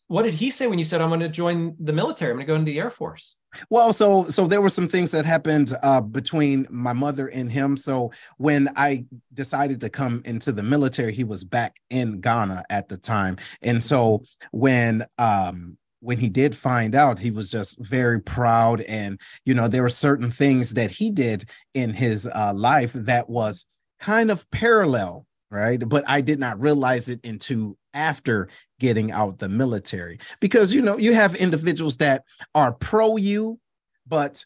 what 0.08 0.22
did 0.22 0.34
he 0.34 0.50
say 0.50 0.66
when 0.66 0.78
you 0.78 0.84
said 0.84 1.00
I'm 1.00 1.08
going 1.08 1.20
to 1.20 1.28
join 1.28 1.74
the 1.80 1.92
military? 1.92 2.30
I'm 2.30 2.36
going 2.36 2.46
to 2.46 2.52
go 2.52 2.54
into 2.56 2.70
the 2.70 2.78
Air 2.78 2.90
Force. 2.90 3.36
Well, 3.70 3.92
so 3.92 4.24
so 4.24 4.46
there 4.46 4.60
were 4.60 4.68
some 4.68 4.88
things 4.88 5.12
that 5.12 5.24
happened 5.24 5.72
uh, 5.82 6.00
between 6.00 6.66
my 6.70 6.92
mother 6.92 7.28
and 7.28 7.50
him. 7.50 7.76
So 7.76 8.12
when 8.36 8.68
I 8.76 9.06
decided 9.32 9.80
to 9.82 9.90
come 9.90 10.22
into 10.24 10.52
the 10.52 10.62
military, 10.62 11.12
he 11.12 11.24
was 11.24 11.44
back 11.44 11.76
in 11.90 12.20
Ghana 12.20 12.64
at 12.70 12.88
the 12.88 12.96
time, 12.96 13.36
and 13.62 13.82
so 13.82 14.22
when 14.50 15.04
um, 15.18 15.78
when 16.04 16.18
he 16.18 16.28
did 16.28 16.54
find 16.54 16.94
out, 16.94 17.18
he 17.18 17.30
was 17.30 17.50
just 17.50 17.78
very 17.78 18.20
proud. 18.20 18.82
And, 18.82 19.18
you 19.46 19.54
know, 19.54 19.68
there 19.68 19.82
were 19.82 19.88
certain 19.88 20.30
things 20.30 20.74
that 20.74 20.90
he 20.90 21.10
did 21.10 21.46
in 21.72 21.90
his 21.90 22.28
uh, 22.34 22.52
life 22.54 22.92
that 22.92 23.30
was 23.30 23.66
kind 24.00 24.30
of 24.30 24.48
parallel, 24.50 25.26
right? 25.50 25.82
But 25.88 26.04
I 26.06 26.20
did 26.20 26.38
not 26.38 26.60
realize 26.60 27.08
it 27.08 27.20
into 27.24 27.76
after 27.94 28.48
getting 28.80 29.12
out 29.12 29.38
the 29.38 29.48
military 29.48 30.18
because, 30.40 30.74
you 30.74 30.82
know, 30.82 30.98
you 30.98 31.14
have 31.14 31.34
individuals 31.36 31.96
that 31.98 32.24
are 32.54 32.72
pro 32.72 33.16
you, 33.16 33.58
but 34.06 34.44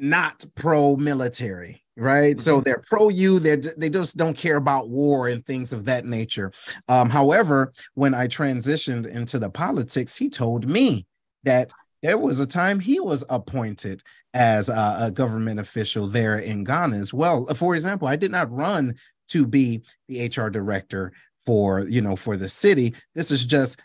not 0.00 0.44
pro 0.54 0.96
military 0.96 1.82
right 1.96 2.36
mm-hmm. 2.36 2.40
so 2.40 2.60
they're 2.60 2.82
pro 2.86 3.08
you 3.08 3.38
they 3.38 3.56
they 3.76 3.90
just 3.90 4.16
don't 4.16 4.36
care 4.36 4.56
about 4.56 4.88
war 4.88 5.28
and 5.28 5.44
things 5.44 5.72
of 5.72 5.84
that 5.84 6.04
nature. 6.04 6.52
Um, 6.88 7.10
however 7.10 7.72
when 7.94 8.14
i 8.14 8.26
transitioned 8.26 9.06
into 9.06 9.38
the 9.38 9.50
politics 9.50 10.16
he 10.16 10.28
told 10.28 10.68
me 10.68 11.06
that 11.44 11.72
there 12.02 12.18
was 12.18 12.38
a 12.38 12.46
time 12.46 12.78
he 12.78 13.00
was 13.00 13.24
appointed 13.28 14.02
as 14.34 14.68
a, 14.68 14.96
a 15.00 15.10
government 15.10 15.58
official 15.58 16.06
there 16.06 16.38
in 16.38 16.62
ghana 16.62 16.96
as 16.96 17.12
well. 17.12 17.46
For 17.54 17.74
example 17.74 18.08
i 18.08 18.16
did 18.16 18.30
not 18.30 18.52
run 18.52 18.94
to 19.28 19.46
be 19.46 19.82
the 20.08 20.26
hr 20.26 20.48
director 20.48 21.12
for 21.44 21.86
you 21.88 22.02
know 22.02 22.14
for 22.14 22.36
the 22.36 22.48
city. 22.48 22.94
This 23.14 23.30
is 23.30 23.44
just 23.46 23.80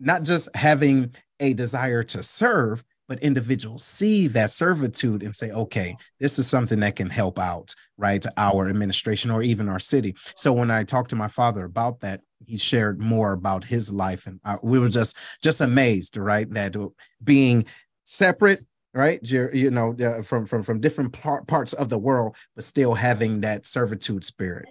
not 0.00 0.24
just 0.24 0.48
having 0.56 1.14
a 1.40 1.54
desire 1.54 2.02
to 2.02 2.22
serve 2.22 2.84
but 3.08 3.18
individuals 3.20 3.84
see 3.84 4.28
that 4.28 4.50
servitude 4.50 5.22
and 5.22 5.34
say, 5.34 5.50
okay, 5.50 5.96
this 6.20 6.38
is 6.38 6.46
something 6.46 6.80
that 6.80 6.96
can 6.96 7.08
help 7.08 7.38
out, 7.38 7.74
right? 7.96 8.24
Our 8.36 8.68
administration 8.68 9.30
or 9.30 9.42
even 9.42 9.68
our 9.68 9.78
city. 9.78 10.14
So 10.36 10.52
when 10.52 10.70
I 10.70 10.84
talked 10.84 11.10
to 11.10 11.16
my 11.16 11.28
father 11.28 11.64
about 11.64 12.00
that, 12.00 12.20
he 12.46 12.58
shared 12.58 13.00
more 13.00 13.32
about 13.32 13.64
his 13.64 13.92
life, 13.92 14.26
and 14.26 14.38
I, 14.44 14.58
we 14.62 14.78
were 14.78 14.88
just 14.88 15.16
just 15.42 15.60
amazed, 15.60 16.16
right? 16.16 16.48
That 16.50 16.76
being 17.22 17.66
separate 18.04 18.64
right 18.94 19.20
you 19.22 19.70
know 19.70 19.94
uh, 20.00 20.22
from 20.22 20.46
from 20.46 20.62
from 20.62 20.80
different 20.80 21.12
par- 21.12 21.44
parts 21.44 21.74
of 21.74 21.90
the 21.90 21.98
world 21.98 22.34
but 22.54 22.64
still 22.64 22.94
having 22.94 23.42
that 23.42 23.66
servitude 23.66 24.24
spirit 24.24 24.66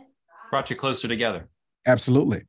brought 0.50 0.70
you 0.72 0.76
closer 0.76 1.08
together 1.08 1.48
absolutely 1.86 2.42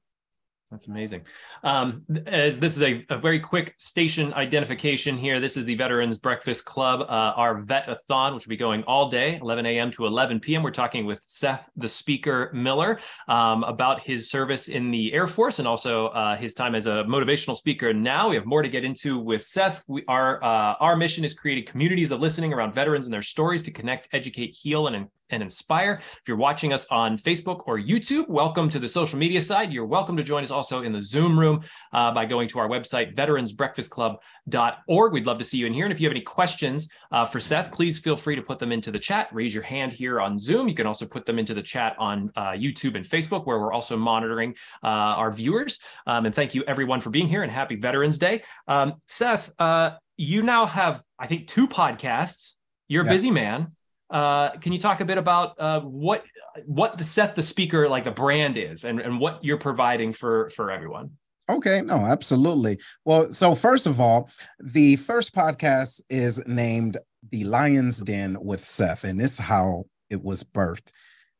that's 0.71 0.87
amazing. 0.87 1.23
Um, 1.65 2.05
as 2.27 2.61
this 2.61 2.77
is 2.77 2.83
a, 2.83 3.05
a, 3.09 3.17
very 3.17 3.41
quick 3.41 3.75
station 3.79 4.35
identification 4.35 5.17
here, 5.17 5.41
this 5.41 5.57
is 5.57 5.65
the 5.65 5.75
Veterans 5.75 6.19
Breakfast 6.19 6.67
Club, 6.67 7.01
uh, 7.01 7.33
our 7.37 7.63
Vet-a-thon, 7.63 8.35
which 8.35 8.45
will 8.47 8.51
be 8.51 8.57
going 8.57 8.83
all 8.83 9.09
day, 9.09 9.39
11 9.41 9.65
a.m. 9.65 9.91
to 9.93 10.05
11 10.05 10.41
p.m. 10.41 10.63
We're 10.63 10.71
talking 10.71 11.07
with 11.07 11.23
Seth, 11.25 11.63
the 11.77 11.89
speaker 11.89 12.51
Miller, 12.53 13.01
um, 13.29 13.65
about 13.65 14.03
his 14.03 14.31
service 14.31 14.69
in 14.69 14.91
the 14.91 15.11
Air 15.15 15.27
Force 15.27 15.59
and 15.59 15.67
also 15.67 16.09
uh, 16.09 16.37
his 16.37 16.53
time 16.53 16.75
as 16.75 16.87
a 16.87 17.03
motivational 17.09 17.57
speaker. 17.57 17.95
Now 17.95 18.29
we 18.29 18.37
have 18.37 18.45
more 18.45 18.61
to 18.61 18.69
get 18.69 18.85
into 18.85 19.19
with 19.19 19.43
Seth. 19.43 19.85
We, 19.89 20.05
our 20.07 20.43
uh, 20.45 20.75
our 20.81 20.97
mission 20.97 21.25
is 21.25 21.33
creating 21.33 21.65
communities 21.65 22.11
of 22.11 22.21
listening 22.21 22.53
around 22.53 22.75
veterans 22.75 23.07
and 23.07 23.13
their 23.13 23.23
stories 23.23 23.63
to 23.63 23.71
connect, 23.71 24.09
educate, 24.13 24.55
heal, 24.55 24.89
and 24.89 25.09
and 25.31 25.43
inspire. 25.43 26.01
If 26.01 26.23
you're 26.27 26.37
watching 26.37 26.73
us 26.73 26.87
on 26.91 27.19
Facebook 27.19 27.63
or 27.67 27.79
YouTube, 27.79 28.29
welcome 28.29 28.69
to 28.71 28.79
the 28.79 28.89
social 28.89 29.19
media 29.19 29.41
side. 29.41 29.73
You're 29.73 29.87
welcome 29.87 30.17
to 30.17 30.23
join 30.23 30.43
us 30.43 30.51
also 30.59 30.83
in 30.83 30.93
the 30.93 31.01
Zoom 31.01 31.39
room 31.39 31.63
uh, 31.93 32.13
by 32.13 32.27
going 32.27 32.49
to 32.49 32.59
our 32.59 32.69
website, 32.69 33.15
veteransbreakfastclub.org. 33.15 35.13
We'd 35.13 35.27
love 35.27 35.39
to 35.39 35.45
see 35.45 35.57
you 35.59 35.67
in 35.67 35.73
here. 35.73 35.85
And 35.85 35.93
if 35.93 36.01
you 36.01 36.09
have 36.09 36.13
any 36.13 36.21
questions 36.25 36.91
uh, 37.13 37.25
for 37.25 37.41
Seth, 37.41 37.73
please 37.73 37.99
feel 37.99 38.17
free 38.17 38.37
to 38.37 38.43
put 38.43 38.59
them 38.59 38.73
into 38.73 38.91
the 38.91 38.99
chat. 38.99 39.29
Raise 39.33 39.55
your 39.55 39.63
hand 39.63 39.93
here 39.93 40.21
on 40.21 40.39
Zoom. 40.39 40.69
You 40.69 40.75
can 40.75 40.87
also 40.87 41.07
put 41.07 41.25
them 41.25 41.39
into 41.39 41.55
the 41.55 41.63
chat 41.63 41.97
on 41.99 42.31
uh, 42.37 42.51
YouTube 42.51 42.97
and 42.97 43.07
Facebook, 43.07 43.47
where 43.47 43.59
we're 43.59 43.73
also 43.73 43.97
monitoring 43.97 44.55
uh, 44.83 44.89
our 44.89 45.31
viewers. 45.31 45.79
Um, 46.07 46.27
and 46.27 46.35
thank 46.35 46.55
you, 46.55 46.65
everyone, 46.67 47.01
for 47.01 47.11
being 47.11 47.29
here 47.29 47.43
and 47.43 47.53
happy 47.53 47.77
Veterans 47.77 48.19
Day. 48.19 48.43
Um, 48.67 48.95
Seth, 49.07 49.51
uh, 49.59 49.93
you 50.17 50.43
now 50.43 50.67
have, 50.67 51.01
I 51.19 51.29
think, 51.29 51.47
two 51.47 51.69
podcasts. 51.69 52.55
You're 52.89 53.05
a 53.05 53.07
yeah. 53.07 53.13
busy 53.13 53.31
man. 53.31 53.73
Uh, 54.11 54.51
can 54.57 54.73
you 54.73 54.79
talk 54.79 55.01
a 55.01 55.05
bit 55.05 55.19
about 55.19 55.59
uh, 55.61 55.81
what 55.81 56.25
what 56.65 56.97
the 56.97 57.05
Seth 57.05 57.35
the 57.35 57.43
speaker 57.43 57.89
like 57.89 58.07
a 58.07 58.11
brand 58.11 58.57
is 58.57 58.85
and, 58.85 59.01
and 59.01 59.21
what 59.21 59.45
you're 59.45 59.59
providing 59.59 60.13
for 60.13 60.51
for 60.51 60.71
everyone? 60.71 61.11
Okay, 61.51 61.81
no, 61.81 61.97
absolutely. 61.97 62.79
Well, 63.05 63.33
so 63.33 63.55
first 63.55 63.87
of 63.87 64.01
all, 64.01 64.31
the 64.61 64.97
first 64.97 65.35
podcast 65.35 66.03
is 66.11 66.43
named 66.47 66.99
The 67.31 67.45
Lion's 67.45 68.03
Den 68.03 68.37
with 68.41 68.65
Seth, 68.65 69.05
and 69.05 69.19
this 69.19 69.33
is 69.33 69.39
how 69.39 69.85
it 70.11 70.23
was 70.23 70.45
birthed. 70.45 70.91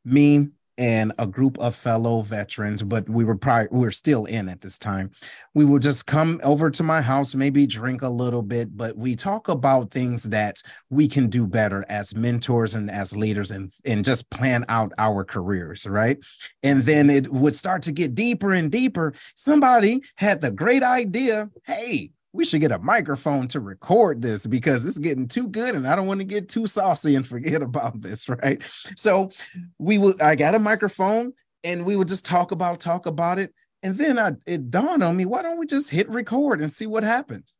Me 0.03 0.49
and 0.79 1.11
a 1.19 1.27
group 1.27 1.59
of 1.59 1.75
fellow 1.75 2.21
veterans, 2.21 2.81
but 2.81 3.07
we 3.09 3.25
were 3.25 3.35
probably 3.35 3.67
we 3.69 3.81
were 3.81 3.91
still 3.91 4.23
in 4.25 4.47
at 4.47 4.61
this 4.61 4.79
time. 4.79 5.11
We 5.53 5.65
would 5.65 5.81
just 5.81 6.07
come 6.07 6.39
over 6.41 6.71
to 6.71 6.83
my 6.83 7.01
house, 7.01 7.35
maybe 7.35 7.67
drink 7.67 8.01
a 8.01 8.07
little 8.07 8.41
bit, 8.41 8.75
but 8.75 8.95
we 8.97 9.17
talk 9.17 9.49
about 9.49 9.91
things 9.91 10.23
that 10.23 10.61
we 10.89 11.09
can 11.09 11.27
do 11.27 11.45
better 11.45 11.85
as 11.89 12.15
mentors 12.15 12.75
and 12.75 12.89
as 12.89 13.15
leaders 13.15 13.51
and, 13.51 13.73
and 13.83 14.05
just 14.05 14.29
plan 14.29 14.63
out 14.69 14.93
our 14.97 15.25
careers, 15.25 15.85
right? 15.85 16.17
And 16.63 16.83
then 16.83 17.09
it 17.09 17.27
would 17.31 17.55
start 17.55 17.81
to 17.83 17.91
get 17.91 18.15
deeper 18.15 18.51
and 18.53 18.71
deeper. 18.71 19.13
Somebody 19.35 20.01
had 20.15 20.39
the 20.39 20.51
great 20.51 20.83
idea, 20.83 21.49
hey, 21.65 22.11
we 22.39 22.45
should 22.45 22.61
get 22.61 22.71
a 22.71 22.79
microphone 22.79 23.49
to 23.49 23.59
record 23.59 24.21
this 24.21 24.47
because 24.47 24.87
it's 24.87 24.97
getting 24.97 25.27
too 25.27 25.45
good 25.49 25.75
and 25.75 25.85
I 25.85 25.93
don't 25.93 26.07
want 26.07 26.21
to 26.21 26.25
get 26.25 26.47
too 26.47 26.65
saucy 26.65 27.15
and 27.15 27.27
forget 27.27 27.61
about 27.61 27.99
this, 27.99 28.29
right? 28.29 28.63
So 28.95 29.31
we 29.77 29.97
would 29.97 30.21
I 30.21 30.35
got 30.35 30.55
a 30.55 30.59
microphone 30.59 31.33
and 31.65 31.85
we 31.85 31.97
would 31.97 32.07
just 32.07 32.25
talk 32.25 32.53
about 32.53 32.79
talk 32.79 33.07
about 33.07 33.39
it 33.39 33.53
and 33.83 33.97
then 33.97 34.17
I, 34.17 34.31
it 34.47 34.71
dawned 34.71 35.03
on 35.03 35.17
me 35.17 35.25
why 35.25 35.41
don't 35.41 35.59
we 35.59 35.65
just 35.65 35.89
hit 35.89 36.07
record 36.07 36.61
and 36.61 36.71
see 36.71 36.87
what 36.87 37.03
happens? 37.03 37.57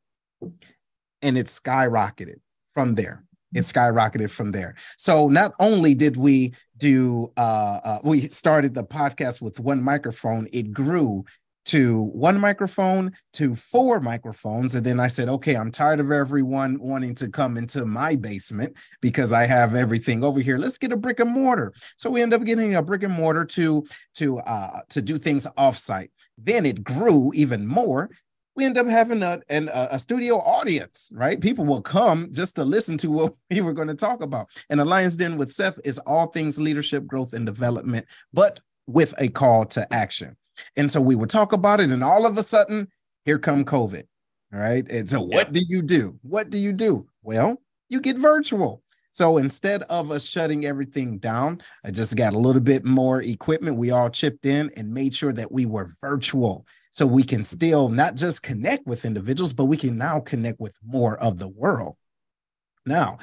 And 1.22 1.38
it 1.38 1.48
skyrocketed 1.48 2.40
from 2.74 2.96
there. 2.96 3.26
It 3.54 3.62
skyrocketed 3.62 4.30
from 4.30 4.52
there. 4.52 4.76
So 4.96 5.28
not 5.28 5.56
only 5.60 5.94
did 5.94 6.16
we 6.16 6.54
do 6.78 7.34
uh, 7.36 7.80
uh 7.84 8.00
we 8.06 8.22
started 8.30 8.76
the 8.76 8.86
podcast 8.86 9.42
with 9.42 9.60
one 9.60 9.84
microphone, 9.84 10.48
it 10.54 10.72
grew 10.72 11.26
to 11.70 12.02
one 12.14 12.40
microphone 12.40 13.12
to 13.34 13.56
four 13.56 14.00
microphones. 14.00 14.74
And 14.74 14.84
then 14.84 15.00
I 15.00 15.08
said, 15.08 15.30
okay, 15.30 15.56
I'm 15.56 15.70
tired 15.70 16.00
of 16.00 16.12
everyone 16.12 16.80
wanting 16.80 17.14
to 17.16 17.30
come 17.30 17.58
into 17.58 17.86
my 17.86 18.16
basement 18.16 18.76
because 19.02 19.34
I 19.34 19.46
have 19.46 19.76
everything 19.76 20.24
over 20.24 20.40
here. 20.40 20.58
Let's 20.58 20.80
get 20.80 20.92
a 20.92 20.98
brick 20.98 21.20
and 21.20 21.30
mortar. 21.30 21.74
So 21.96 22.10
we 22.10 22.24
end 22.24 22.34
up 22.34 22.44
getting 22.44 22.76
a 22.76 22.82
brick 22.82 23.04
and 23.04 23.14
mortar 23.14 23.46
to 23.46 23.86
to 24.16 24.40
uh 24.40 24.80
to 24.90 25.02
do 25.02 25.20
things 25.20 25.46
offsite. 25.58 26.10
Then 26.40 26.66
it 26.66 26.84
grew 26.84 27.32
even 27.36 27.68
more. 27.68 28.10
We 28.56 28.66
end 28.66 28.78
up 28.78 28.88
having 28.88 29.22
a, 29.22 29.40
an, 29.48 29.70
a 29.72 30.00
studio 30.00 30.38
audience, 30.38 31.10
right? 31.14 31.40
People 31.40 31.66
will 31.66 31.84
come 31.84 32.30
just 32.34 32.56
to 32.56 32.66
listen 32.66 32.98
to 32.98 33.12
what 33.12 33.34
we 33.52 33.62
were 33.62 33.74
going 33.74 33.88
to 33.90 33.96
talk 33.96 34.22
about. 34.22 34.50
And 34.72 34.84
Lion's 34.84 35.18
Den 35.18 35.38
with 35.38 35.52
Seth 35.52 35.80
is 35.86 36.00
all 36.00 36.28
things 36.28 36.60
leadership, 36.60 37.06
growth, 37.06 37.34
and 37.34 37.46
development, 37.46 38.08
but 38.34 38.60
with 38.88 39.14
a 39.20 39.30
call 39.30 39.66
to 39.68 39.94
action. 39.94 40.36
And 40.76 40.90
so 40.92 41.02
we 41.02 41.16
would 41.16 41.30
talk 41.30 41.54
about 41.54 41.80
it, 41.82 41.92
and 41.92 42.04
all 42.04 42.26
of 42.26 42.38
a 42.38 42.44
sudden, 42.44 42.88
here 43.26 43.40
come 43.40 43.66
COVID. 43.66 44.04
All 44.54 44.60
right. 44.60 44.90
And 44.90 45.10
so 45.10 45.22
what 45.22 45.52
do 45.52 45.62
you 45.68 45.82
do? 45.82 46.18
What 46.24 46.50
do 46.50 46.58
you 46.58 46.74
do? 46.74 47.08
Well, 47.22 47.62
you 47.88 48.02
get 48.02 48.18
virtual. 48.18 48.82
So 49.12 49.38
instead 49.38 49.84
of 49.84 50.12
us 50.12 50.26
shutting 50.26 50.66
everything 50.66 51.18
down, 51.18 51.62
I 51.84 51.92
just 51.92 52.16
got 52.16 52.34
a 52.34 52.40
little 52.40 52.62
bit 52.62 52.86
more 52.86 53.22
equipment. 53.22 53.78
We 53.78 53.92
all 53.92 54.10
chipped 54.10 54.46
in 54.46 54.72
and 54.78 54.94
made 54.94 55.14
sure 55.14 55.34
that 55.34 55.52
we 55.52 55.66
were 55.66 55.92
virtual 56.02 56.66
so 56.92 57.06
we 57.06 57.24
can 57.24 57.44
still 57.44 57.90
not 57.90 58.16
just 58.16 58.44
connect 58.44 58.88
with 58.88 59.06
individuals, 59.06 59.54
but 59.54 59.66
we 59.66 59.78
can 59.78 59.98
now 59.98 60.20
connect 60.20 60.60
with 60.60 60.76
more 60.84 61.18
of 61.18 61.38
the 61.38 61.48
world. 61.48 61.96
Now, 62.86 63.20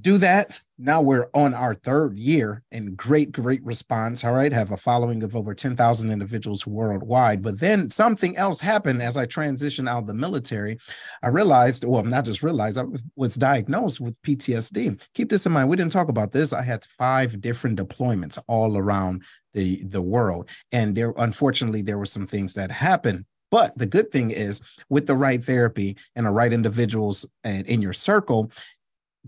do 0.00 0.18
that. 0.18 0.60
Now 0.76 1.00
we're 1.00 1.28
on 1.34 1.54
our 1.54 1.74
third 1.74 2.18
year 2.18 2.62
and 2.70 2.96
great, 2.96 3.32
great 3.32 3.64
response. 3.64 4.22
All 4.22 4.34
right. 4.34 4.52
Have 4.52 4.70
a 4.70 4.76
following 4.76 5.22
of 5.22 5.34
over 5.34 5.54
10,000 5.54 6.10
individuals 6.10 6.66
worldwide. 6.66 7.42
But 7.42 7.58
then 7.58 7.88
something 7.88 8.36
else 8.36 8.60
happened 8.60 9.02
as 9.02 9.16
I 9.16 9.26
transitioned 9.26 9.88
out 9.88 10.00
of 10.00 10.06
the 10.06 10.14
military. 10.14 10.78
I 11.22 11.28
realized, 11.28 11.84
well, 11.84 12.04
not 12.04 12.26
just 12.26 12.42
realized, 12.42 12.78
I 12.78 12.84
was 13.16 13.34
diagnosed 13.34 14.00
with 14.00 14.20
PTSD. 14.22 15.08
Keep 15.14 15.30
this 15.30 15.46
in 15.46 15.52
mind. 15.52 15.68
We 15.68 15.76
didn't 15.76 15.92
talk 15.92 16.08
about 16.08 16.32
this. 16.32 16.52
I 16.52 16.62
had 16.62 16.84
five 16.84 17.40
different 17.40 17.78
deployments 17.78 18.38
all 18.46 18.76
around 18.76 19.22
the, 19.54 19.82
the 19.84 20.02
world. 20.02 20.50
And 20.70 20.94
there, 20.94 21.14
unfortunately, 21.16 21.82
there 21.82 21.98
were 21.98 22.06
some 22.06 22.26
things 22.26 22.54
that 22.54 22.70
happened 22.70 23.24
but 23.50 23.76
the 23.78 23.86
good 23.86 24.10
thing 24.10 24.30
is, 24.30 24.60
with 24.88 25.06
the 25.06 25.16
right 25.16 25.42
therapy 25.42 25.96
and 26.14 26.26
the 26.26 26.30
right 26.30 26.52
individuals 26.52 27.26
and 27.44 27.66
in 27.66 27.80
your 27.80 27.92
circle, 27.92 28.52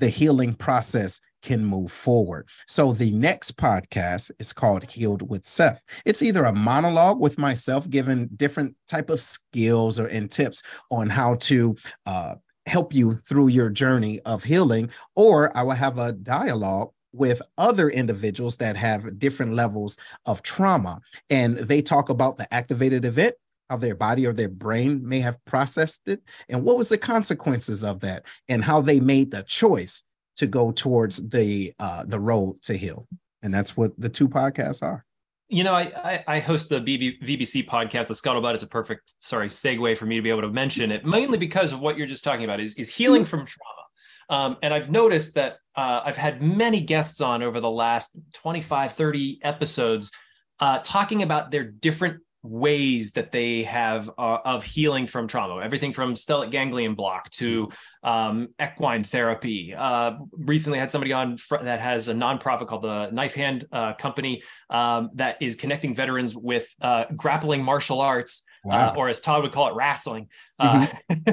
the 0.00 0.08
healing 0.08 0.54
process 0.54 1.20
can 1.42 1.64
move 1.64 1.92
forward. 1.92 2.48
So 2.66 2.92
the 2.92 3.12
next 3.12 3.56
podcast 3.56 4.30
is 4.38 4.52
called 4.52 4.84
Healed 4.84 5.28
with 5.28 5.46
Seth. 5.46 5.80
It's 6.04 6.22
either 6.22 6.44
a 6.44 6.52
monologue 6.52 7.20
with 7.20 7.38
myself 7.38 7.88
giving 7.88 8.28
different 8.36 8.76
type 8.88 9.10
of 9.10 9.20
skills 9.20 9.98
or 10.00 10.06
and 10.06 10.30
tips 10.30 10.62
on 10.90 11.08
how 11.08 11.36
to 11.36 11.76
uh, 12.06 12.34
help 12.66 12.94
you 12.94 13.12
through 13.12 13.48
your 13.48 13.70
journey 13.70 14.20
of 14.20 14.44
healing, 14.44 14.90
or 15.16 15.56
I 15.56 15.62
will 15.62 15.72
have 15.72 15.98
a 15.98 16.12
dialogue 16.12 16.90
with 17.12 17.42
other 17.58 17.90
individuals 17.90 18.56
that 18.58 18.76
have 18.76 19.18
different 19.18 19.54
levels 19.54 19.96
of 20.26 20.42
trauma 20.42 21.00
and 21.28 21.56
they 21.56 21.82
talk 21.82 22.08
about 22.08 22.36
the 22.36 22.52
activated 22.54 23.04
event 23.04 23.34
how 23.70 23.76
their 23.76 23.94
body 23.94 24.26
or 24.26 24.32
their 24.32 24.48
brain 24.48 25.00
may 25.08 25.20
have 25.20 25.42
processed 25.44 26.02
it 26.06 26.20
and 26.48 26.62
what 26.62 26.76
was 26.76 26.88
the 26.88 26.98
consequences 26.98 27.84
of 27.84 28.00
that 28.00 28.26
and 28.48 28.64
how 28.64 28.80
they 28.80 28.98
made 29.00 29.30
the 29.30 29.44
choice 29.44 30.02
to 30.36 30.46
go 30.46 30.72
towards 30.72 31.16
the 31.28 31.72
uh 31.78 32.04
the 32.04 32.18
road 32.18 32.60
to 32.62 32.76
heal 32.76 33.06
and 33.42 33.54
that's 33.54 33.76
what 33.76 33.98
the 33.98 34.08
two 34.08 34.28
podcasts 34.28 34.82
are 34.82 35.06
you 35.52 35.64
know, 35.64 35.74
I, 35.74 36.22
I, 36.28 36.38
host 36.38 36.68
the 36.68 36.76
BB, 36.76 37.24
VBC 37.24 37.68
podcast, 37.68 38.06
the 38.06 38.14
Scuttlebutt. 38.14 38.54
It's 38.54 38.62
a 38.62 38.68
perfect, 38.68 39.14
sorry, 39.18 39.48
segue 39.48 39.96
for 39.96 40.06
me 40.06 40.14
to 40.14 40.22
be 40.22 40.30
able 40.30 40.42
to 40.42 40.48
mention 40.48 40.92
it, 40.92 41.04
mainly 41.04 41.38
because 41.38 41.72
of 41.72 41.80
what 41.80 41.98
you're 41.98 42.06
just 42.06 42.22
talking 42.22 42.44
about 42.44 42.60
is, 42.60 42.76
is 42.76 42.88
healing 42.88 43.24
from 43.24 43.44
trauma. 43.44 44.44
Um, 44.44 44.58
and 44.62 44.72
I've 44.72 44.92
noticed 44.92 45.34
that 45.34 45.56
uh, 45.74 46.02
I've 46.04 46.16
had 46.16 46.40
many 46.40 46.80
guests 46.80 47.20
on 47.20 47.42
over 47.42 47.58
the 47.58 47.70
last 47.70 48.16
25, 48.34 48.92
30 48.92 49.40
episodes 49.42 50.12
uh, 50.60 50.78
talking 50.84 51.24
about 51.24 51.50
their 51.50 51.64
different 51.64 52.20
ways 52.42 53.12
that 53.12 53.32
they 53.32 53.62
have 53.62 54.08
uh, 54.18 54.38
of 54.44 54.64
healing 54.64 55.06
from 55.06 55.28
trauma 55.28 55.62
everything 55.62 55.92
from 55.92 56.14
stellate 56.14 56.50
ganglion 56.50 56.94
block 56.94 57.28
to 57.30 57.68
um, 58.02 58.48
equine 58.62 59.04
therapy 59.04 59.74
uh, 59.76 60.12
recently 60.32 60.78
had 60.78 60.90
somebody 60.90 61.12
on 61.12 61.36
fr- 61.36 61.62
that 61.62 61.80
has 61.80 62.08
a 62.08 62.14
nonprofit 62.14 62.66
called 62.66 62.82
the 62.82 63.10
knife 63.10 63.34
hand 63.34 63.66
uh, 63.72 63.92
company 63.94 64.42
um, 64.70 65.10
that 65.14 65.36
is 65.42 65.54
connecting 65.54 65.94
veterans 65.94 66.34
with 66.34 66.66
uh, 66.80 67.04
grappling 67.14 67.62
martial 67.62 68.00
arts 68.00 68.42
uh, 68.64 68.68
wow. 68.68 68.94
or 68.96 69.10
as 69.10 69.20
todd 69.20 69.42
would 69.42 69.52
call 69.52 69.68
it 69.68 69.74
wrestling 69.74 70.26
uh, 70.58 70.86
mm-hmm. 71.10 71.32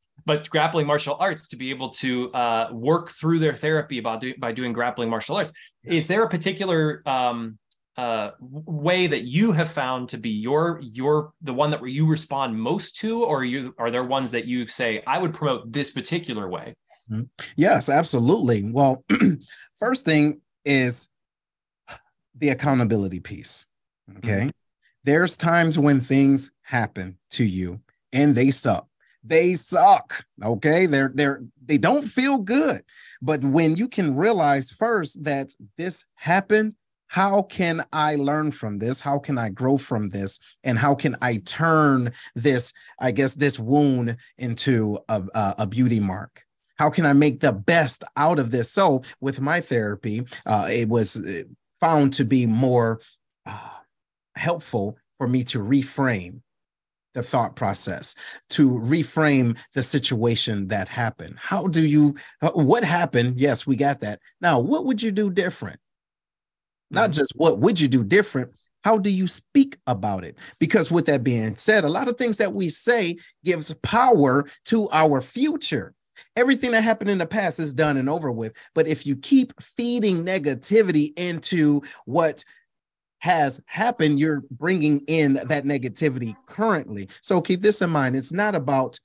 but 0.26 0.48
grappling 0.48 0.86
martial 0.86 1.16
arts 1.18 1.48
to 1.48 1.56
be 1.56 1.70
able 1.70 1.88
to 1.88 2.30
work 2.72 3.10
through 3.10 3.40
their 3.40 3.56
therapy 3.56 3.98
by, 3.98 4.16
do- 4.16 4.34
by 4.38 4.52
doing 4.52 4.72
grappling 4.72 5.10
martial 5.10 5.36
arts 5.36 5.52
yes. 5.82 6.02
is 6.02 6.08
there 6.08 6.22
a 6.22 6.28
particular 6.28 7.02
um, 7.04 7.58
uh, 7.96 8.32
way 8.40 9.06
that 9.06 9.22
you 9.22 9.52
have 9.52 9.70
found 9.70 10.10
to 10.10 10.18
be 10.18 10.30
your 10.30 10.80
your 10.82 11.32
the 11.42 11.52
one 11.52 11.70
that 11.70 11.82
you 11.86 12.06
respond 12.06 12.58
most 12.58 12.96
to, 12.98 13.24
or 13.24 13.44
you 13.44 13.74
are 13.78 13.90
there 13.90 14.04
ones 14.04 14.30
that 14.32 14.44
you 14.44 14.66
say 14.66 15.02
I 15.06 15.18
would 15.18 15.32
promote 15.32 15.72
this 15.72 15.90
particular 15.90 16.48
way? 16.48 16.74
Mm-hmm. 17.10 17.22
Yes, 17.56 17.88
absolutely. 17.88 18.70
Well, 18.70 19.04
first 19.78 20.04
thing 20.04 20.40
is 20.64 21.08
the 22.36 22.50
accountability 22.50 23.20
piece. 23.20 23.64
Okay. 24.18 24.28
Mm-hmm. 24.28 24.48
There's 25.04 25.36
times 25.36 25.78
when 25.78 26.00
things 26.00 26.50
happen 26.62 27.16
to 27.30 27.44
you 27.44 27.80
and 28.12 28.34
they 28.34 28.50
suck. 28.50 28.88
They 29.24 29.54
suck. 29.54 30.24
Okay. 30.44 30.86
They're 30.86 31.12
they're 31.14 31.42
they 31.64 31.78
don't 31.78 32.06
feel 32.06 32.38
good. 32.38 32.82
But 33.22 33.42
when 33.42 33.76
you 33.76 33.88
can 33.88 34.16
realize 34.16 34.70
first 34.70 35.24
that 35.24 35.52
this 35.78 36.04
happened 36.16 36.74
how 37.16 37.40
can 37.40 37.82
I 37.94 38.16
learn 38.16 38.50
from 38.50 38.78
this? 38.78 39.00
How 39.00 39.18
can 39.18 39.38
I 39.38 39.48
grow 39.48 39.78
from 39.78 40.10
this? 40.10 40.38
And 40.64 40.76
how 40.78 40.94
can 40.94 41.16
I 41.22 41.38
turn 41.46 42.12
this, 42.34 42.74
I 43.00 43.10
guess, 43.10 43.36
this 43.36 43.58
wound 43.58 44.18
into 44.36 44.98
a, 45.08 45.54
a, 45.56 45.66
beauty 45.66 45.98
mark? 45.98 46.44
How 46.78 46.90
can 46.90 47.06
I 47.06 47.14
make 47.14 47.40
the 47.40 47.52
best 47.52 48.04
out 48.18 48.38
of 48.38 48.50
this? 48.50 48.70
So, 48.70 49.00
with 49.18 49.40
my 49.40 49.62
therapy, 49.62 50.26
uh, 50.44 50.68
it 50.70 50.90
was 50.90 51.16
uh, 51.26 51.44
found 51.80 52.12
to 52.12 52.26
be 52.26 52.44
more 52.44 53.00
uh, 53.46 53.78
helpful 54.36 54.98
for 55.16 55.26
me 55.26 55.42
to 55.44 55.60
reframe 55.60 56.42
the 57.14 57.22
thought 57.22 57.56
process 57.56 58.14
to 58.50 58.78
reframe 58.80 59.56
the 59.72 59.82
situation 59.82 60.68
that 60.68 60.86
happened 60.86 61.34
how 61.38 61.66
do 61.66 61.82
you 61.82 62.14
uh, 62.42 62.50
what 62.50 62.84
happened 62.84 63.40
yes 63.40 63.66
we 63.66 63.74
got 63.74 64.00
that 64.00 64.20
now 64.42 64.60
what 64.60 64.84
would 64.84 65.00
you 65.00 65.10
do 65.10 65.30
different 65.30 65.80
not 66.90 67.12
just 67.12 67.32
what 67.36 67.58
would 67.58 67.80
you 67.80 67.88
do 67.88 68.04
different, 68.04 68.52
how 68.84 68.98
do 68.98 69.10
you 69.10 69.26
speak 69.26 69.76
about 69.86 70.24
it? 70.24 70.38
Because 70.60 70.92
with 70.92 71.06
that 71.06 71.24
being 71.24 71.56
said, 71.56 71.84
a 71.84 71.88
lot 71.88 72.08
of 72.08 72.16
things 72.16 72.36
that 72.36 72.52
we 72.52 72.68
say 72.68 73.16
gives 73.44 73.72
power 73.82 74.48
to 74.66 74.88
our 74.90 75.20
future. 75.20 75.92
Everything 76.36 76.70
that 76.70 76.84
happened 76.84 77.10
in 77.10 77.18
the 77.18 77.26
past 77.26 77.58
is 77.58 77.74
done 77.74 77.96
and 77.96 78.08
over 78.08 78.30
with. 78.30 78.54
But 78.74 78.86
if 78.86 79.06
you 79.06 79.16
keep 79.16 79.60
feeding 79.60 80.24
negativity 80.24 81.12
into 81.18 81.82
what 82.04 82.44
has 83.18 83.60
happened, 83.66 84.20
you're 84.20 84.44
bringing 84.50 85.00
in 85.08 85.34
that 85.34 85.64
negativity 85.64 86.36
currently. 86.46 87.08
So 87.22 87.40
keep 87.40 87.62
this 87.62 87.82
in 87.82 87.90
mind. 87.90 88.14
It's 88.14 88.32
not 88.32 88.54
about 88.54 89.00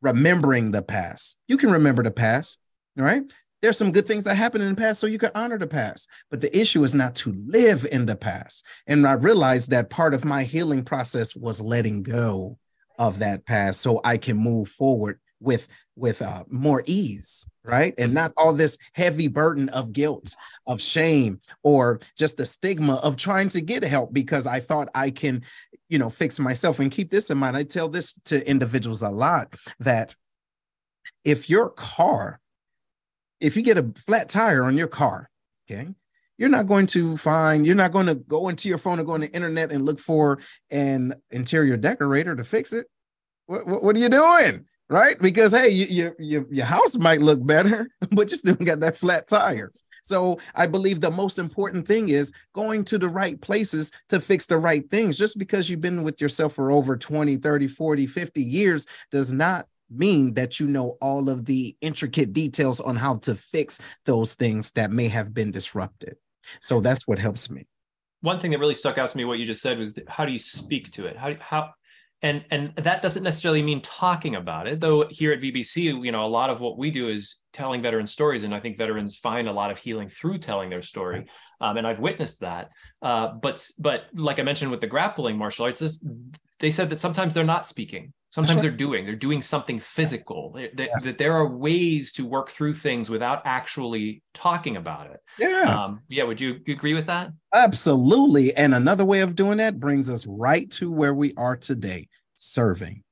remembering 0.00 0.70
the 0.70 0.82
past. 0.82 1.36
You 1.48 1.56
can 1.56 1.70
remember 1.70 2.02
the 2.02 2.10
past, 2.10 2.58
all 2.98 3.04
right? 3.04 3.22
There's 3.62 3.76
some 3.76 3.92
good 3.92 4.06
things 4.06 4.24
that 4.24 4.34
happened 4.34 4.64
in 4.64 4.70
the 4.70 4.80
past, 4.80 5.00
so 5.00 5.06
you 5.06 5.18
can 5.18 5.30
honor 5.34 5.58
the 5.58 5.66
past. 5.66 6.08
But 6.30 6.40
the 6.40 6.56
issue 6.56 6.84
is 6.84 6.94
not 6.94 7.14
to 7.16 7.32
live 7.32 7.86
in 7.90 8.06
the 8.06 8.16
past. 8.16 8.64
And 8.86 9.06
I 9.06 9.12
realized 9.12 9.70
that 9.70 9.90
part 9.90 10.14
of 10.14 10.24
my 10.24 10.44
healing 10.44 10.84
process 10.84 11.34
was 11.34 11.60
letting 11.60 12.02
go 12.02 12.58
of 12.98 13.18
that 13.20 13.46
past 13.46 13.80
so 13.80 14.00
I 14.04 14.16
can 14.18 14.36
move 14.36 14.68
forward 14.68 15.20
with 15.40 15.68
with 15.96 16.22
uh, 16.22 16.44
more 16.48 16.82
ease 16.86 17.48
right 17.64 17.94
and 17.98 18.14
not 18.14 18.32
all 18.36 18.52
this 18.52 18.78
heavy 18.94 19.28
burden 19.28 19.68
of 19.70 19.92
guilt 19.92 20.34
of 20.66 20.80
shame 20.80 21.40
or 21.62 22.00
just 22.16 22.36
the 22.36 22.46
stigma 22.46 22.96
of 22.96 23.16
trying 23.16 23.48
to 23.48 23.60
get 23.60 23.82
help 23.82 24.12
because 24.12 24.46
i 24.46 24.60
thought 24.60 24.88
i 24.94 25.10
can 25.10 25.42
you 25.88 25.98
know 25.98 26.08
fix 26.08 26.40
myself 26.40 26.80
and 26.80 26.90
keep 26.90 27.10
this 27.10 27.30
in 27.30 27.36
mind 27.36 27.56
i 27.56 27.62
tell 27.62 27.88
this 27.88 28.14
to 28.24 28.48
individuals 28.48 29.02
a 29.02 29.10
lot 29.10 29.54
that 29.78 30.14
if 31.24 31.50
your 31.50 31.68
car 31.68 32.40
if 33.40 33.56
you 33.56 33.62
get 33.62 33.78
a 33.78 33.92
flat 33.96 34.28
tire 34.28 34.64
on 34.64 34.76
your 34.76 34.86
car, 34.86 35.30
okay, 35.70 35.88
you're 36.38 36.48
not 36.48 36.66
going 36.66 36.86
to 36.86 37.16
find, 37.16 37.66
you're 37.66 37.74
not 37.74 37.92
going 37.92 38.06
to 38.06 38.14
go 38.14 38.48
into 38.48 38.68
your 38.68 38.78
phone 38.78 38.98
and 38.98 39.06
go 39.06 39.14
on 39.14 39.20
the 39.20 39.32
internet 39.32 39.72
and 39.72 39.84
look 39.84 39.98
for 39.98 40.38
an 40.70 41.14
interior 41.30 41.76
decorator 41.76 42.36
to 42.36 42.44
fix 42.44 42.72
it. 42.72 42.86
What, 43.46 43.66
what, 43.66 43.82
what 43.82 43.96
are 43.96 44.00
you 44.00 44.08
doing? 44.08 44.66
Right? 44.88 45.16
Because 45.20 45.52
hey, 45.52 45.70
you, 45.70 45.86
you, 45.86 46.14
you, 46.18 46.48
your 46.50 46.66
house 46.66 46.96
might 46.96 47.20
look 47.20 47.44
better, 47.44 47.88
but 48.10 48.30
you 48.30 48.36
still 48.36 48.54
got 48.54 48.80
that 48.80 48.96
flat 48.96 49.28
tire. 49.28 49.72
So 50.02 50.38
I 50.54 50.68
believe 50.68 51.00
the 51.00 51.10
most 51.10 51.36
important 51.36 51.88
thing 51.88 52.10
is 52.10 52.32
going 52.54 52.84
to 52.84 52.98
the 52.98 53.08
right 53.08 53.40
places 53.40 53.90
to 54.10 54.20
fix 54.20 54.46
the 54.46 54.58
right 54.58 54.88
things. 54.88 55.18
Just 55.18 55.36
because 55.36 55.68
you've 55.68 55.80
been 55.80 56.04
with 56.04 56.20
yourself 56.20 56.54
for 56.54 56.70
over 56.70 56.96
20, 56.96 57.36
30, 57.36 57.66
40, 57.66 58.06
50 58.06 58.40
years 58.40 58.86
does 59.10 59.32
not 59.32 59.66
mean 59.90 60.34
that 60.34 60.58
you 60.58 60.66
know 60.66 60.96
all 61.00 61.28
of 61.28 61.44
the 61.44 61.76
intricate 61.80 62.32
details 62.32 62.80
on 62.80 62.96
how 62.96 63.16
to 63.16 63.34
fix 63.34 63.78
those 64.04 64.34
things 64.34 64.72
that 64.72 64.90
may 64.90 65.08
have 65.08 65.32
been 65.34 65.50
disrupted. 65.50 66.16
So 66.60 66.80
that's 66.80 67.06
what 67.06 67.18
helps 67.18 67.50
me. 67.50 67.66
One 68.20 68.40
thing 68.40 68.50
that 68.52 68.58
really 68.58 68.74
stuck 68.74 68.98
out 68.98 69.10
to 69.10 69.16
me, 69.16 69.24
what 69.24 69.38
you 69.38 69.46
just 69.46 69.62
said, 69.62 69.78
was 69.78 69.98
how 70.08 70.24
do 70.24 70.32
you 70.32 70.38
speak 70.38 70.90
to 70.92 71.06
it? 71.06 71.16
How 71.16 71.34
how 71.40 71.70
and 72.22 72.44
and 72.50 72.72
that 72.76 73.02
doesn't 73.02 73.22
necessarily 73.22 73.62
mean 73.62 73.82
talking 73.82 74.36
about 74.36 74.66
it 74.66 74.80
though 74.80 75.06
here 75.10 75.32
at 75.32 75.40
vbc 75.40 75.76
you 75.76 76.12
know 76.12 76.24
a 76.24 76.26
lot 76.26 76.48
of 76.48 76.60
what 76.60 76.78
we 76.78 76.90
do 76.90 77.08
is 77.08 77.42
telling 77.52 77.82
veteran 77.82 78.06
stories 78.06 78.42
and 78.42 78.54
i 78.54 78.60
think 78.60 78.78
veterans 78.78 79.16
find 79.16 79.48
a 79.48 79.52
lot 79.52 79.70
of 79.70 79.78
healing 79.78 80.08
through 80.08 80.38
telling 80.38 80.70
their 80.70 80.82
story 80.82 81.18
nice. 81.18 81.38
um, 81.60 81.76
and 81.76 81.86
i've 81.86 82.00
witnessed 82.00 82.40
that 82.40 82.72
uh, 83.02 83.28
but 83.28 83.64
but 83.78 84.04
like 84.14 84.38
i 84.38 84.42
mentioned 84.42 84.70
with 84.70 84.80
the 84.80 84.86
grappling 84.86 85.36
martial 85.36 85.66
arts 85.66 85.78
this, 85.78 86.04
they 86.60 86.70
said 86.70 86.90
that 86.90 86.98
sometimes 86.98 87.34
they're 87.34 87.44
not 87.44 87.66
speaking. 87.66 88.12
Sometimes 88.30 88.56
right. 88.56 88.62
they're 88.62 88.70
doing 88.70 89.06
they're 89.06 89.14
doing 89.14 89.40
something 89.40 89.80
physical. 89.80 90.54
Yes. 90.56 90.70
That, 90.74 90.88
yes. 90.92 91.04
that, 91.04 91.18
there 91.18 91.32
are 91.32 91.48
ways 91.48 92.12
to 92.14 92.26
work 92.26 92.50
through 92.50 92.74
things 92.74 93.08
without 93.08 93.40
actually 93.46 94.22
talking 94.34 94.76
about 94.76 95.10
it. 95.10 95.20
Yeah 95.38 95.78
Um, 95.80 96.02
yeah 96.08 96.24
would 96.24 96.40
you 96.40 96.60
agree 96.68 96.92
with 96.92 97.06
that? 97.06 97.30
Absolutely. 97.54 98.54
And 98.54 98.74
another 98.74 99.06
way 99.06 99.20
of 99.20 99.36
doing 99.36 99.56
that 99.58 99.80
brings 99.80 100.10
us 100.10 100.26
right 100.26 100.70
to 100.72 100.90
where 100.92 101.14
we 101.14 101.32
are 101.36 101.56
today 101.56 102.08
serving. 102.34 103.02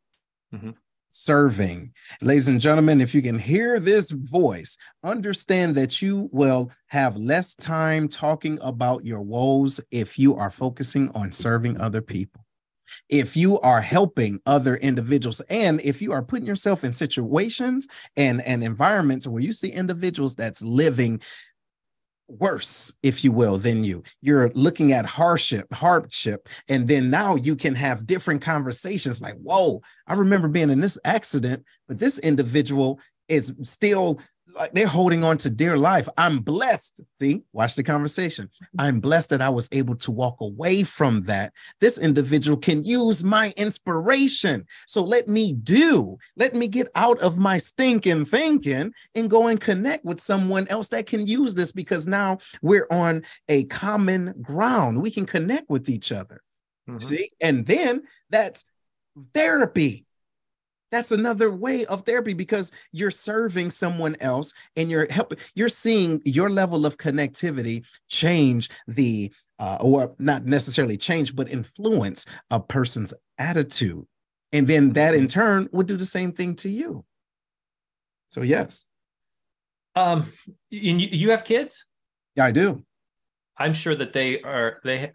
Mm-hmm. 0.55 0.70
serving. 1.09 1.92
Ladies 2.20 2.49
and 2.49 2.61
gentlemen 2.61 3.01
if 3.01 3.14
you 3.14 3.22
can 3.22 3.38
hear 3.38 3.80
this 3.80 4.11
voice 4.11 4.76
understand 5.03 5.74
that 5.76 6.03
you 6.03 6.28
will 6.32 6.70
have 6.88 7.16
less 7.16 7.55
time 7.55 8.09
talking 8.09 8.59
about 8.61 9.07
your 9.07 9.22
woes 9.22 9.80
if 9.90 10.18
you 10.18 10.36
are 10.36 10.51
focusing 10.51 11.11
on 11.14 11.32
serving 11.32 11.80
other 11.80 12.03
people 12.03 12.43
if 13.09 13.37
you 13.37 13.61
are 13.61 13.80
helping 13.80 14.41
other 14.47 14.76
individuals 14.76 15.41
and 15.51 15.80
if 15.82 16.01
you 16.01 16.12
are 16.12 16.22
putting 16.22 16.47
yourself 16.47 16.85
in 16.85 16.93
situations 16.93 17.87
and 18.16 18.41
and 18.43 18.62
environments 18.64 19.26
where 19.26 19.43
you 19.43 19.53
see 19.53 19.70
individuals 19.70 20.35
that's 20.35 20.62
living 20.62 21.20
worse 22.26 22.93
if 23.03 23.22
you 23.22 23.30
will 23.30 23.59
than 23.59 23.85
you 23.85 24.03
you're 24.22 24.51
looking 24.55 24.93
at 24.93 25.05
hardship 25.05 25.70
hardship 25.72 26.49
and 26.68 26.89
then 26.89 27.11
now 27.11 27.35
you 27.35 27.55
can 27.55 27.74
have 27.74 28.07
different 28.07 28.41
conversations 28.41 29.20
like 29.20 29.35
whoa 29.35 29.80
i 30.07 30.14
remember 30.14 30.49
being 30.49 30.70
in 30.70 30.80
this 30.80 30.99
accident 31.05 31.62
but 31.87 31.99
this 31.99 32.18
individual 32.20 32.99
is 33.28 33.55
still 33.62 34.18
like 34.55 34.72
they're 34.72 34.86
holding 34.86 35.24
on 35.24 35.38
to 35.38 35.50
dear 35.50 35.76
life. 35.76 36.09
I'm 36.16 36.38
blessed. 36.38 37.00
See, 37.14 37.42
watch 37.52 37.74
the 37.74 37.82
conversation. 37.82 38.50
I'm 38.78 39.00
blessed 39.00 39.30
that 39.30 39.42
I 39.42 39.48
was 39.48 39.68
able 39.72 39.96
to 39.96 40.11
walk 40.11 40.40
away 40.40 40.82
from 40.82 41.22
that. 41.22 41.52
This 41.80 41.98
individual 41.98 42.57
can 42.57 42.84
use 42.84 43.24
my 43.24 43.52
inspiration. 43.57 44.66
So 44.86 45.02
let 45.02 45.28
me 45.28 45.52
do, 45.52 46.16
let 46.36 46.55
me 46.55 46.68
get 46.68 46.88
out 46.94 47.20
of 47.20 47.38
my 47.38 47.59
stinking 47.59 48.24
thinking 48.26 48.92
and 49.14 49.30
go 49.30 49.48
and 49.48 49.61
connect 49.61 50.05
with 50.05 50.20
someone 50.20 50.66
else 50.68 50.88
that 50.90 51.07
can 51.07 51.26
use 51.26 51.55
this 51.55 51.72
because 51.72 52.07
now 52.07 52.38
we're 52.62 52.86
on 52.90 53.22
a 53.48 53.64
common 53.64 54.34
ground. 54.40 55.00
We 55.00 55.11
can 55.11 55.26
connect 55.26 55.68
with 55.68 55.88
each 55.88 56.12
other. 56.12 56.42
Mm-hmm. 56.88 56.98
See, 56.98 57.30
and 57.40 57.66
then 57.66 58.02
that's 58.30 58.64
therapy 59.32 60.03
that's 60.91 61.12
another 61.12 61.51
way 61.51 61.85
of 61.87 62.03
therapy 62.03 62.35
because 62.35 62.72
you're 62.93 63.11
serving 63.11 63.70
someone 63.70 64.16
else 64.20 64.53
and 64.76 64.91
you're 64.91 65.11
helping 65.11 65.39
you're 65.55 65.68
seeing 65.68 66.20
your 66.24 66.51
level 66.51 66.87
of 66.87 66.99
connectivity 66.99 67.87
change 68.09 68.70
the 68.87 69.32
uh, 69.59 69.78
or 69.80 70.14
not 70.18 70.45
necessarily 70.45 70.97
change 70.97 71.35
but 71.35 71.49
influence 71.49 72.26
a 72.51 72.61
person's 72.61 73.14
attitude. 73.39 74.07
And 74.53 74.66
then 74.68 74.93
that 74.93 75.14
in 75.14 75.22
mm-hmm. 75.22 75.41
turn 75.41 75.68
would 75.72 75.87
do 75.87 75.97
the 75.97 76.05
same 76.05 76.32
thing 76.32 76.55
to 76.57 76.68
you. 76.68 77.05
So 78.28 78.43
yes. 78.43 78.87
Um 79.97 80.32
you, 80.70 80.95
you 80.95 81.30
have 81.30 81.45
kids? 81.45 81.87
Yeah 82.37 82.47
i 82.47 82.51
do. 82.51 82.85
I'm 83.57 83.72
sure 83.72 83.95
that 83.95 84.12
they 84.12 84.43
are 84.43 84.80
they 84.85 85.12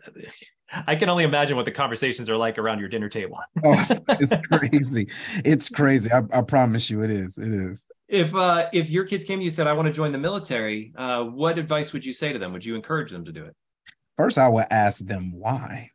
I 0.72 0.96
can 0.96 1.10
only 1.10 1.24
imagine 1.24 1.56
what 1.56 1.66
the 1.66 1.72
conversations 1.72 2.30
are 2.30 2.38
like 2.38 2.58
around 2.58 2.80
your 2.80 2.90
dinner 2.90 3.10
table. 3.10 3.40
oh, 3.64 3.86
it's 4.10 4.36
crazy. 4.48 5.10
It's 5.44 5.70
crazy. 5.70 6.12
I, 6.12 6.22
I, 6.32 6.42
promise 6.42 6.90
you 6.90 7.02
it 7.04 7.10
is. 7.10 7.38
It 7.38 7.48
is. 7.48 7.88
If 8.08 8.36
uh 8.36 8.70
if 8.72 8.90
your 8.90 9.06
kids 9.06 9.24
came 9.24 9.40
to 9.40 9.44
you 9.44 9.50
and 9.50 9.56
said, 9.56 9.68
I 9.68 9.74
want 9.74 9.88
to 9.88 9.92
join 9.92 10.12
the 10.12 10.18
military, 10.18 10.94
uh, 10.96 11.24
what 11.24 11.58
advice 11.58 11.94
would 11.94 12.06
you 12.06 12.14
say 12.14 12.34
to 12.34 12.40
them? 12.40 12.54
Would 12.54 12.66
you 12.66 12.76
encourage 12.76 13.12
them 13.12 13.26
to 13.26 13.32
do 13.32 13.46
it? 13.46 13.56
First, 14.18 14.38
I 14.38 14.48
would 14.48 14.66
ask 14.70 15.06
them 15.06 15.32
why. 15.34 15.92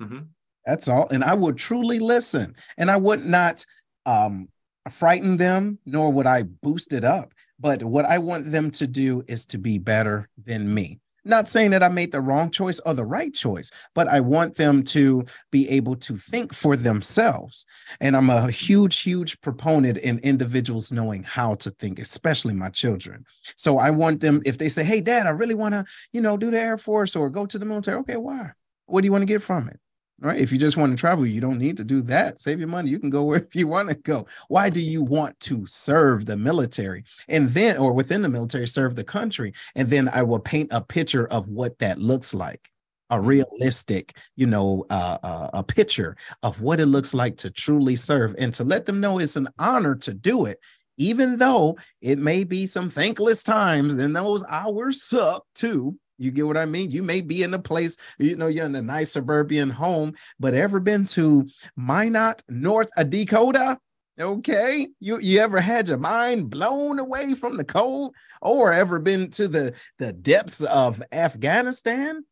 Mm-hmm. 0.00 0.18
That's 0.64 0.88
all. 0.88 1.08
And 1.10 1.24
I 1.24 1.34
would 1.34 1.56
truly 1.56 1.98
listen. 1.98 2.54
And 2.76 2.90
I 2.90 2.96
would 2.96 3.24
not 3.24 3.64
um 4.06 4.48
frighten 4.90 5.36
them, 5.36 5.78
nor 5.84 6.10
would 6.10 6.26
I 6.26 6.42
boost 6.42 6.92
it 6.92 7.04
up. 7.04 7.34
But 7.60 7.82
what 7.82 8.04
I 8.04 8.18
want 8.18 8.50
them 8.50 8.70
to 8.72 8.86
do 8.86 9.22
is 9.26 9.44
to 9.46 9.58
be 9.58 9.78
better 9.78 10.28
than 10.42 10.72
me. 10.72 11.00
Not 11.28 11.46
saying 11.46 11.72
that 11.72 11.82
I 11.82 11.90
made 11.90 12.10
the 12.10 12.22
wrong 12.22 12.50
choice 12.50 12.80
or 12.80 12.94
the 12.94 13.04
right 13.04 13.34
choice, 13.34 13.70
but 13.94 14.08
I 14.08 14.18
want 14.18 14.56
them 14.56 14.82
to 14.84 15.26
be 15.52 15.68
able 15.68 15.94
to 15.96 16.16
think 16.16 16.54
for 16.54 16.74
themselves. 16.74 17.66
And 18.00 18.16
I'm 18.16 18.30
a 18.30 18.50
huge, 18.50 19.00
huge 19.00 19.38
proponent 19.42 19.98
in 19.98 20.20
individuals 20.20 20.90
knowing 20.90 21.22
how 21.22 21.56
to 21.56 21.70
think, 21.70 21.98
especially 21.98 22.54
my 22.54 22.70
children. 22.70 23.26
So 23.56 23.76
I 23.76 23.90
want 23.90 24.20
them, 24.20 24.40
if 24.46 24.56
they 24.56 24.70
say, 24.70 24.84
Hey, 24.84 25.02
dad, 25.02 25.26
I 25.26 25.30
really 25.30 25.54
want 25.54 25.74
to, 25.74 25.84
you 26.12 26.22
know, 26.22 26.38
do 26.38 26.50
the 26.50 26.58
Air 26.58 26.78
Force 26.78 27.14
or 27.14 27.28
go 27.28 27.44
to 27.44 27.58
the 27.58 27.66
military. 27.66 27.98
Okay, 27.98 28.16
why? 28.16 28.52
What 28.86 29.02
do 29.02 29.06
you 29.06 29.12
want 29.12 29.22
to 29.22 29.26
get 29.26 29.42
from 29.42 29.68
it? 29.68 29.78
Right? 30.20 30.40
If 30.40 30.50
you 30.52 30.58
just 30.58 30.76
want 30.76 30.92
to 30.92 31.00
travel, 31.00 31.26
you 31.26 31.40
don't 31.40 31.58
need 31.58 31.76
to 31.76 31.84
do 31.84 32.02
that. 32.02 32.38
Save 32.38 32.58
your 32.58 32.68
money. 32.68 32.90
You 32.90 32.98
can 32.98 33.10
go 33.10 33.24
wherever 33.24 33.48
you 33.52 33.68
want 33.68 33.88
to 33.88 33.94
go. 33.94 34.26
Why 34.48 34.70
do 34.70 34.80
you 34.80 35.02
want 35.02 35.38
to 35.40 35.66
serve 35.66 36.26
the 36.26 36.36
military 36.36 37.04
and 37.28 37.48
then, 37.50 37.78
or 37.78 37.92
within 37.92 38.22
the 38.22 38.28
military, 38.28 38.66
serve 38.66 38.96
the 38.96 39.04
country? 39.04 39.52
And 39.74 39.88
then 39.88 40.08
I 40.12 40.22
will 40.22 40.40
paint 40.40 40.70
a 40.72 40.80
picture 40.80 41.28
of 41.28 41.48
what 41.48 41.78
that 41.78 41.98
looks 41.98 42.34
like. 42.34 42.70
A 43.10 43.16
mm-hmm. 43.16 43.26
realistic, 43.26 44.18
you 44.36 44.46
know, 44.46 44.84
uh, 44.90 45.18
uh, 45.22 45.50
a 45.54 45.62
picture 45.62 46.16
of 46.42 46.60
what 46.60 46.80
it 46.80 46.86
looks 46.86 47.14
like 47.14 47.36
to 47.38 47.50
truly 47.50 47.96
serve 47.96 48.34
and 48.38 48.52
to 48.54 48.64
let 48.64 48.86
them 48.86 49.00
know 49.00 49.18
it's 49.18 49.36
an 49.36 49.48
honor 49.58 49.94
to 49.96 50.14
do 50.14 50.44
it 50.44 50.58
even 51.00 51.38
though 51.38 51.78
it 52.00 52.18
may 52.18 52.42
be 52.42 52.66
some 52.66 52.90
thankless 52.90 53.44
times 53.44 53.94
and 53.94 54.16
those 54.16 54.44
hours 54.48 55.00
suck 55.00 55.44
too 55.54 55.96
you 56.18 56.32
get 56.32 56.46
what 56.46 56.56
I 56.56 56.66
mean? 56.66 56.90
You 56.90 57.02
may 57.02 57.20
be 57.20 57.42
in 57.42 57.54
a 57.54 57.58
place, 57.58 57.96
you 58.18 58.36
know, 58.36 58.48
you're 58.48 58.66
in 58.66 58.74
a 58.74 58.82
nice 58.82 59.12
suburban 59.12 59.70
home, 59.70 60.14
but 60.38 60.52
ever 60.52 60.80
been 60.80 61.04
to 61.06 61.48
Minot, 61.76 62.42
North 62.48 62.90
Dakota? 63.08 63.78
Okay. 64.20 64.88
You 64.98 65.18
you 65.20 65.38
ever 65.38 65.60
had 65.60 65.88
your 65.88 65.98
mind 65.98 66.50
blown 66.50 66.98
away 66.98 67.34
from 67.34 67.56
the 67.56 67.64
cold 67.64 68.14
or 68.42 68.72
ever 68.72 68.98
been 68.98 69.30
to 69.30 69.46
the, 69.46 69.74
the 69.98 70.12
depths 70.12 70.62
of 70.62 71.00
Afghanistan? 71.12 72.24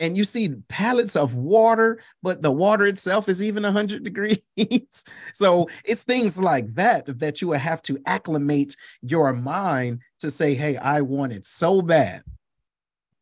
And 0.00 0.16
you 0.16 0.24
see 0.24 0.48
pallets 0.68 1.14
of 1.14 1.36
water, 1.36 2.00
but 2.22 2.40
the 2.40 2.50
water 2.50 2.86
itself 2.86 3.28
is 3.28 3.42
even 3.42 3.62
100 3.64 4.02
degrees. 4.04 5.04
so 5.32 5.68
it's 5.84 6.04
things 6.04 6.40
like 6.40 6.74
that 6.74 7.18
that 7.18 7.40
you 7.40 7.48
will 7.48 7.58
have 7.58 7.82
to 7.82 7.98
acclimate 8.06 8.76
your 9.02 9.32
mind 9.32 10.00
to 10.20 10.30
say, 10.30 10.54
hey, 10.54 10.76
I 10.76 11.02
want 11.02 11.32
it 11.32 11.46
so 11.46 11.80
bad 11.82 12.22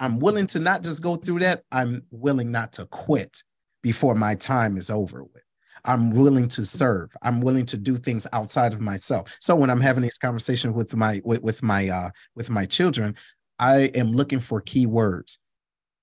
I'm 0.00 0.18
willing 0.18 0.46
to 0.48 0.60
not 0.60 0.82
just 0.82 1.02
go 1.02 1.16
through 1.16 1.40
that. 1.40 1.62
I'm 1.72 2.02
willing 2.10 2.50
not 2.50 2.72
to 2.74 2.86
quit 2.86 3.42
before 3.82 4.14
my 4.14 4.34
time 4.34 4.76
is 4.76 4.90
over 4.90 5.24
with. 5.24 5.42
I'm 5.84 6.10
willing 6.10 6.48
to 6.48 6.64
serve. 6.64 7.14
I'm 7.22 7.40
willing 7.40 7.66
to 7.66 7.76
do 7.76 7.96
things 7.96 8.26
outside 8.32 8.72
of 8.72 8.80
myself. 8.80 9.36
So 9.40 9.54
when 9.54 9.70
I'm 9.70 9.80
having 9.80 10.02
these 10.02 10.18
conversations 10.18 10.74
with 10.74 10.94
my 10.96 11.20
with, 11.24 11.42
with 11.42 11.62
my 11.62 11.88
uh 11.88 12.10
with 12.34 12.50
my 12.50 12.66
children, 12.66 13.16
I 13.58 13.90
am 13.94 14.12
looking 14.12 14.40
for 14.40 14.60
key 14.60 14.86
words. 14.86 15.38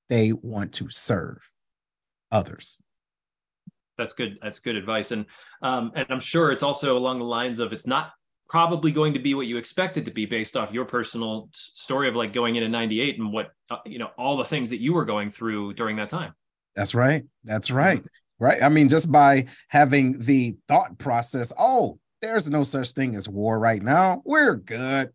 They 0.09 0.33
want 0.33 0.73
to 0.75 0.89
serve 0.89 1.37
others. 2.31 2.79
That's 3.97 4.13
good. 4.13 4.37
That's 4.41 4.59
good 4.59 4.75
advice. 4.75 5.11
And 5.11 5.25
um, 5.61 5.91
and 5.95 6.05
I'm 6.09 6.19
sure 6.19 6.51
it's 6.51 6.63
also 6.63 6.97
along 6.97 7.19
the 7.19 7.25
lines 7.25 7.59
of 7.59 7.71
it's 7.71 7.87
not 7.87 8.11
probably 8.47 8.91
going 8.91 9.13
to 9.13 9.19
be 9.19 9.33
what 9.33 9.47
you 9.47 9.57
expect 9.57 9.97
it 9.97 10.05
to 10.05 10.11
be 10.11 10.25
based 10.25 10.55
off 10.55 10.71
your 10.71 10.85
personal 10.85 11.49
story 11.53 12.07
of 12.07 12.15
like 12.15 12.33
going 12.33 12.55
into 12.55 12.69
98 12.69 13.19
and 13.19 13.33
what 13.33 13.51
uh, 13.69 13.77
you 13.85 13.99
know 13.99 14.09
all 14.17 14.37
the 14.37 14.45
things 14.45 14.69
that 14.69 14.81
you 14.81 14.93
were 14.93 15.05
going 15.05 15.31
through 15.31 15.73
during 15.73 15.95
that 15.97 16.09
time. 16.09 16.33
That's 16.75 16.93
right. 16.93 17.23
That's 17.43 17.71
right. 17.71 18.03
Right? 18.37 18.61
I 18.61 18.69
mean 18.69 18.89
just 18.89 19.11
by 19.11 19.45
having 19.69 20.19
the 20.19 20.57
thought 20.67 20.97
process 20.97 21.53
oh 21.57 21.99
there's 22.21 22.49
no 22.49 22.63
such 22.63 22.91
thing 22.91 23.15
as 23.15 23.29
war 23.29 23.57
right 23.59 23.81
now. 23.81 24.21
We're 24.25 24.55
good 24.55 25.11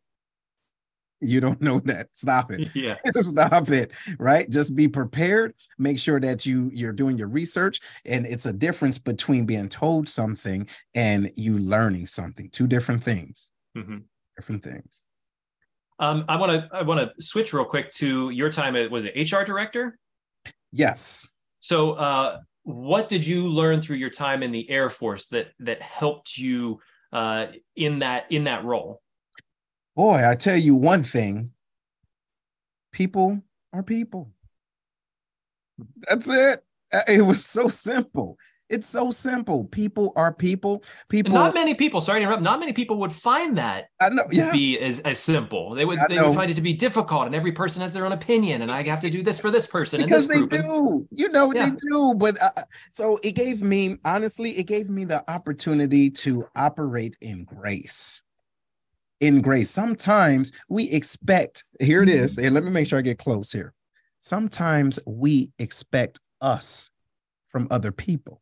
you 1.20 1.40
don't 1.40 1.60
know 1.60 1.80
that. 1.80 2.08
Stop 2.14 2.50
it. 2.52 2.68
Yeah. 2.74 2.96
Stop 3.16 3.70
it 3.70 3.92
right? 4.18 4.48
Just 4.48 4.74
be 4.74 4.88
prepared. 4.88 5.54
Make 5.78 5.98
sure 5.98 6.20
that 6.20 6.46
you 6.46 6.70
you're 6.72 6.92
doing 6.92 7.18
your 7.18 7.28
research 7.28 7.80
and 8.04 8.26
it's 8.26 8.46
a 8.46 8.52
difference 8.52 8.98
between 8.98 9.44
being 9.44 9.68
told 9.68 10.08
something 10.08 10.68
and 10.94 11.30
you 11.36 11.58
learning 11.58 12.06
something. 12.06 12.48
Two 12.50 12.66
different 12.66 13.02
things. 13.02 13.50
Mm-hmm. 13.76 13.98
different 14.36 14.62
things. 14.62 15.06
Um 15.98 16.24
i 16.28 16.36
want 16.36 16.52
to 16.52 16.68
i 16.76 16.82
want 16.82 17.00
to 17.00 17.22
switch 17.22 17.52
real 17.52 17.64
quick 17.64 17.92
to 17.94 18.30
your 18.30 18.50
time 18.50 18.76
at 18.76 18.90
was 18.90 19.04
it 19.04 19.32
hr 19.32 19.44
director? 19.44 19.98
Yes. 20.72 21.28
So 21.60 21.92
uh 21.92 22.38
what 22.62 23.08
did 23.08 23.26
you 23.26 23.48
learn 23.48 23.80
through 23.80 23.96
your 23.96 24.10
time 24.10 24.42
in 24.42 24.52
the 24.52 24.68
air 24.70 24.90
force 24.90 25.28
that 25.28 25.48
that 25.60 25.82
helped 25.82 26.36
you 26.36 26.80
uh 27.12 27.46
in 27.76 28.00
that 28.00 28.24
in 28.30 28.44
that 28.44 28.64
role 28.64 29.00
Boy, 29.96 30.28
I 30.28 30.34
tell 30.34 30.56
you 30.56 30.74
one 30.74 31.02
thing 31.02 31.50
people 32.92 33.42
are 33.72 33.82
people. 33.82 34.30
That's 36.08 36.28
it. 36.28 36.60
Uh, 36.92 37.00
it 37.08 37.22
was 37.22 37.44
so 37.44 37.68
simple. 37.68 38.36
It's 38.68 38.86
so 38.86 39.10
simple. 39.10 39.64
People 39.64 40.12
are 40.14 40.32
people. 40.32 40.84
People. 41.08 41.32
not 41.32 41.54
many 41.54 41.74
people. 41.74 42.00
Sorry 42.00 42.20
to 42.20 42.22
interrupt. 42.24 42.42
Not 42.42 42.60
many 42.60 42.72
people 42.72 42.98
would 42.98 43.12
find 43.12 43.58
that 43.58 43.86
I 44.00 44.10
know. 44.10 44.28
to 44.28 44.36
Yeah. 44.36 44.52
be 44.52 44.78
as, 44.78 45.00
as 45.00 45.18
simple. 45.18 45.74
They 45.74 45.84
would 45.84 45.98
I 45.98 46.06
they 46.08 46.14
know. 46.16 46.28
would 46.28 46.36
find 46.36 46.52
it 46.52 46.54
to 46.54 46.62
be 46.62 46.72
difficult, 46.72 47.26
and 47.26 47.34
every 47.34 47.50
person 47.50 47.82
has 47.82 47.92
their 47.92 48.06
own 48.06 48.12
opinion, 48.12 48.62
and 48.62 48.70
I 48.70 48.84
have 48.86 49.00
to 49.00 49.10
do 49.10 49.24
this 49.24 49.40
for 49.40 49.50
this 49.50 49.66
person 49.66 50.00
and 50.00 50.08
because 50.08 50.28
this 50.28 50.36
they 50.40 50.46
group. 50.46 50.62
do 50.62 51.08
you 51.10 51.28
know 51.30 51.52
Yeah. 51.52 51.68
they 51.70 51.76
do 51.88 52.14
but 52.14 52.40
uh, 52.40 52.50
so 52.92 53.18
it 53.24 53.32
gave 53.32 53.60
me 53.60 53.96
honestly 54.04 54.50
it 54.50 54.68
gave 54.68 54.88
me 54.88 55.04
the 55.04 55.28
opportunity 55.28 56.08
to 56.10 56.46
operate 56.54 57.16
in 57.20 57.42
grace 57.44 58.22
in 59.20 59.40
grace 59.40 59.70
sometimes 59.70 60.52
we 60.68 60.88
expect 60.90 61.64
here 61.80 62.02
it 62.02 62.08
is 62.08 62.38
and 62.38 62.54
let 62.54 62.64
me 62.64 62.70
make 62.70 62.86
sure 62.86 62.98
i 62.98 63.02
get 63.02 63.18
close 63.18 63.52
here 63.52 63.72
sometimes 64.18 64.98
we 65.06 65.52
expect 65.58 66.20
us 66.40 66.90
from 67.48 67.66
other 67.70 67.92
people 67.92 68.40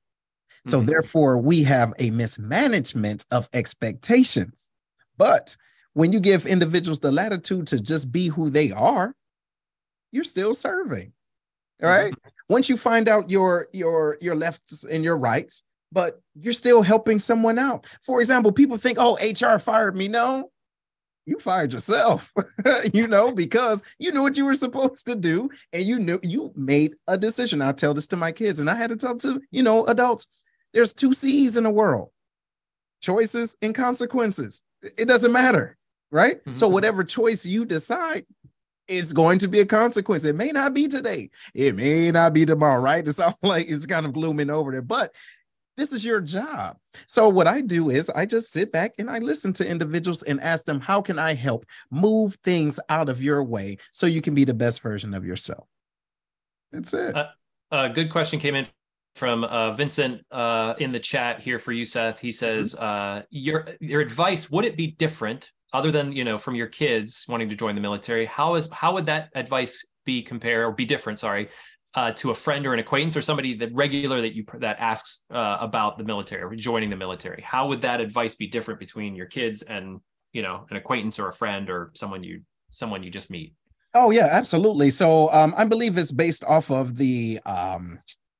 so 0.66 0.80
Mhm. 0.80 0.86
therefore 0.86 1.38
we 1.38 1.62
have 1.64 1.92
a 1.98 2.10
mismanagement 2.10 3.26
of 3.30 3.48
expectations 3.52 4.70
but 5.16 5.56
when 5.94 6.12
you 6.12 6.20
give 6.20 6.46
individuals 6.46 7.00
the 7.00 7.10
latitude 7.10 7.66
to 7.68 7.80
just 7.80 8.12
be 8.12 8.28
who 8.28 8.50
they 8.50 8.70
are 8.70 9.14
you're 10.12 10.24
still 10.24 10.54
serving 10.54 11.12
all 11.82 11.88
right. 11.88 12.12
Once 12.48 12.68
you 12.68 12.76
find 12.76 13.08
out 13.08 13.30
your 13.30 13.68
your 13.72 14.16
your 14.20 14.34
lefts 14.34 14.82
and 14.82 15.04
your 15.04 15.16
rights, 15.16 15.62
but 15.92 16.20
you're 16.34 16.52
still 16.52 16.82
helping 16.82 17.20
someone 17.20 17.56
out. 17.56 17.86
For 18.02 18.20
example, 18.20 18.50
people 18.50 18.76
think, 18.76 18.98
"Oh, 19.00 19.16
HR 19.20 19.60
fired 19.60 19.96
me." 19.96 20.08
No, 20.08 20.50
you 21.28 21.38
fired 21.38 21.72
yourself. 21.72 22.32
you 22.94 23.06
know, 23.06 23.32
because 23.32 23.82
you 23.98 24.10
knew 24.12 24.22
what 24.22 24.36
you 24.36 24.44
were 24.44 24.54
supposed 24.54 25.06
to 25.06 25.14
do, 25.14 25.50
and 25.72 25.84
you 25.84 25.98
knew 25.98 26.18
you 26.22 26.52
made 26.56 26.94
a 27.06 27.18
decision. 27.18 27.60
I 27.62 27.72
tell 27.72 27.94
this 27.94 28.08
to 28.08 28.16
my 28.16 28.32
kids, 28.32 28.60
and 28.60 28.70
I 28.70 28.74
had 28.74 28.90
to 28.90 28.96
tell 28.96 29.16
to 29.18 29.40
you 29.50 29.62
know 29.62 29.84
adults. 29.86 30.26
There's 30.72 30.94
two 30.94 31.12
C's 31.12 31.56
in 31.56 31.64
the 31.64 31.70
world: 31.70 32.10
choices 33.00 33.56
and 33.62 33.74
consequences. 33.74 34.64
It 34.82 35.06
doesn't 35.08 35.32
matter, 35.32 35.76
right? 36.10 36.40
So 36.52 36.68
Mhm. 36.68 36.72
whatever 36.72 37.04
choice 37.04 37.44
you 37.44 37.64
decide, 37.64 38.24
is 38.88 39.12
going 39.12 39.38
to 39.38 39.48
be 39.48 39.60
a 39.60 39.66
consequence. 39.66 40.24
It 40.24 40.34
may 40.34 40.50
not 40.50 40.72
be 40.72 40.88
today. 40.88 41.28
It 41.52 41.76
may 41.76 42.10
not 42.10 42.32
be 42.32 42.46
tomorrow, 42.46 42.80
right? 42.80 43.06
It's 43.06 43.20
all 43.20 43.36
like 43.42 43.68
it's 43.68 43.84
kind 43.86 44.06
of 44.06 44.14
glooming 44.14 44.48
over 44.50 44.72
there, 44.72 44.82
but 44.82 45.14
this 45.78 45.92
is 45.92 46.04
your 46.04 46.20
job. 46.20 46.76
So 47.06 47.28
what 47.28 47.46
I 47.46 47.60
do 47.60 47.88
is 47.88 48.10
I 48.10 48.26
just 48.26 48.50
sit 48.50 48.72
back 48.72 48.94
and 48.98 49.08
I 49.08 49.20
listen 49.20 49.52
to 49.54 49.66
individuals 49.66 50.24
and 50.24 50.40
ask 50.40 50.64
them, 50.64 50.80
how 50.80 51.00
can 51.00 51.20
I 51.20 51.34
help 51.34 51.64
move 51.90 52.34
things 52.42 52.80
out 52.88 53.08
of 53.08 53.22
your 53.22 53.44
way 53.44 53.78
so 53.92 54.06
you 54.06 54.20
can 54.20 54.34
be 54.34 54.44
the 54.44 54.52
best 54.52 54.82
version 54.82 55.14
of 55.14 55.24
yourself? 55.24 55.68
That's 56.72 56.92
it. 56.92 57.14
Uh, 57.14 57.28
A 57.70 57.88
good 57.88 58.10
question 58.10 58.40
came 58.40 58.56
in 58.56 58.66
from 59.14 59.44
uh, 59.44 59.72
Vincent 59.74 60.26
uh, 60.32 60.74
in 60.78 60.90
the 60.90 60.98
chat 60.98 61.40
here 61.40 61.60
for 61.60 61.70
you, 61.70 61.84
Seth. 61.84 62.18
He 62.18 62.32
says, 62.32 62.74
uh, 62.74 63.22
"Your 63.30 63.68
your 63.80 64.00
advice 64.00 64.50
would 64.50 64.64
it 64.64 64.76
be 64.76 64.88
different, 64.88 65.50
other 65.72 65.90
than 65.90 66.12
you 66.12 66.24
know 66.24 66.38
from 66.38 66.54
your 66.54 66.68
kids 66.68 67.24
wanting 67.28 67.48
to 67.48 67.56
join 67.56 67.74
the 67.74 67.80
military? 67.80 68.26
How 68.26 68.54
is 68.54 68.68
how 68.70 68.94
would 68.94 69.06
that 69.06 69.30
advice 69.34 69.84
be 70.04 70.22
compare 70.22 70.66
or 70.66 70.72
be 70.72 70.84
different? 70.84 71.18
Sorry, 71.18 71.48
uh, 71.98 72.12
to 72.12 72.30
a 72.30 72.34
friend 72.34 72.64
or 72.64 72.72
an 72.72 72.78
acquaintance 72.78 73.16
or 73.16 73.22
somebody 73.22 73.54
that 73.54 73.74
regular 73.74 74.20
that 74.22 74.32
you 74.32 74.44
that 74.58 74.76
asks 74.78 75.24
uh, 75.34 75.56
about 75.60 75.98
the 75.98 76.04
military 76.04 76.42
or 76.42 76.54
joining 76.54 76.90
the 76.90 76.96
military? 76.96 77.42
How 77.42 77.66
would 77.66 77.80
that 77.82 78.00
advice 78.00 78.36
be 78.36 78.46
different 78.46 78.78
between 78.78 79.16
your 79.16 79.26
kids 79.26 79.62
and 79.62 79.98
you 80.32 80.42
know 80.42 80.64
an 80.70 80.76
acquaintance 80.76 81.18
or 81.18 81.26
a 81.26 81.32
friend 81.32 81.68
or 81.68 81.90
someone 81.94 82.22
you 82.22 82.42
someone 82.70 83.02
you 83.02 83.10
just 83.10 83.30
meet?" 83.30 83.52
Oh 83.94 84.12
yeah, 84.12 84.28
absolutely. 84.30 84.90
So 84.90 85.28
um, 85.32 85.52
I 85.56 85.64
believe 85.64 85.98
it's 85.98 86.12
based 86.12 86.44
off 86.44 86.70
of 86.70 86.96
the 86.96 87.40
um, 87.46 87.98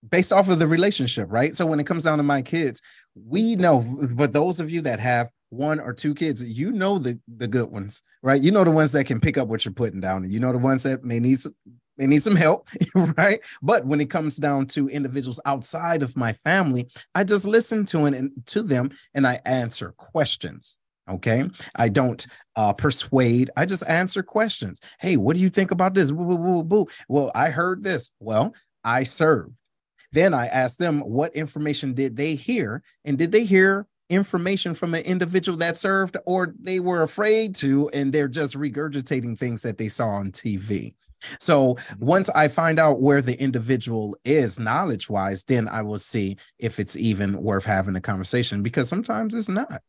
based 0.09 0.33
off 0.33 0.49
of 0.49 0.61
the 0.61 0.69
relationship, 0.69 1.27
right? 1.29 1.57
So 1.57 1.67
when 1.67 1.81
it 1.81 1.87
comes 1.87 2.05
down 2.05 2.19
to 2.19 2.23
my 2.23 2.43
kids, 2.43 2.81
we 3.17 3.57
know. 3.57 3.81
But 4.13 4.33
those 4.33 4.61
of 4.61 4.71
you 4.71 4.83
that 4.83 5.01
have 5.01 5.31
one 5.49 5.81
or 5.81 5.93
two 5.93 6.15
kids, 6.15 6.45
you 6.45 6.71
know 6.71 7.01
the 7.01 7.19
the 7.27 7.49
good 7.49 7.73
ones, 7.73 8.03
right? 8.23 8.41
You 8.41 8.53
know 8.53 8.63
the 8.63 8.71
ones 8.71 8.93
that 8.93 9.07
can 9.07 9.19
pick 9.19 9.37
up 9.37 9.49
what 9.49 9.65
you're 9.65 9.75
putting 9.75 10.01
down, 10.01 10.31
you 10.31 10.39
know 10.39 10.53
the 10.53 10.59
ones 10.59 10.85
that 10.85 11.03
may 11.03 11.19
need 11.19 11.41
may 11.99 12.07
need 12.07 12.23
some 12.23 12.37
help, 12.37 12.69
right? 12.95 13.41
But 13.61 13.85
when 13.87 14.01
it 14.01 14.11
comes 14.11 14.37
down 14.37 14.67
to 14.69 14.89
individuals 14.89 15.41
outside 15.45 16.03
of 16.03 16.17
my 16.17 16.33
family, 16.33 16.89
I 17.15 17.25
just 17.25 17.47
listen 17.47 17.85
to 17.87 18.07
and 18.07 18.33
to 18.47 18.63
them, 18.63 18.91
and 19.15 19.27
I 19.27 19.41
answer 19.45 19.93
questions. 19.97 20.79
Okay, 21.11 21.49
I 21.75 21.89
don't 21.89 22.27
uh, 22.57 22.75
persuade. 22.75 23.51
I 23.57 23.65
just 23.65 23.83
answer 23.89 24.23
questions. 24.23 24.81
Hey, 25.01 25.17
what 25.17 25.37
do 25.37 25.43
you 25.43 25.49
think 25.49 25.71
about 25.71 25.95
this? 25.95 26.11
Boo, 26.11 26.25
boo, 26.25 26.39
boo, 26.39 26.63
boo. 26.63 26.87
Well, 27.09 27.33
I 27.35 27.49
heard 27.49 27.83
this. 27.83 28.11
Well, 28.21 28.55
I 28.85 29.05
served. 29.05 29.55
Then 30.13 30.35
I 30.35 30.47
asked 30.47 30.79
them 30.79 31.01
what 31.01 31.35
information 31.35 31.95
did 31.95 32.17
they 32.17 32.35
hear, 32.35 32.83
and 33.05 33.17
did 33.17 33.33
they 33.33 33.45
hear 33.45 33.87
information 34.11 34.75
from 34.75 34.95
an 34.95 35.03
individual 35.03 35.59
that 35.59 35.77
served, 35.77 36.17
or 36.27 36.55
they 36.59 36.81
were 36.81 37.03
afraid 37.03 37.55
to, 37.57 37.89
and 37.91 38.13
they're 38.13 38.29
just 38.29 38.55
regurgitating 38.55 39.39
things 39.39 39.63
that 39.63 39.79
they 39.79 39.89
saw 39.89 40.09
on 40.09 40.33
TV. 40.33 40.95
So 41.41 41.77
once 41.99 42.29
I 42.31 42.49
find 42.49 42.79
out 42.79 43.01
where 43.01 43.23
the 43.23 43.41
individual 43.41 44.17
is 44.25 44.59
knowledge 44.59 45.09
wise, 45.11 45.45
then 45.45 45.69
I 45.69 45.83
will 45.83 45.99
see 45.99 46.37
if 46.59 46.79
it's 46.79 46.97
even 46.97 47.43
worth 47.43 47.65
having 47.65 47.97
a 47.97 48.01
conversation 48.01 48.63
because 48.63 48.89
sometimes 48.89 49.35
it's 49.35 49.49
not. 49.49 49.83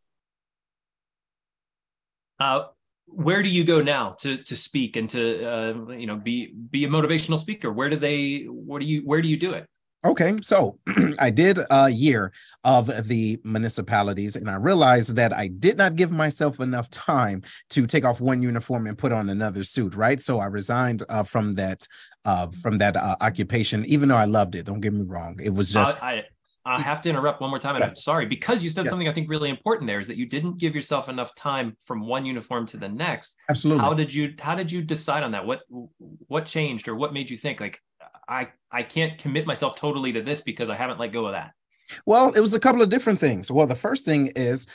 Uh, 2.39 2.63
where 3.05 3.43
do 3.43 3.49
you 3.49 3.63
go 3.63 3.81
now 3.81 4.15
to 4.19 4.41
to 4.43 4.55
speak 4.55 4.95
and 4.95 5.09
to 5.09 5.45
uh, 5.45 5.91
you 5.91 6.05
know 6.05 6.15
be 6.15 6.53
be 6.69 6.85
a 6.85 6.87
motivational 6.87 7.39
speaker? 7.39 7.71
Where 7.71 7.89
do 7.89 7.95
they? 7.95 8.43
What 8.43 8.79
do 8.79 8.85
you? 8.85 9.01
Where 9.01 9.21
do 9.21 9.27
you 9.27 9.37
do 9.37 9.53
it? 9.53 9.65
Okay, 10.05 10.37
so 10.41 10.79
I 11.19 11.29
did 11.29 11.59
a 11.69 11.89
year 11.89 12.31
of 12.63 13.07
the 13.09 13.37
municipalities, 13.43 14.37
and 14.37 14.49
I 14.49 14.55
realized 14.55 15.15
that 15.15 15.33
I 15.33 15.47
did 15.47 15.77
not 15.77 15.97
give 15.97 16.09
myself 16.11 16.61
enough 16.61 16.89
time 16.89 17.41
to 17.71 17.85
take 17.85 18.05
off 18.05 18.21
one 18.21 18.41
uniform 18.41 18.87
and 18.87 18.97
put 18.97 19.11
on 19.11 19.29
another 19.29 19.63
suit. 19.63 19.95
Right, 19.95 20.21
so 20.21 20.39
I 20.39 20.45
resigned 20.45 21.03
uh, 21.09 21.23
from 21.23 21.51
that 21.53 21.85
uh, 22.23 22.47
from 22.47 22.77
that 22.77 22.95
uh, 22.95 23.15
occupation, 23.19 23.83
even 23.85 24.07
though 24.07 24.15
I 24.15 24.25
loved 24.25 24.55
it. 24.55 24.65
Don't 24.65 24.79
get 24.79 24.93
me 24.93 25.03
wrong; 25.05 25.37
it 25.43 25.53
was 25.53 25.73
just 25.73 26.01
I, 26.01 26.23
I 26.65 26.77
I 26.77 26.81
have 26.81 27.01
to 27.01 27.09
interrupt 27.09 27.41
one 27.41 27.49
more 27.49 27.59
time, 27.59 27.75
and 27.75 27.83
I'm 27.83 27.89
sorry 27.89 28.25
because 28.25 28.63
you 28.63 28.69
said 28.69 28.85
Yeah. 28.85 28.91
something 28.91 29.09
I 29.09 29.13
think 29.13 29.29
really 29.29 29.49
important. 29.49 29.87
There 29.87 29.99
is 29.99 30.07
that 30.07 30.17
you 30.17 30.27
didn't 30.27 30.59
give 30.59 30.75
yourself 30.75 31.09
enough 31.09 31.35
time 31.35 31.75
from 31.85 32.07
one 32.07 32.25
uniform 32.25 32.65
to 32.67 32.77
the 32.77 32.87
next. 32.87 33.35
absolutely. 33.49 33.83
How 33.83 33.93
did 33.93 34.13
you 34.13 34.33
How 34.39 34.55
did 34.55 34.71
you 34.71 34.81
decide 34.81 35.23
on 35.23 35.31
that? 35.31 35.45
What 35.45 35.61
What 36.27 36.45
changed, 36.45 36.87
or 36.87 36.95
what 36.95 37.11
made 37.11 37.29
you 37.29 37.37
think 37.37 37.59
like 37.59 37.81
I 38.29 38.49
I 38.71 38.83
can't 38.83 39.17
commit 39.17 39.45
myself 39.45 39.75
totally 39.75 40.13
to 40.13 40.21
this 40.21 40.41
because 40.41 40.69
I 40.69 40.75
haven't 40.75 40.99
let 40.99 41.11
go 41.11 41.25
of 41.25 41.33
that? 41.33 41.53
Well, 42.05 42.31
it 42.35 42.39
was 42.39 42.53
a 42.53 42.59
couple 42.59 42.81
of 42.81 42.89
different 42.89 43.19
things. 43.19 43.49
Well, 43.49 43.67
the 43.67 43.75
first 43.75 44.05
thing 44.05 44.31
is 44.35 44.67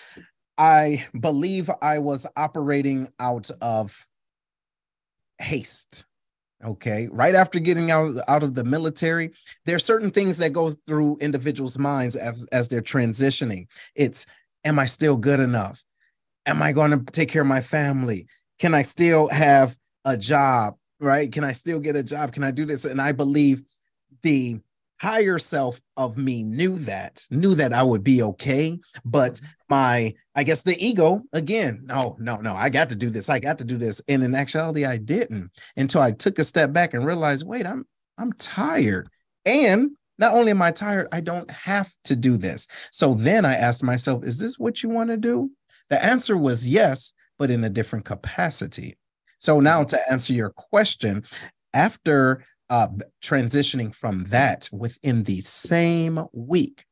I 0.59 1.07
believe 1.19 1.71
I 1.81 1.99
was 1.99 2.27
operating 2.37 3.09
out 3.21 3.51
of 3.61 4.07
haste. 5.39 6.05
Okay. 6.65 7.09
Right 7.11 7.35
after 7.35 7.59
getting 7.59 7.91
out, 7.91 8.17
out 8.27 8.43
of 8.43 8.55
the 8.55 8.65
military, 8.65 9.33
there 9.67 9.77
are 9.77 9.81
certain 9.81 10.11
things 10.11 10.39
that 10.39 10.53
go 10.53 10.71
through 10.71 11.19
individuals' 11.21 11.79
minds 11.79 12.17
as, 12.17 12.47
as 12.53 12.69
they're 12.69 12.81
transitioning. 12.81 13.67
It's, 13.95 14.27
am 14.65 14.79
I 14.79 14.87
still 14.87 15.17
good 15.17 15.41
enough? 15.41 15.83
Am 16.47 16.63
I 16.63 16.73
going 16.73 16.91
to 16.93 17.13
take 17.13 17.29
care 17.29 17.43
of 17.43 17.49
my 17.49 17.61
family? 17.61 18.27
Can 18.59 18.75
I 18.75 18.83
still 18.83 19.29
have 19.29 19.77
a 20.05 20.17
job? 20.17 20.77
Right? 21.01 21.30
Can 21.30 21.45
I 21.45 21.53
still 21.53 21.80
get 21.80 21.97
a 21.97 22.03
job? 22.03 22.32
Can 22.32 22.45
I 22.45 22.51
do 22.51 22.64
this? 22.64 22.84
And 22.84 23.01
I 23.01 23.12
believe 23.12 23.62
the 24.22 24.61
higher 25.01 25.38
self 25.38 25.80
of 25.97 26.16
me 26.16 26.42
knew 26.42 26.78
that, 26.78 27.26
knew 27.30 27.55
that 27.55 27.72
I 27.72 27.82
would 27.82 28.03
be 28.03 28.22
okay. 28.22 28.78
But 29.05 29.34
mm-hmm. 29.34 29.47
my, 29.68 30.14
I 30.34 30.45
guess 30.45 30.62
the 30.62 30.76
ego 30.78 31.22
again, 31.32 31.82
no, 31.84 32.16
no, 32.18 32.36
no, 32.36 32.55
I 32.55 32.70
got 32.70 32.88
to 32.88 32.97
do 32.97 33.11
this. 33.11 33.28
I 33.28 33.38
got 33.38 33.59
to 33.59 33.64
do 33.64 33.76
this. 33.76 34.01
And 34.09 34.22
in 34.22 34.34
actuality, 34.34 34.84
I 34.84 34.97
didn't 34.97 35.51
until 35.76 36.01
I 36.01 36.12
took 36.12 36.38
a 36.38 36.45
step 36.45 36.72
back 36.72 36.95
and 36.95 37.05
realized, 37.05 37.47
wait, 37.47 37.66
I'm 37.66 37.84
I'm 38.16 38.32
tired. 38.34 39.09
And 39.45 39.90
not 40.18 40.32
only 40.32 40.53
am 40.53 40.62
I 40.62 40.70
tired, 40.70 41.09
I 41.12 41.20
don't 41.20 41.51
have 41.51 41.92
to 42.05 42.16
do 42.16 42.36
this. 42.36 42.68
So 42.92 43.14
then 43.14 43.45
I 43.45 43.55
asked 43.55 43.82
myself, 43.82 44.24
is 44.24 44.38
this 44.38 44.59
what 44.59 44.82
you 44.82 44.88
want 44.88 45.11
to 45.11 45.16
do? 45.16 45.51
The 45.90 46.03
answer 46.03 46.36
was 46.36 46.66
yes, 46.66 47.12
but 47.38 47.51
in 47.51 47.64
a 47.64 47.70
different 47.70 48.05
capacity. 48.05 48.97
So 49.45 49.61
now 49.61 49.84
to 49.84 50.01
answer 50.11 50.32
your 50.32 50.49
question, 50.49 51.22
after 51.74 52.42
uh, 52.70 52.88
transitioning 53.22 53.95
from 53.95 54.24
that 54.24 54.70
within 54.72 55.22
the 55.24 55.42
same 55.42 56.24
week, 56.32 56.86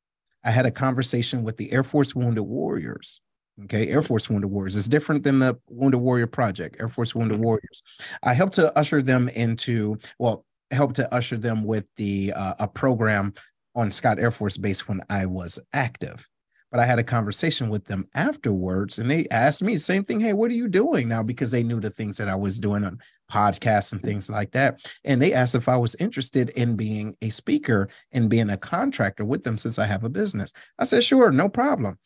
I 0.44 0.50
had 0.50 0.66
a 0.66 0.70
conversation 0.70 1.44
with 1.44 1.57
the 1.57 1.72
Air 1.72 1.82
Force 1.82 2.14
Wounded 2.14 2.44
Warriors. 2.44 3.22
Okay, 3.64 3.88
Air 3.88 4.03
Force 4.03 4.28
Wounded 4.28 4.50
Warriors 4.50 4.76
is 4.76 4.86
different 4.86 5.24
than 5.24 5.38
the 5.38 5.59
Wounded 5.70 6.03
Warrior 6.03 6.26
Project, 6.26 6.76
Air 6.78 6.88
Force 6.88 7.14
Wounded 7.14 7.38
Mhm. 7.38 7.44
Warriors. 7.44 7.82
I 8.22 8.34
helped 8.34 8.57
to 8.57 8.76
usher 8.76 9.00
them 9.00 9.30
into, 9.30 9.98
well, 10.18 10.44
helped 10.70 10.96
to 10.96 11.11
usher 11.14 11.38
them 11.38 11.64
with 11.64 11.86
the 11.96 12.34
uh, 12.36 12.53
a 12.59 12.68
program 12.68 13.32
on 13.74 13.90
Scott 13.90 14.18
Air 14.18 14.30
Force 14.30 14.59
Base 14.59 14.86
when 14.86 15.00
I 15.09 15.24
was 15.24 15.59
active. 15.72 16.28
But 16.73 16.81
I 16.81 16.87
had 16.87 16.99
a 16.99 17.05
conversation 17.05 17.68
with 17.68 17.85
them 17.85 18.09
afterwards 18.14 18.99
and 18.99 19.11
they 19.11 19.29
asked 19.31 19.62
me 19.62 19.75
the 19.75 19.81
same 19.81 20.05
thing. 20.05 20.20
Hey, 20.20 20.33
what 20.33 20.51
are 20.51 20.55
you 20.55 20.68
doing 20.68 21.07
now? 21.07 21.23
Because 21.23 21.51
they 21.51 21.62
knew 21.62 21.79
the 21.79 21.91
things 21.91 22.16
that 22.16 22.29
I 22.29 22.35
was 22.35 22.59
doing 22.59 22.83
on 22.83 22.99
podcasts 23.31 23.93
and 23.93 24.03
things 24.03 24.31
like 24.31 24.53
that. 24.53 24.81
And 25.05 25.20
they 25.20 25.35
asked 25.35 25.55
if 25.55 25.68
I 25.68 25.77
was 25.77 25.95
interested 25.97 26.49
in 26.51 26.75
being 26.75 27.14
a 27.20 27.29
speaker 27.29 27.91
and 28.12 28.31
being 28.31 28.49
a 28.49 28.57
contractor 28.57 29.25
with 29.25 29.45
them 29.45 29.59
since 29.59 29.79
I 29.79 29.85
have 29.85 30.03
a 30.03 30.09
business. 30.09 30.51
I 30.79 30.85
said, 30.85 31.05
sure, 31.05 31.31
no 31.31 31.49
problem. 31.49 31.99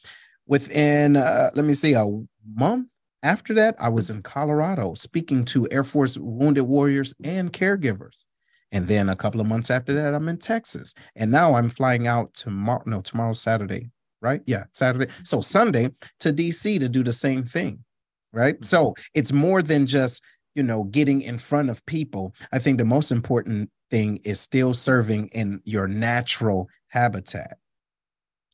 Within, 0.48 1.16
uh, 1.16 1.50
let 1.54 1.64
me 1.64 1.74
see, 1.74 1.94
a 1.94 2.04
month 2.44 2.88
after 3.22 3.54
that, 3.54 3.76
I 3.78 3.88
was 3.88 4.10
in 4.10 4.22
Colorado 4.22 4.94
speaking 4.94 5.44
to 5.46 5.68
Air 5.70 5.84
Force 5.84 6.18
wounded 6.18 6.64
warriors 6.64 7.14
and 7.24 7.52
caregivers. 7.52 8.24
And 8.72 8.88
then 8.88 9.08
a 9.08 9.16
couple 9.16 9.40
of 9.40 9.46
months 9.46 9.70
after 9.70 9.92
that, 9.94 10.14
I'm 10.14 10.28
in 10.28 10.38
Texas. 10.38 10.92
And 11.14 11.30
now 11.30 11.54
I'm 11.54 11.70
flying 11.70 12.06
out 12.06 12.34
tomorrow. 12.34 12.82
No, 12.84 13.00
tomorrow, 13.00 13.32
Saturday, 13.32 13.90
right? 14.26 14.42
Yeah, 14.44 14.64
Saturday. 14.72 15.06
So 15.22 15.40
Sunday 15.40 15.90
to 16.18 16.32
DC 16.32 16.80
to 16.80 16.88
do 16.88 17.04
the 17.04 17.12
same 17.12 17.44
thing. 17.44 17.84
Right. 18.32 18.62
So 18.64 18.94
it's 19.14 19.32
more 19.32 19.62
than 19.62 19.86
just, 19.86 20.22
you 20.56 20.64
know, 20.64 20.84
getting 20.84 21.22
in 21.22 21.38
front 21.38 21.70
of 21.70 21.86
people. 21.86 22.34
I 22.52 22.58
think 22.58 22.78
the 22.78 22.84
most 22.84 23.12
important 23.12 23.70
thing 23.88 24.18
is 24.24 24.40
still 24.40 24.74
serving 24.74 25.28
in 25.28 25.62
your 25.64 25.86
natural 25.86 26.68
habitat, 26.88 27.56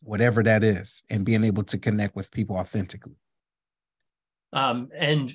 whatever 0.03 0.43
that 0.43 0.63
is, 0.63 1.03
and 1.09 1.25
being 1.25 1.43
able 1.43 1.65
to 1.65 1.79
connect 1.79 2.15
with 2.15 2.31
people 2.31 2.57
authentically. 2.57 3.17
Um, 4.53 4.91
and 4.95 5.33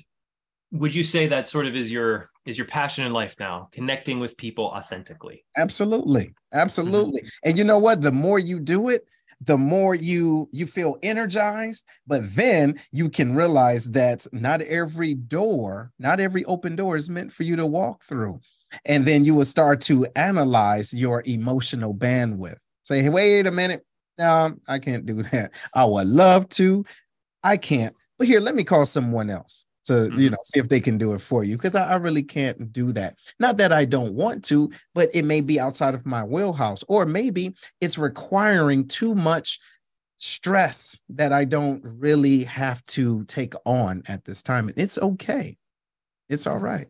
would 0.70 0.94
you 0.94 1.02
say 1.02 1.26
that 1.26 1.48
sort 1.48 1.66
of 1.66 1.74
is 1.74 1.90
your 1.90 2.30
is 2.46 2.56
your 2.56 2.66
passion 2.66 3.04
in 3.04 3.12
life 3.12 3.34
now 3.40 3.68
connecting 3.72 4.20
with 4.20 4.36
people 4.36 4.66
authentically 4.66 5.44
absolutely 5.56 6.34
absolutely 6.52 7.22
mm-hmm. 7.22 7.48
and 7.48 7.58
you 7.58 7.64
know 7.64 7.78
what 7.78 8.02
the 8.02 8.12
more 8.12 8.38
you 8.38 8.60
do 8.60 8.90
it 8.90 9.06
the 9.40 9.58
more 9.58 9.94
you 9.94 10.48
you 10.52 10.66
feel 10.66 10.96
energized 11.02 11.86
but 12.06 12.22
then 12.34 12.78
you 12.92 13.08
can 13.08 13.34
realize 13.34 13.86
that 13.90 14.26
not 14.32 14.60
every 14.62 15.14
door 15.14 15.92
not 15.98 16.20
every 16.20 16.44
open 16.46 16.76
door 16.76 16.96
is 16.96 17.08
meant 17.08 17.32
for 17.32 17.44
you 17.44 17.56
to 17.56 17.66
walk 17.66 18.04
through. 18.04 18.40
And 18.84 19.06
then 19.06 19.24
you 19.24 19.34
will 19.34 19.46
start 19.46 19.80
to 19.82 20.06
analyze 20.14 20.92
your 20.92 21.22
emotional 21.24 21.94
bandwidth. 21.94 22.58
Say 22.82 23.02
hey 23.02 23.08
wait 23.08 23.46
a 23.46 23.50
minute. 23.50 23.84
No 24.18 24.56
i 24.66 24.78
can't 24.78 25.06
do 25.06 25.22
that. 25.32 25.52
I 25.74 25.84
would 25.84 26.08
love 26.08 26.48
to. 26.50 26.84
I 27.42 27.56
can't. 27.56 27.94
But 28.18 28.26
here 28.26 28.40
let 28.40 28.56
me 28.56 28.64
call 28.64 28.84
someone 28.84 29.30
else 29.30 29.64
to 29.88 29.94
mm-hmm. 29.94 30.20
you 30.20 30.30
know 30.30 30.38
see 30.42 30.60
if 30.60 30.68
they 30.68 30.80
can 30.80 30.96
do 30.96 31.14
it 31.14 31.20
for 31.20 31.42
you 31.42 31.56
because 31.56 31.74
I, 31.74 31.92
I, 31.92 31.96
really 31.96 32.22
can't 32.22 32.72
do 32.72 32.92
that. 32.92 33.18
Not 33.40 33.56
that 33.58 33.72
i 33.72 33.84
don't 33.84 34.14
want 34.14 34.44
to 34.44 34.70
but 34.94 35.08
it 35.12 35.24
may 35.24 35.40
be 35.40 35.58
outside 35.58 35.94
of 35.94 36.06
my 36.06 36.22
wheelhouse 36.22 36.84
or 36.88 37.04
maybe 37.06 37.54
it's 37.80 37.98
requiring 37.98 38.86
too 38.86 39.14
much 39.14 39.58
stress 40.18 41.00
that 41.08 41.32
i 41.32 41.44
don't 41.44 41.82
really 41.84 42.44
have 42.44 42.84
to 42.86 43.24
take 43.24 43.54
on 43.64 44.02
at 44.08 44.24
this 44.24 44.42
time 44.42 44.70
it's 44.76 44.98
okay. 44.98 45.56
It's 46.28 46.46
all 46.46 46.58
right. 46.58 46.86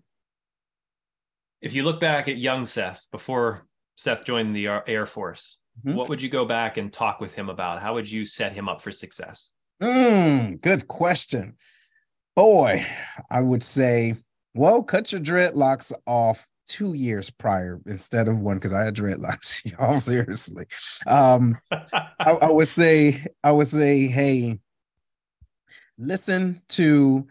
If 1.62 1.72
you 1.74 1.84
look 1.84 2.00
back 2.00 2.28
at 2.28 2.36
young 2.36 2.64
seth 2.64 3.06
before 3.12 3.66
seth 3.96 4.24
joined 4.24 4.54
the 4.54 4.66
air 4.86 5.06
force 5.06 5.58
mm-hmm. 5.78 5.96
what 5.96 6.08
would 6.08 6.20
you 6.20 6.28
go 6.28 6.44
back 6.44 6.76
and 6.76 6.92
talk 6.92 7.20
with 7.20 7.32
him 7.32 7.48
about? 7.48 7.80
How 7.80 7.94
would 7.94 8.10
you 8.10 8.24
set 8.24 8.52
him 8.52 8.68
up 8.68 8.82
for 8.82 8.90
success? 8.90 9.50
Mm, 9.80 10.60
good 10.60 10.88
question 10.88 11.54
Boy, 12.38 12.86
I 13.32 13.40
would 13.40 13.64
say, 13.64 14.14
well, 14.54 14.80
cut 14.84 15.10
your 15.10 15.20
dreadlocks 15.20 15.92
off 16.06 16.46
two 16.68 16.94
years 16.94 17.30
prior 17.30 17.80
instead 17.84 18.28
of 18.28 18.38
one 18.38 18.58
because 18.58 18.72
I 18.72 18.84
had 18.84 18.94
dreadlocks. 18.94 19.64
Y'all 19.78 19.98
seriously. 19.98 20.66
Um, 21.08 21.58
I, 21.72 22.06
I 22.20 22.48
would 22.48 22.68
say, 22.68 23.26
I 23.42 23.50
would 23.50 23.66
say, 23.66 24.06
hey, 24.06 24.60
listen 25.98 26.62
to 26.68 27.26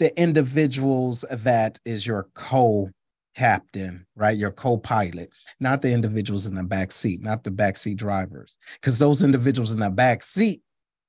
the 0.00 0.20
individuals 0.20 1.24
that 1.30 1.78
is 1.84 2.04
your 2.04 2.26
co 2.34 2.90
captain, 3.36 4.04
right? 4.16 4.36
Your 4.36 4.50
co-pilot, 4.50 5.30
not 5.60 5.80
the 5.80 5.92
individuals 5.92 6.46
in 6.46 6.56
the 6.56 6.64
back 6.64 6.90
seat, 6.90 7.22
not 7.22 7.44
the 7.44 7.52
backseat 7.52 7.98
drivers. 7.98 8.58
Because 8.80 8.98
those 8.98 9.22
individuals 9.22 9.72
in 9.72 9.78
the 9.78 9.90
back 9.90 10.24
seat, 10.24 10.60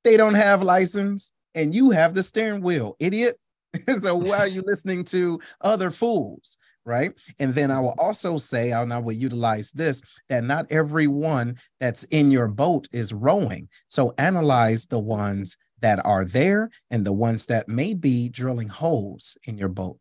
they 0.03 0.15
don't 0.15 0.35
have 0.35 0.61
license 0.61 1.31
and 1.55 1.73
you 1.73 1.91
have 1.91 2.13
the 2.13 2.23
steering 2.23 2.61
wheel, 2.61 2.95
idiot. 2.99 3.39
so 3.99 4.15
why 4.15 4.37
are 4.37 4.47
you 4.47 4.63
listening 4.65 5.03
to 5.05 5.39
other 5.61 5.91
fools? 5.91 6.57
Right. 6.85 7.13
And 7.39 7.55
then 7.55 7.71
I 7.71 7.79
will 7.79 7.95
also 7.97 8.37
say, 8.37 8.71
and 8.71 8.93
I 8.93 8.99
will 8.99 9.13
utilize 9.13 9.71
this 9.71 10.03
that 10.29 10.43
not 10.43 10.67
everyone 10.69 11.57
that's 11.79 12.03
in 12.05 12.29
your 12.29 12.47
boat 12.47 12.87
is 12.91 13.11
rowing. 13.11 13.69
So 13.87 14.13
analyze 14.19 14.85
the 14.85 14.99
ones 14.99 15.57
that 15.81 15.99
are 16.05 16.25
there 16.25 16.69
and 16.91 17.03
the 17.03 17.13
ones 17.13 17.47
that 17.47 17.67
may 17.67 17.95
be 17.95 18.29
drilling 18.29 18.69
holes 18.69 19.35
in 19.45 19.57
your 19.57 19.69
boat. 19.69 19.97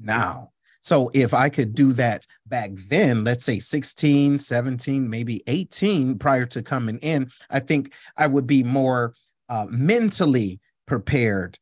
Now, 0.00 0.50
so 0.80 1.10
if 1.14 1.34
I 1.34 1.48
could 1.48 1.74
do 1.74 1.92
that 1.94 2.26
back 2.46 2.70
then, 2.88 3.24
let's 3.24 3.44
say 3.44 3.58
16, 3.58 4.38
17, 4.38 5.10
maybe 5.10 5.42
18 5.46 6.18
prior 6.18 6.46
to 6.46 6.62
coming 6.62 6.98
in, 6.98 7.30
I 7.50 7.60
think 7.60 7.92
I 8.16 8.26
would 8.26 8.46
be 8.46 8.62
more 8.62 9.14
uh, 9.48 9.66
mentally 9.68 10.60
prepared 10.86 11.58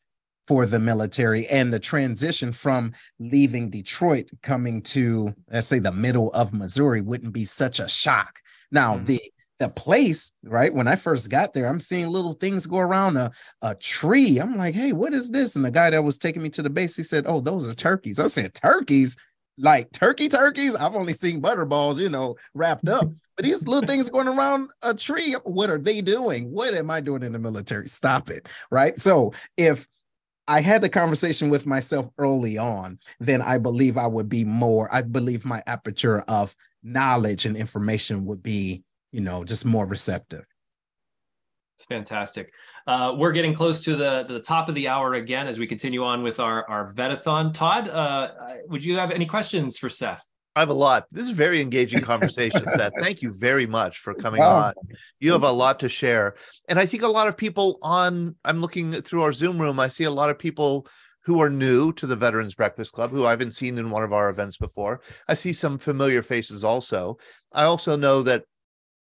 for 0.46 0.64
the 0.64 0.78
military 0.78 1.46
and 1.48 1.72
the 1.72 1.78
transition 1.80 2.52
from 2.52 2.92
leaving 3.18 3.68
Detroit 3.68 4.30
coming 4.42 4.80
to 4.82 5.34
let's 5.50 5.66
say 5.66 5.80
the 5.80 5.92
middle 5.92 6.30
of 6.32 6.54
Missouri 6.54 7.00
wouldn't 7.00 7.32
be 7.32 7.44
such 7.44 7.80
a 7.80 7.88
shock. 7.88 8.40
Now 8.70 8.94
mm-hmm. 8.94 9.04
the 9.04 9.20
the 9.58 9.68
place, 9.70 10.32
right? 10.44 10.72
When 10.72 10.86
I 10.86 10.96
first 10.96 11.30
got 11.30 11.54
there, 11.54 11.66
I'm 11.66 11.80
seeing 11.80 12.08
little 12.08 12.34
things 12.34 12.66
go 12.66 12.78
around 12.78 13.16
a, 13.16 13.32
a 13.62 13.74
tree. 13.74 14.38
I'm 14.38 14.56
like, 14.56 14.74
hey, 14.74 14.92
what 14.92 15.14
is 15.14 15.30
this? 15.30 15.56
And 15.56 15.64
the 15.64 15.70
guy 15.70 15.88
that 15.88 16.04
was 16.04 16.18
taking 16.18 16.42
me 16.42 16.50
to 16.50 16.62
the 16.62 16.68
base, 16.68 16.94
he 16.94 17.02
said, 17.02 17.24
Oh, 17.26 17.40
those 17.40 17.66
are 17.66 17.74
turkeys. 17.74 18.20
I 18.20 18.26
said, 18.26 18.54
Turkeys? 18.54 19.16
Like 19.58 19.90
turkey 19.92 20.28
turkeys? 20.28 20.74
I've 20.74 20.94
only 20.94 21.14
seen 21.14 21.40
butterballs, 21.40 21.98
you 21.98 22.10
know, 22.10 22.36
wrapped 22.52 22.88
up. 22.90 23.08
But 23.36 23.44
these 23.44 23.66
little 23.66 23.86
things 23.86 24.08
going 24.08 24.28
around 24.28 24.70
a 24.82 24.94
tree, 24.94 25.34
what 25.44 25.68
are 25.68 25.78
they 25.78 26.00
doing? 26.00 26.50
What 26.50 26.74
am 26.74 26.90
I 26.90 27.00
doing 27.00 27.22
in 27.22 27.32
the 27.32 27.38
military? 27.38 27.88
Stop 27.88 28.30
it. 28.30 28.48
Right. 28.70 28.98
So 28.98 29.32
if 29.56 29.86
I 30.48 30.60
had 30.60 30.80
the 30.80 30.88
conversation 30.88 31.50
with 31.50 31.66
myself 31.66 32.08
early 32.18 32.56
on, 32.56 32.98
then 33.20 33.42
I 33.42 33.58
believe 33.58 33.98
I 33.98 34.06
would 34.06 34.28
be 34.28 34.44
more, 34.44 34.88
I 34.92 35.02
believe 35.02 35.44
my 35.44 35.62
aperture 35.66 36.20
of 36.28 36.56
knowledge 36.82 37.46
and 37.46 37.56
information 37.56 38.24
would 38.26 38.42
be, 38.42 38.84
you 39.12 39.20
know, 39.20 39.44
just 39.44 39.64
more 39.64 39.86
receptive. 39.86 40.44
It's 41.78 41.84
fantastic. 41.84 42.52
Uh, 42.86 43.14
we're 43.18 43.32
getting 43.32 43.52
close 43.52 43.84
to 43.84 43.96
the, 43.96 44.24
the 44.28 44.40
top 44.40 44.70
of 44.70 44.74
the 44.74 44.88
hour 44.88 45.14
again 45.14 45.46
as 45.46 45.58
we 45.58 45.66
continue 45.66 46.04
on 46.04 46.22
with 46.22 46.40
our, 46.40 46.66
our 46.70 46.94
Vetathon. 46.94 47.52
Todd, 47.52 47.88
uh, 47.88 48.30
would 48.68 48.82
you 48.82 48.96
have 48.96 49.10
any 49.10 49.26
questions 49.26 49.76
for 49.76 49.90
Seth? 49.90 50.26
I 50.56 50.60
have 50.60 50.70
a 50.70 50.74
lot. 50.74 51.04
This 51.12 51.26
is 51.26 51.32
very 51.32 51.60
engaging 51.60 52.00
conversation, 52.00 52.64
Seth. 52.74 52.94
Thank 52.98 53.20
you 53.20 53.30
very 53.30 53.66
much 53.66 53.98
for 53.98 54.14
coming 54.14 54.40
wow. 54.40 54.68
on. 54.68 54.74
You 55.20 55.32
have 55.32 55.42
a 55.42 55.50
lot 55.50 55.78
to 55.80 55.88
share. 55.90 56.34
And 56.70 56.78
I 56.78 56.86
think 56.86 57.02
a 57.02 57.08
lot 57.08 57.28
of 57.28 57.36
people 57.36 57.78
on, 57.82 58.34
I'm 58.42 58.62
looking 58.62 58.90
through 58.92 59.22
our 59.22 59.34
Zoom 59.34 59.60
room, 59.60 59.78
I 59.78 59.88
see 59.88 60.04
a 60.04 60.10
lot 60.10 60.30
of 60.30 60.38
people 60.38 60.86
who 61.26 61.42
are 61.42 61.50
new 61.50 61.92
to 61.92 62.06
the 62.06 62.16
Veterans 62.16 62.54
Breakfast 62.54 62.94
Club, 62.94 63.10
who 63.10 63.26
I 63.26 63.30
haven't 63.30 63.52
seen 63.52 63.76
in 63.76 63.90
one 63.90 64.02
of 64.02 64.14
our 64.14 64.30
events 64.30 64.56
before. 64.56 65.02
I 65.28 65.34
see 65.34 65.52
some 65.52 65.76
familiar 65.76 66.22
faces 66.22 66.64
also. 66.64 67.18
I 67.52 67.64
also 67.64 67.94
know 67.94 68.22
that 68.22 68.44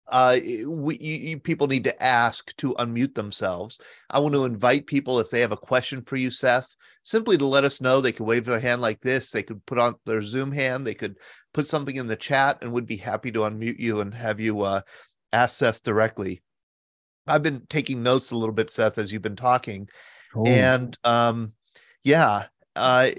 uh, 0.09 0.37
we, 0.65 0.97
you, 0.99 1.39
people 1.39 1.67
need 1.67 1.83
to 1.83 2.03
ask 2.03 2.55
to 2.57 2.73
unmute 2.75 3.13
themselves. 3.13 3.79
I 4.09 4.19
want 4.19 4.33
to 4.35 4.45
invite 4.45 4.87
people 4.87 5.19
if 5.19 5.29
they 5.29 5.41
have 5.41 5.51
a 5.51 5.57
question 5.57 6.01
for 6.01 6.15
you, 6.15 6.31
Seth, 6.31 6.75
simply 7.03 7.37
to 7.37 7.45
let 7.45 7.65
us 7.65 7.81
know. 7.81 7.99
They 7.99 8.13
could 8.13 8.25
wave 8.25 8.45
their 8.45 8.59
hand 8.59 8.81
like 8.81 9.01
this. 9.01 9.31
They 9.31 9.43
could 9.43 9.65
put 9.65 9.77
on 9.77 9.95
their 10.05 10.21
Zoom 10.21 10.51
hand. 10.51 10.85
They 10.87 10.93
could 10.93 11.17
put 11.53 11.67
something 11.67 11.95
in 11.95 12.07
the 12.07 12.15
chat, 12.15 12.59
and 12.61 12.71
would 12.71 12.85
be 12.85 12.97
happy 12.97 13.31
to 13.31 13.39
unmute 13.39 13.79
you 13.79 13.99
and 13.99 14.13
have 14.13 14.39
you 14.39 14.61
uh, 14.61 14.81
ask 15.33 15.57
Seth 15.57 15.83
directly. 15.83 16.41
I've 17.27 17.43
been 17.43 17.63
taking 17.69 18.01
notes 18.01 18.31
a 18.31 18.37
little 18.37 18.55
bit, 18.55 18.71
Seth, 18.71 18.97
as 18.97 19.11
you've 19.11 19.21
been 19.21 19.35
talking, 19.35 19.89
cool. 20.33 20.47
and 20.47 20.97
um, 21.03 21.51
yeah, 22.03 22.45
uh, 22.77 23.09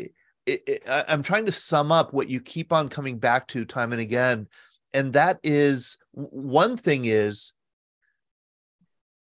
it, 0.47 0.63
it, 0.67 0.83
I'm 0.89 1.23
trying 1.23 1.45
to 1.47 1.53
sum 1.53 1.93
up 1.93 2.15
what 2.15 2.31
you 2.31 2.41
keep 2.41 2.73
on 2.73 2.89
coming 2.89 3.19
back 3.19 3.47
to 3.49 3.67
time 3.67 3.93
and 3.93 4.01
again 4.01 4.49
and 4.95 5.13
that 5.13 5.39
is 5.43 5.99
one 6.13 6.77
thing 6.77 7.05
is 7.05 7.53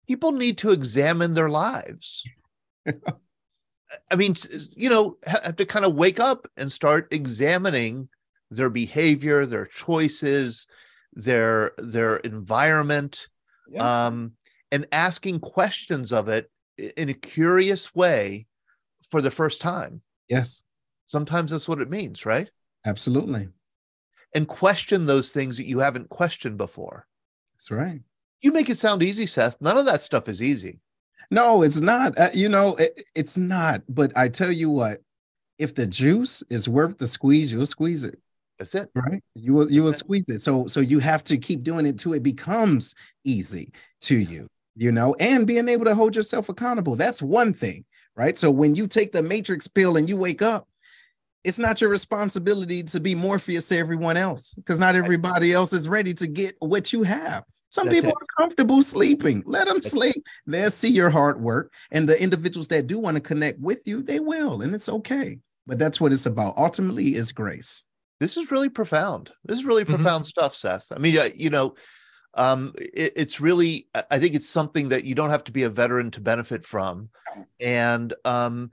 people 0.08 0.32
need 0.32 0.58
to 0.60 0.72
examine 0.72 1.34
their 1.34 1.50
lives. 1.50 2.24
I 4.12 4.16
mean 4.16 4.36
you 4.76 4.90
know 4.90 5.18
have 5.26 5.56
to 5.56 5.66
kind 5.66 5.86
of 5.86 5.96
wake 5.96 6.20
up 6.20 6.48
and 6.58 6.72
start 6.72 7.12
examining 7.12 8.08
their 8.52 8.70
behavior 8.70 9.46
their 9.46 9.66
choices 9.66 10.68
their 11.14 11.72
their 11.78 12.18
environment 12.18 13.28
yeah. 13.72 14.06
um 14.06 14.34
and 14.72 14.88
asking 14.92 15.40
questions 15.40 16.12
of 16.14 16.30
it 16.30 16.52
in 16.98 17.10
a 17.10 17.14
curious 17.14 17.94
way 17.96 18.46
for 19.10 19.22
the 19.22 19.32
first 19.32 19.60
time. 19.60 20.02
Yes. 20.28 20.64
Sometimes 21.08 21.50
that's 21.50 21.68
what 21.68 21.82
it 21.82 21.90
means 21.90 22.28
right? 22.28 22.50
Absolutely 22.86 23.50
and 24.36 24.48
question 24.48 25.06
those 25.06 25.32
things 25.32 25.58
that 25.58 25.68
you 25.68 25.80
haven't 25.80 26.10
questioned 26.10 26.58
before. 26.58 27.08
That's 27.56 27.72
right. 27.72 28.02
You 28.42 28.52
make 28.52 28.70
it 28.70 28.78
sound 28.78 29.04
easy, 29.04 29.26
Seth. 29.26 29.58
None 29.60 29.78
of 29.78 29.86
that 29.86 30.02
stuff 30.02 30.30
is 30.30 30.42
easy. 30.42 30.80
No, 31.32 31.62
it's 31.62 31.82
not. 31.82 32.18
Uh, 32.18 32.30
you 32.34 32.50
know, 32.50 32.76
it, 32.76 33.04
it's 33.16 33.38
not. 33.38 33.82
But 33.90 34.16
I 34.18 34.30
tell 34.30 34.52
you 34.52 34.70
what, 34.70 35.02
if 35.58 35.76
the 35.76 35.86
juice 35.86 36.42
is 36.50 36.70
worth 36.70 36.98
the 36.98 37.08
squeeze, 37.08 37.52
you'll 37.52 37.66
squeeze 37.66 38.04
it. 38.04 38.20
That's 38.58 38.76
it. 38.76 38.90
Right. 38.96 39.24
You 39.36 39.54
will 39.54 39.72
you 39.72 39.84
will 39.84 39.94
squeeze 39.94 40.30
it. 40.30 40.42
So 40.42 40.68
so 40.68 40.80
you 40.80 41.00
have 41.00 41.24
to 41.26 41.38
keep 41.38 41.64
doing 41.64 41.86
it 41.86 42.00
till 42.00 42.14
it 42.14 42.24
becomes 42.24 42.96
easy 43.24 43.72
to 44.02 44.18
you, 44.18 44.48
you 44.76 44.92
know, 44.92 45.16
and 45.20 45.48
being 45.48 45.70
able 45.70 45.86
to 45.86 45.96
hold 45.96 46.16
yourself 46.16 46.50
accountable. 46.50 46.96
That's 46.96 47.22
one 47.22 47.54
thing, 47.54 47.86
right? 48.16 48.38
So 48.38 48.52
when 48.52 48.76
you 48.76 48.88
take 48.88 49.12
the 49.12 49.22
matrix 49.22 49.68
pill 49.68 49.98
and 49.98 50.10
you 50.10 50.18
wake 50.18 50.42
up, 50.42 50.68
it's 51.44 51.60
not 51.60 51.80
your 51.82 51.90
responsibility 51.90 52.84
to 52.84 53.00
be 53.00 53.16
Morpheus 53.16 53.68
to 53.70 53.78
everyone 53.78 54.18
else 54.18 54.54
because 54.56 54.80
not 54.80 54.96
everybody 54.96 55.54
else 55.54 55.74
is 55.74 55.88
ready 55.88 56.14
to 56.16 56.28
get 56.28 56.56
what 56.60 56.92
you 56.92 57.04
have. 57.04 57.44
Some 57.72 57.86
That's 57.88 57.98
people 58.02 58.12
it. 58.12 58.16
are 58.24 58.44
comfortable 58.44 58.82
sleeping. 58.82 59.44
Let 59.46 59.68
them 59.68 59.82
sleep. 59.82 60.24
They'll 60.48 60.72
see 60.72 60.90
your 60.90 61.10
hard 61.12 61.40
work. 61.40 61.72
And 61.92 62.10
the 62.10 62.22
individuals 62.22 62.68
that 62.70 62.88
do 62.88 62.98
want 63.00 63.16
to 63.16 63.22
connect 63.22 63.60
with 63.60 63.88
you, 63.88 64.02
they 64.02 64.20
will. 64.20 64.64
And 64.64 64.74
it's 64.74 64.90
okay. 64.90 65.38
But 65.68 65.78
that's 65.78 66.02
what 66.02 66.12
it's 66.12 66.26
about. 66.26 66.58
Ultimately, 66.58 67.14
is 67.16 67.32
grace. 67.32 67.84
This 68.20 68.38
is 68.38 68.50
really 68.52 68.70
profound. 68.70 69.32
This 69.46 69.60
is 69.60 69.66
really 69.66 69.86
Mhm. 69.86 69.96
profound 69.96 70.26
stuff, 70.26 70.56
Seth. 70.56 70.88
I 70.92 70.98
mean, 70.98 71.16
you 71.36 71.52
know, 71.52 71.76
um, 72.34 72.74
it, 72.78 73.14
it's 73.16 73.40
really. 73.40 73.88
I- 73.94 74.04
I 74.12 74.20
think 74.20 74.34
it's 74.34 74.50
something 74.50 74.90
that 74.90 75.04
you 75.04 75.14
don't 75.16 75.30
have 75.30 75.44
to 75.46 75.52
be 75.52 75.64
a 75.64 75.70
veteran 75.70 76.10
to 76.12 76.22
benefit 76.22 76.66
from, 76.66 77.10
and 77.60 78.14
um, 78.26 78.72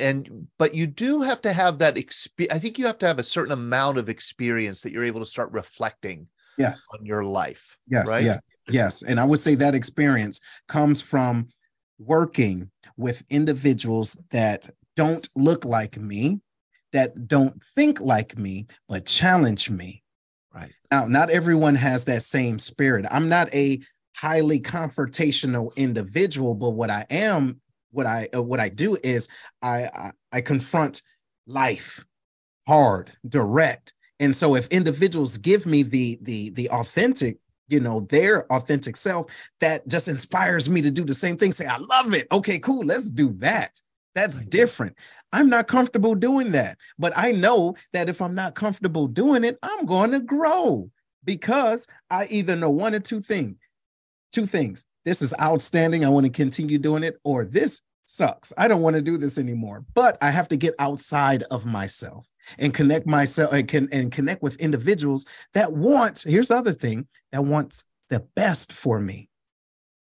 and 0.00 0.48
but 0.58 0.74
you 0.74 0.86
do 0.86 1.22
have 1.22 1.42
to 1.42 1.52
have 1.52 1.78
that 1.78 1.96
experience. 1.96 2.54
I 2.54 2.58
think 2.58 2.78
you 2.78 2.86
have 2.86 2.98
to 2.98 3.06
have 3.06 3.18
a 3.18 3.24
certain 3.24 3.52
amount 3.52 3.98
of 3.98 4.08
experience 4.08 4.82
that 4.82 4.92
you're 4.92 5.04
able 5.04 5.20
to 5.20 5.26
start 5.26 5.50
reflecting 5.52 6.28
Yes. 6.58 6.86
on 6.98 7.06
your 7.06 7.24
life. 7.24 7.76
Yes, 7.88 8.06
right? 8.08 8.24
yes, 8.24 8.40
yes. 8.68 9.02
And 9.02 9.20
I 9.20 9.24
would 9.24 9.38
say 9.38 9.54
that 9.56 9.74
experience 9.74 10.40
comes 10.66 11.00
from 11.00 11.48
working 11.98 12.70
with 12.96 13.22
individuals 13.30 14.18
that 14.30 14.68
don't 14.96 15.28
look 15.36 15.64
like 15.64 15.96
me, 15.96 16.40
that 16.92 17.28
don't 17.28 17.62
think 17.76 18.00
like 18.00 18.36
me, 18.36 18.66
but 18.88 19.06
challenge 19.06 19.70
me. 19.70 20.02
Right. 20.52 20.72
Now, 20.90 21.06
not 21.06 21.30
everyone 21.30 21.76
has 21.76 22.06
that 22.06 22.22
same 22.24 22.58
spirit. 22.58 23.06
I'm 23.10 23.28
not 23.28 23.54
a 23.54 23.80
highly 24.16 24.58
confrontational 24.60 25.74
individual, 25.76 26.54
but 26.54 26.70
what 26.70 26.90
I 26.90 27.06
am, 27.10 27.60
what 27.90 28.06
I 28.06 28.28
uh, 28.34 28.42
what 28.42 28.60
I 28.60 28.68
do 28.68 28.96
is 29.02 29.28
I, 29.62 29.84
I 29.94 30.10
I 30.32 30.40
confront 30.40 31.02
life 31.46 32.04
hard, 32.68 33.10
direct. 33.28 33.94
And 34.20 34.34
so 34.36 34.54
if 34.54 34.68
individuals 34.68 35.38
give 35.38 35.66
me 35.66 35.82
the 35.82 36.18
the 36.22 36.50
the 36.50 36.70
authentic, 36.70 37.38
you 37.68 37.80
know, 37.80 38.00
their 38.00 38.50
authentic 38.52 38.96
self, 38.96 39.32
that 39.60 39.86
just 39.88 40.08
inspires 40.08 40.68
me 40.68 40.82
to 40.82 40.90
do 40.90 41.04
the 41.04 41.14
same 41.14 41.36
thing. 41.36 41.52
Say, 41.52 41.66
I 41.66 41.78
love 41.78 42.14
it. 42.14 42.26
Okay, 42.30 42.58
cool. 42.58 42.84
Let's 42.84 43.10
do 43.10 43.32
that. 43.38 43.80
That's 44.14 44.42
different. 44.42 44.96
I'm 45.32 45.48
not 45.48 45.68
comfortable 45.68 46.14
doing 46.14 46.52
that. 46.52 46.78
But 46.98 47.12
I 47.16 47.32
know 47.32 47.74
that 47.92 48.08
if 48.08 48.20
I'm 48.20 48.34
not 48.34 48.54
comfortable 48.54 49.06
doing 49.06 49.44
it, 49.44 49.58
I'm 49.62 49.86
going 49.86 50.10
to 50.12 50.20
grow 50.20 50.90
because 51.24 51.86
I 52.10 52.26
either 52.30 52.56
know 52.56 52.70
one 52.70 52.94
or 52.94 53.00
two 53.00 53.20
things. 53.20 53.56
Two 54.32 54.46
things. 54.46 54.84
This 55.08 55.22
is 55.22 55.32
outstanding. 55.40 56.04
I 56.04 56.10
want 56.10 56.26
to 56.26 56.30
continue 56.30 56.76
doing 56.76 57.02
it, 57.02 57.16
or 57.24 57.46
this 57.46 57.80
sucks. 58.04 58.52
I 58.58 58.68
don't 58.68 58.82
want 58.82 58.94
to 58.94 59.00
do 59.00 59.16
this 59.16 59.38
anymore. 59.38 59.86
But 59.94 60.18
I 60.20 60.30
have 60.30 60.48
to 60.48 60.56
get 60.58 60.74
outside 60.78 61.44
of 61.44 61.64
myself 61.64 62.26
and 62.58 62.74
connect 62.74 63.06
myself 63.06 63.54
and 63.54 63.66
can 63.66 63.88
and 63.90 64.12
connect 64.12 64.42
with 64.42 64.56
individuals 64.56 65.24
that 65.54 65.72
want 65.72 66.24
here's 66.26 66.48
the 66.48 66.56
other 66.56 66.74
thing 66.74 67.08
that 67.32 67.42
wants 67.42 67.86
the 68.10 68.20
best 68.36 68.70
for 68.74 69.00
me 69.00 69.30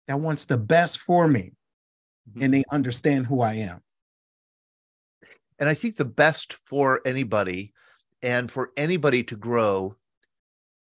that 0.09 0.19
wants 0.19 0.47
the 0.47 0.59
best 0.59 0.99
for 0.99 1.29
me 1.29 1.53
Mhm. 2.29 2.45
and 2.45 2.55
they 2.55 2.65
understand 2.71 3.27
who 3.27 3.41
i 3.43 3.55
am 3.55 3.81
And 5.59 5.69
I 5.69 5.75
think 5.75 5.97
the 5.97 6.05
best 6.05 6.55
for 6.67 7.01
anybody 7.05 7.73
and 8.23 8.51
for 8.51 8.71
anybody 8.77 9.23
to 9.25 9.37
grow, 9.37 9.97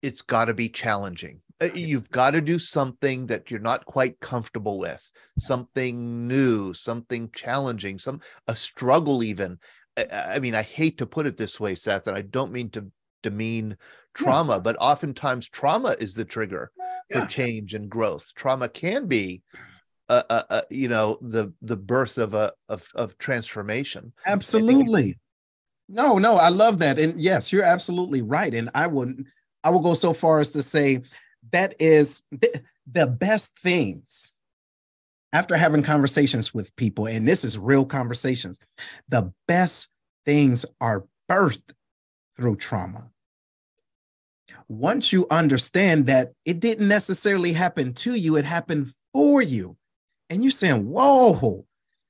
it's 0.02 0.22
got 0.22 0.46
to 0.46 0.54
be 0.54 0.70
challenging. 0.70 1.42
Uh, 1.62 1.70
You've 1.74 2.10
got 2.10 2.32
to 2.32 2.42
do 2.42 2.60
something 2.60 3.28
that 3.28 3.50
you're 3.50 3.60
not 3.60 3.86
quite 3.86 4.20
comfortable 4.20 4.80
with, 4.80 5.12
something 5.40 6.28
new, 6.28 6.74
something 6.74 7.30
challenging, 7.34 7.98
some 7.98 8.20
a 8.48 8.56
struggle 8.56 9.24
even. 9.24 9.58
I, 9.98 10.36
I 10.36 10.40
mean, 10.40 10.56
I 10.56 10.64
hate 10.64 10.98
to 10.98 11.06
put 11.06 11.26
it 11.26 11.38
this 11.38 11.60
way, 11.60 11.76
Seth, 11.76 12.08
and 12.08 12.18
I 12.18 12.22
don't 12.22 12.52
mean 12.52 12.70
to 12.72 12.92
demean 13.24 13.78
trauma, 14.14 14.60
but 14.60 14.76
oftentimes 14.80 15.50
trauma 15.50 15.96
is 16.00 16.14
the 16.14 16.26
trigger 16.26 16.72
for 17.12 17.20
Yeah. 17.20 17.28
change 17.28 17.74
and 17.74 17.90
growth. 17.90 18.34
Trauma 18.36 18.68
can 18.70 19.08
be 19.08 19.42
uh, 20.10 20.24
uh, 20.30 20.44
uh, 20.50 20.62
you 20.70 20.88
know 20.88 21.18
the 21.22 21.52
the 21.64 21.78
birth 21.78 22.18
of 22.20 22.34
a 22.36 22.54
of, 22.70 22.88
of 22.94 23.18
transformation 23.18 24.14
absolutely 24.28 25.18
no 25.90 26.20
no 26.20 26.36
i 26.36 26.50
love 26.50 26.78
that 26.78 27.00
and 27.00 27.20
yes 27.20 27.52
you're 27.52 27.64
absolutely 27.64 28.22
right 28.22 28.54
and 28.54 28.70
i 28.76 28.86
would 28.86 29.26
i 29.64 29.70
will 29.72 29.80
go 29.80 29.96
so 29.96 30.14
far 30.14 30.40
as 30.40 30.52
to 30.52 30.62
say 30.62 31.02
that 31.52 31.76
is 31.80 32.24
the, 32.32 33.08
best 33.08 33.58
things 33.60 34.34
after 35.34 35.58
having 35.58 35.84
conversations 35.84 36.54
with 36.54 36.76
people 36.76 37.08
and 37.08 37.28
this 37.28 37.44
is 37.44 37.58
real 37.58 37.86
conversations 37.86 38.60
the 39.10 39.32
best 39.48 39.90
things 40.26 40.66
are 40.82 41.06
birthed 41.30 41.74
through 42.36 42.58
trauma. 42.58 43.10
Once 44.68 45.14
you 45.14 45.28
understand 45.30 46.08
that 46.08 46.34
it 46.44 46.60
didn't 46.60 46.88
necessarily 46.88 47.54
happen 47.54 47.94
to 47.94 48.16
you 48.16 48.36
it 48.36 48.46
happened 48.46 48.92
for 49.14 49.42
you. 49.42 49.78
And 50.30 50.44
you're 50.44 50.52
saying 50.52 50.90
whoa. 50.90 51.66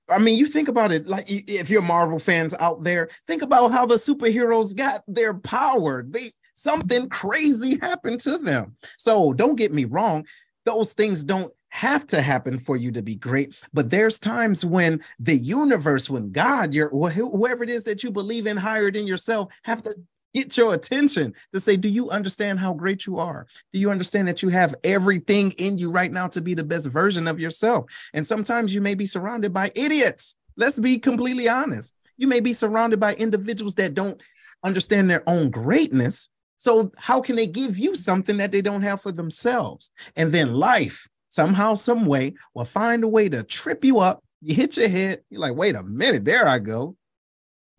I 0.09 0.19
mean, 0.19 0.37
you 0.37 0.45
think 0.45 0.67
about 0.67 0.91
it 0.91 1.07
like 1.07 1.25
if 1.27 1.69
you're 1.69 1.81
Marvel 1.81 2.19
fans 2.19 2.53
out 2.59 2.83
there, 2.83 3.09
think 3.27 3.41
about 3.41 3.71
how 3.71 3.85
the 3.85 3.95
superheroes 3.95 4.75
got 4.75 5.03
their 5.07 5.33
power. 5.33 6.05
They 6.07 6.31
something 6.55 7.07
crazy 7.09 7.77
happened 7.79 8.19
to 8.21 8.37
them. 8.37 8.75
So 8.97 9.33
don't 9.33 9.55
get 9.55 9.73
me 9.73 9.85
wrong, 9.85 10.25
those 10.65 10.93
things 10.93 11.23
don't 11.23 11.53
have 11.69 12.07
to 12.07 12.21
happen 12.21 12.57
for 12.57 12.77
you 12.77 12.91
to 12.93 13.03
be 13.03 13.15
great, 13.15 13.61
but 13.73 13.89
there's 13.89 14.17
times 14.17 14.65
when 14.65 15.01
the 15.19 15.35
universe, 15.35 16.09
when 16.09 16.31
God, 16.31 16.73
your 16.73 16.89
wh- 16.89 17.13
whoever 17.13 17.63
it 17.63 17.69
is 17.69 17.83
that 17.83 18.01
you 18.01 18.11
believe 18.11 18.47
in 18.47 18.55
higher 18.55 18.89
than 18.89 19.05
yourself, 19.05 19.51
have 19.63 19.83
to 19.83 19.93
get 20.33 20.55
your 20.57 20.73
attention 20.73 21.33
to 21.53 21.59
say, 21.59 21.75
do 21.75 21.89
you 21.89 22.09
understand 22.09 22.59
how 22.59 22.73
great 22.73 23.05
you 23.05 23.19
are? 23.19 23.45
Do 23.73 23.79
you 23.79 23.91
understand 23.91 24.27
that 24.27 24.41
you 24.41 24.49
have 24.49 24.75
everything 24.83 25.51
in 25.57 25.77
you 25.77 25.91
right 25.91 26.11
now 26.11 26.27
to 26.29 26.41
be 26.41 26.53
the 26.53 26.63
best 26.63 26.87
version 26.87 27.27
of 27.27 27.39
yourself? 27.39 27.85
And 28.13 28.25
sometimes 28.25 28.73
you 28.73 28.81
may 28.81 28.95
be 28.95 29.05
surrounded 29.05 29.53
by 29.53 29.71
idiots. 29.75 30.37
Let's 30.57 30.79
be 30.79 30.97
completely 30.97 31.49
honest. 31.49 31.93
You 32.17 32.27
may 32.27 32.39
be 32.39 32.53
surrounded 32.53 32.99
by 32.99 33.15
individuals 33.15 33.75
that 33.75 33.93
don't 33.93 34.21
understand 34.63 35.09
their 35.09 35.23
own 35.27 35.49
greatness. 35.49 36.29
So, 36.57 36.91
how 36.97 37.21
can 37.21 37.35
they 37.35 37.47
give 37.47 37.77
you 37.77 37.95
something 37.95 38.37
that 38.37 38.51
they 38.51 38.61
don't 38.61 38.81
have 38.81 39.01
for 39.01 39.11
themselves? 39.11 39.91
And 40.15 40.31
then 40.31 40.53
life, 40.53 41.07
somehow, 41.27 41.75
some 41.75 42.05
way, 42.05 42.33
will 42.53 42.65
find 42.65 43.03
a 43.03 43.07
way 43.07 43.29
to 43.29 43.43
trip 43.43 43.83
you 43.83 43.99
up. 43.99 44.23
You 44.41 44.55
hit 44.55 44.77
your 44.77 44.87
head. 44.87 45.21
You're 45.29 45.41
like, 45.41 45.55
wait 45.55 45.75
a 45.75 45.83
minute, 45.83 46.25
there 46.25 46.47
I 46.47 46.59
go. 46.59 46.95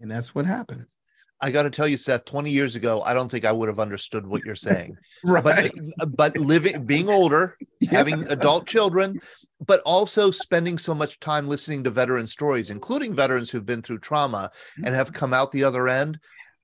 And 0.00 0.10
that's 0.10 0.34
what 0.34 0.46
happens. 0.46 0.96
I 1.40 1.50
got 1.50 1.64
to 1.64 1.70
tell 1.70 1.86
you, 1.86 1.98
Seth, 1.98 2.24
20 2.24 2.50
years 2.50 2.76
ago, 2.76 3.02
I 3.02 3.12
don't 3.12 3.30
think 3.30 3.44
I 3.44 3.52
would 3.52 3.68
have 3.68 3.78
understood 3.78 4.26
what 4.26 4.42
you're 4.44 4.54
saying. 4.54 4.96
Right. 5.24 5.42
But 5.44 6.16
but 6.16 6.36
living 6.36 6.84
being 6.84 7.08
older, 7.08 7.56
having 7.90 8.28
adult 8.28 8.66
children, 8.66 9.18
but 9.66 9.80
also 9.84 10.30
spending 10.30 10.78
so 10.78 10.94
much 10.94 11.18
time 11.20 11.48
listening 11.48 11.82
to 11.84 11.90
veteran 11.90 12.26
stories, 12.26 12.70
including 12.70 13.14
veterans 13.14 13.50
who've 13.50 13.66
been 13.66 13.82
through 13.82 13.98
trauma 13.98 14.50
and 14.84 14.94
have 14.94 15.08
mm-hmm. 15.08 15.16
come 15.16 15.34
out 15.34 15.52
the 15.52 15.64
other 15.64 15.88
end. 15.88 16.18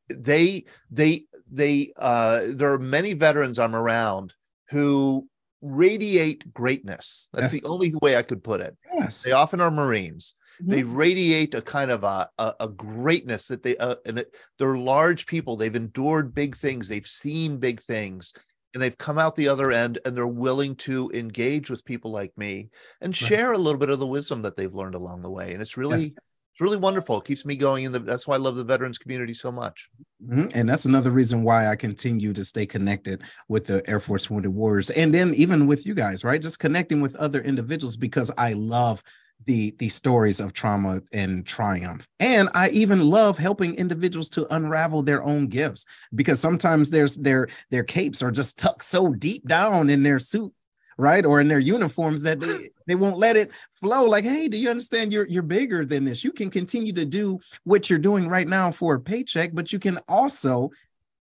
They 0.09 0.65
they 0.91 1.25
they 1.51 1.93
uh 1.97 2.43
there 2.51 2.73
are 2.73 2.79
many 2.79 3.15
veterans 3.15 3.59
I'm 3.59 3.75
around 3.75 4.35
who 4.71 5.29
radiate 5.63 6.53
greatness. 6.53 7.29
That's 7.33 7.53
Yes. 7.53 7.63
the 7.63 7.69
only 7.69 7.95
way 8.03 8.17
I 8.17 8.23
could 8.23 8.43
put 8.43 8.61
it. 8.61 8.77
yes. 8.93 9.23
They 9.23 9.33
often 9.33 9.61
are 9.61 9.71
Marines 9.71 10.35
they 10.61 10.83
Mhm. 10.83 10.97
radiate 10.97 11.55
a 11.55 11.63
kind 11.63 11.91
of 11.91 12.05
a 12.05 12.29
a, 12.39 12.55
a 12.61 12.69
greatness 12.69 13.49
that 13.49 13.63
they 13.63 13.77
uh, 13.79 13.97
and 14.07 14.19
it, 14.21 14.35
they're 14.59 14.77
large 14.77 15.27
people 15.27 15.57
they've 15.57 15.75
endured 15.75 16.35
big 16.35 16.57
things 16.57 16.89
they've 16.89 17.07
seen 17.07 17.57
big 17.57 17.81
things 17.81 18.33
and 18.75 18.83
they've 18.83 18.99
come 18.99 19.19
out 19.19 19.35
the 19.35 19.49
other 19.49 19.73
end 19.73 19.99
and 20.05 20.15
they're 20.17 20.27
willing 20.27 20.77
to 20.77 21.11
engage 21.15 21.69
with 21.71 21.85
people 21.85 22.11
like 22.13 22.37
me 22.37 22.69
and 23.01 23.13
Right. 23.21 23.29
share 23.29 23.53
a 23.53 23.59
little 23.59 23.79
bit 23.79 23.91
of 23.91 23.99
the 23.99 24.07
wisdom 24.07 24.43
that 24.43 24.57
they've 24.57 24.75
learned 24.75 24.95
along 24.95 25.23
the 25.23 25.31
way 25.31 25.53
and 25.53 25.63
it's 25.63 25.77
really 25.77 26.05
Yes. 26.05 26.19
It's 26.53 26.61
really 26.61 26.77
wonderful 26.77 27.19
it 27.19 27.25
keeps 27.25 27.45
me 27.45 27.57
going 27.57 27.85
in 27.85 27.93
the 27.93 27.99
that's 27.99 28.27
why 28.27 28.35
i 28.35 28.39
love 28.39 28.57
the 28.57 28.65
veterans 28.65 28.99
community 28.99 29.35
so 29.35 29.51
much 29.51 29.89
Mhm. 30.29 30.53
And 30.55 30.69
that's 30.69 30.85
another 30.85 31.11
reason 31.11 31.43
why 31.43 31.67
I 31.67 31.75
continue 31.75 32.33
to 32.33 32.45
stay 32.45 32.65
connected 32.65 33.23
with 33.49 33.67
the 33.67 33.83
Air 33.91 33.99
Force 33.99 34.31
Wounded 34.31 34.55
Warriors, 34.55 34.91
and 34.91 35.13
then 35.13 35.35
even 35.35 35.67
with 35.67 35.85
you 35.87 35.95
guys, 35.95 36.23
right? 36.23 36.41
Just 36.41 36.61
connecting 36.61 37.01
with 37.01 37.17
other 37.17 37.41
individuals 37.41 37.97
because 37.97 38.31
I 38.39 38.53
love 38.53 39.03
the 39.47 39.75
the 39.79 39.89
stories 39.89 40.39
of 40.39 40.53
trauma 40.53 41.03
and 41.13 41.45
triumph, 41.45 42.07
and 42.21 42.49
I 42.55 42.69
even 42.71 43.01
love 43.01 43.37
helping 43.37 43.75
individuals 43.75 44.29
to 44.31 44.47
unravel 44.55 45.03
their 45.03 45.25
own 45.25 45.49
gifts 45.49 45.85
because 46.15 46.39
sometimes 46.39 46.91
there's 46.91 47.17
their 47.17 47.49
their 47.71 47.83
capes 47.83 48.23
are 48.23 48.31
just 48.31 48.57
tucked 48.61 48.85
so 48.85 49.13
deep 49.13 49.45
down 49.49 49.91
in 49.91 50.05
their 50.05 50.21
suits. 50.21 50.62
Right? 51.03 51.27
Or 51.27 51.41
in 51.41 51.49
their 51.49 51.59
uniforms 51.59 52.23
that 52.23 52.41
they, 52.41 52.69
they 52.87 52.95
won't 52.95 53.19
let 53.19 53.37
it 53.37 53.51
flow. 53.73 54.05
Like, 54.05 54.25
hey, 54.25 54.47
do 54.47 54.57
you 54.57 54.71
understand 54.71 55.13
you're 55.13 55.27
you're 55.27 55.43
bigger 55.43 55.85
than 55.85 56.05
this? 56.05 56.23
You 56.23 56.33
can 56.33 56.49
continue 56.49 56.93
to 56.93 57.05
do 57.05 57.41
what 57.65 57.91
you're 57.91 57.99
doing 57.99 58.29
right 58.29 58.47
now 58.47 58.71
for 58.71 58.95
a 58.95 59.01
paycheck, 59.01 59.51
but 59.53 59.73
you 59.73 59.81
can 59.81 59.99
also 60.09 60.71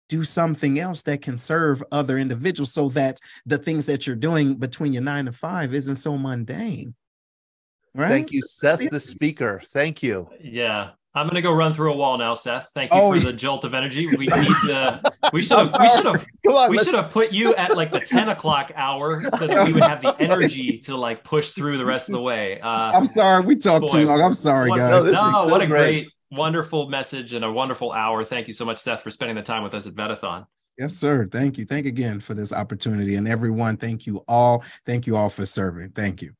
do 0.08 0.24
something 0.24 0.80
else 0.80 1.02
that 1.04 1.22
can 1.22 1.38
serve 1.38 1.82
other 1.92 2.18
individuals 2.18 2.72
so 2.72 2.88
that 2.88 3.20
the 3.46 3.58
things 3.58 3.86
that 3.86 4.06
you're 4.06 4.16
doing 4.16 4.56
between 4.56 4.92
your 4.92 5.02
nine 5.02 5.26
to 5.26 5.32
five 5.32 5.74
isn't 5.74 5.96
so 5.96 6.18
mundane. 6.18 6.94
Right? 7.94 8.08
Thank 8.08 8.32
you, 8.32 8.42
Seth, 8.44 8.80
the 8.90 9.00
speaker. 9.00 9.62
Thank 9.72 10.02
you. 10.02 10.28
Yeah. 10.40 10.90
I'm 11.18 11.26
gonna 11.26 11.42
go 11.42 11.52
run 11.52 11.74
through 11.74 11.92
a 11.92 11.96
wall 11.96 12.16
now, 12.16 12.34
Seth. 12.34 12.70
Thank 12.74 12.92
you 12.92 13.00
oh, 13.00 13.12
for 13.12 13.18
the 13.18 13.32
jolt 13.32 13.64
of 13.64 13.74
energy. 13.74 14.06
We 14.06 14.16
need 14.26 14.28
to. 14.66 15.02
We 15.32 15.42
should 15.42 15.58
have. 15.58 15.74
We 15.78 15.88
should 15.88 16.04
have. 16.04 16.26
On, 16.48 16.70
we 16.70 16.78
should 16.78 16.94
have 16.94 17.10
put 17.10 17.32
you 17.32 17.54
at 17.56 17.76
like 17.76 17.90
the 17.90 18.00
10 18.00 18.28
o'clock 18.28 18.72
hour 18.76 19.20
so 19.20 19.46
that 19.46 19.66
we 19.66 19.72
would 19.72 19.82
have 19.82 20.00
the 20.00 20.16
energy 20.20 20.78
to 20.78 20.96
like 20.96 21.24
push 21.24 21.50
through 21.50 21.78
the 21.78 21.84
rest 21.84 22.08
of 22.08 22.12
the 22.12 22.20
way. 22.20 22.60
Uh, 22.60 22.92
I'm 22.94 23.06
sorry, 23.06 23.44
we 23.44 23.56
talked 23.56 23.86
boy, 23.86 23.92
too 23.92 24.06
long. 24.06 24.22
I'm 24.22 24.32
sorry, 24.32 24.70
what, 24.70 24.78
guys. 24.78 25.06
No, 25.06 25.12
no 25.12 25.30
so 25.30 25.48
what 25.48 25.60
a 25.60 25.66
great. 25.66 26.04
great, 26.04 26.12
wonderful 26.30 26.88
message 26.88 27.32
and 27.32 27.44
a 27.44 27.50
wonderful 27.50 27.92
hour. 27.92 28.24
Thank 28.24 28.46
you 28.46 28.52
so 28.52 28.64
much, 28.64 28.78
Seth, 28.78 29.02
for 29.02 29.10
spending 29.10 29.36
the 29.36 29.42
time 29.42 29.62
with 29.62 29.74
us 29.74 29.86
at 29.86 29.94
Vetathon. 29.94 30.46
Yes, 30.78 30.94
sir. 30.94 31.26
Thank 31.26 31.58
you. 31.58 31.64
Thank 31.64 31.86
again 31.86 32.20
for 32.20 32.34
this 32.34 32.52
opportunity, 32.52 33.16
and 33.16 33.26
everyone. 33.26 33.76
Thank 33.76 34.06
you 34.06 34.24
all. 34.28 34.62
Thank 34.86 35.06
you 35.06 35.16
all 35.16 35.28
for 35.28 35.44
serving. 35.44 35.90
Thank 35.90 36.22
you. 36.22 36.32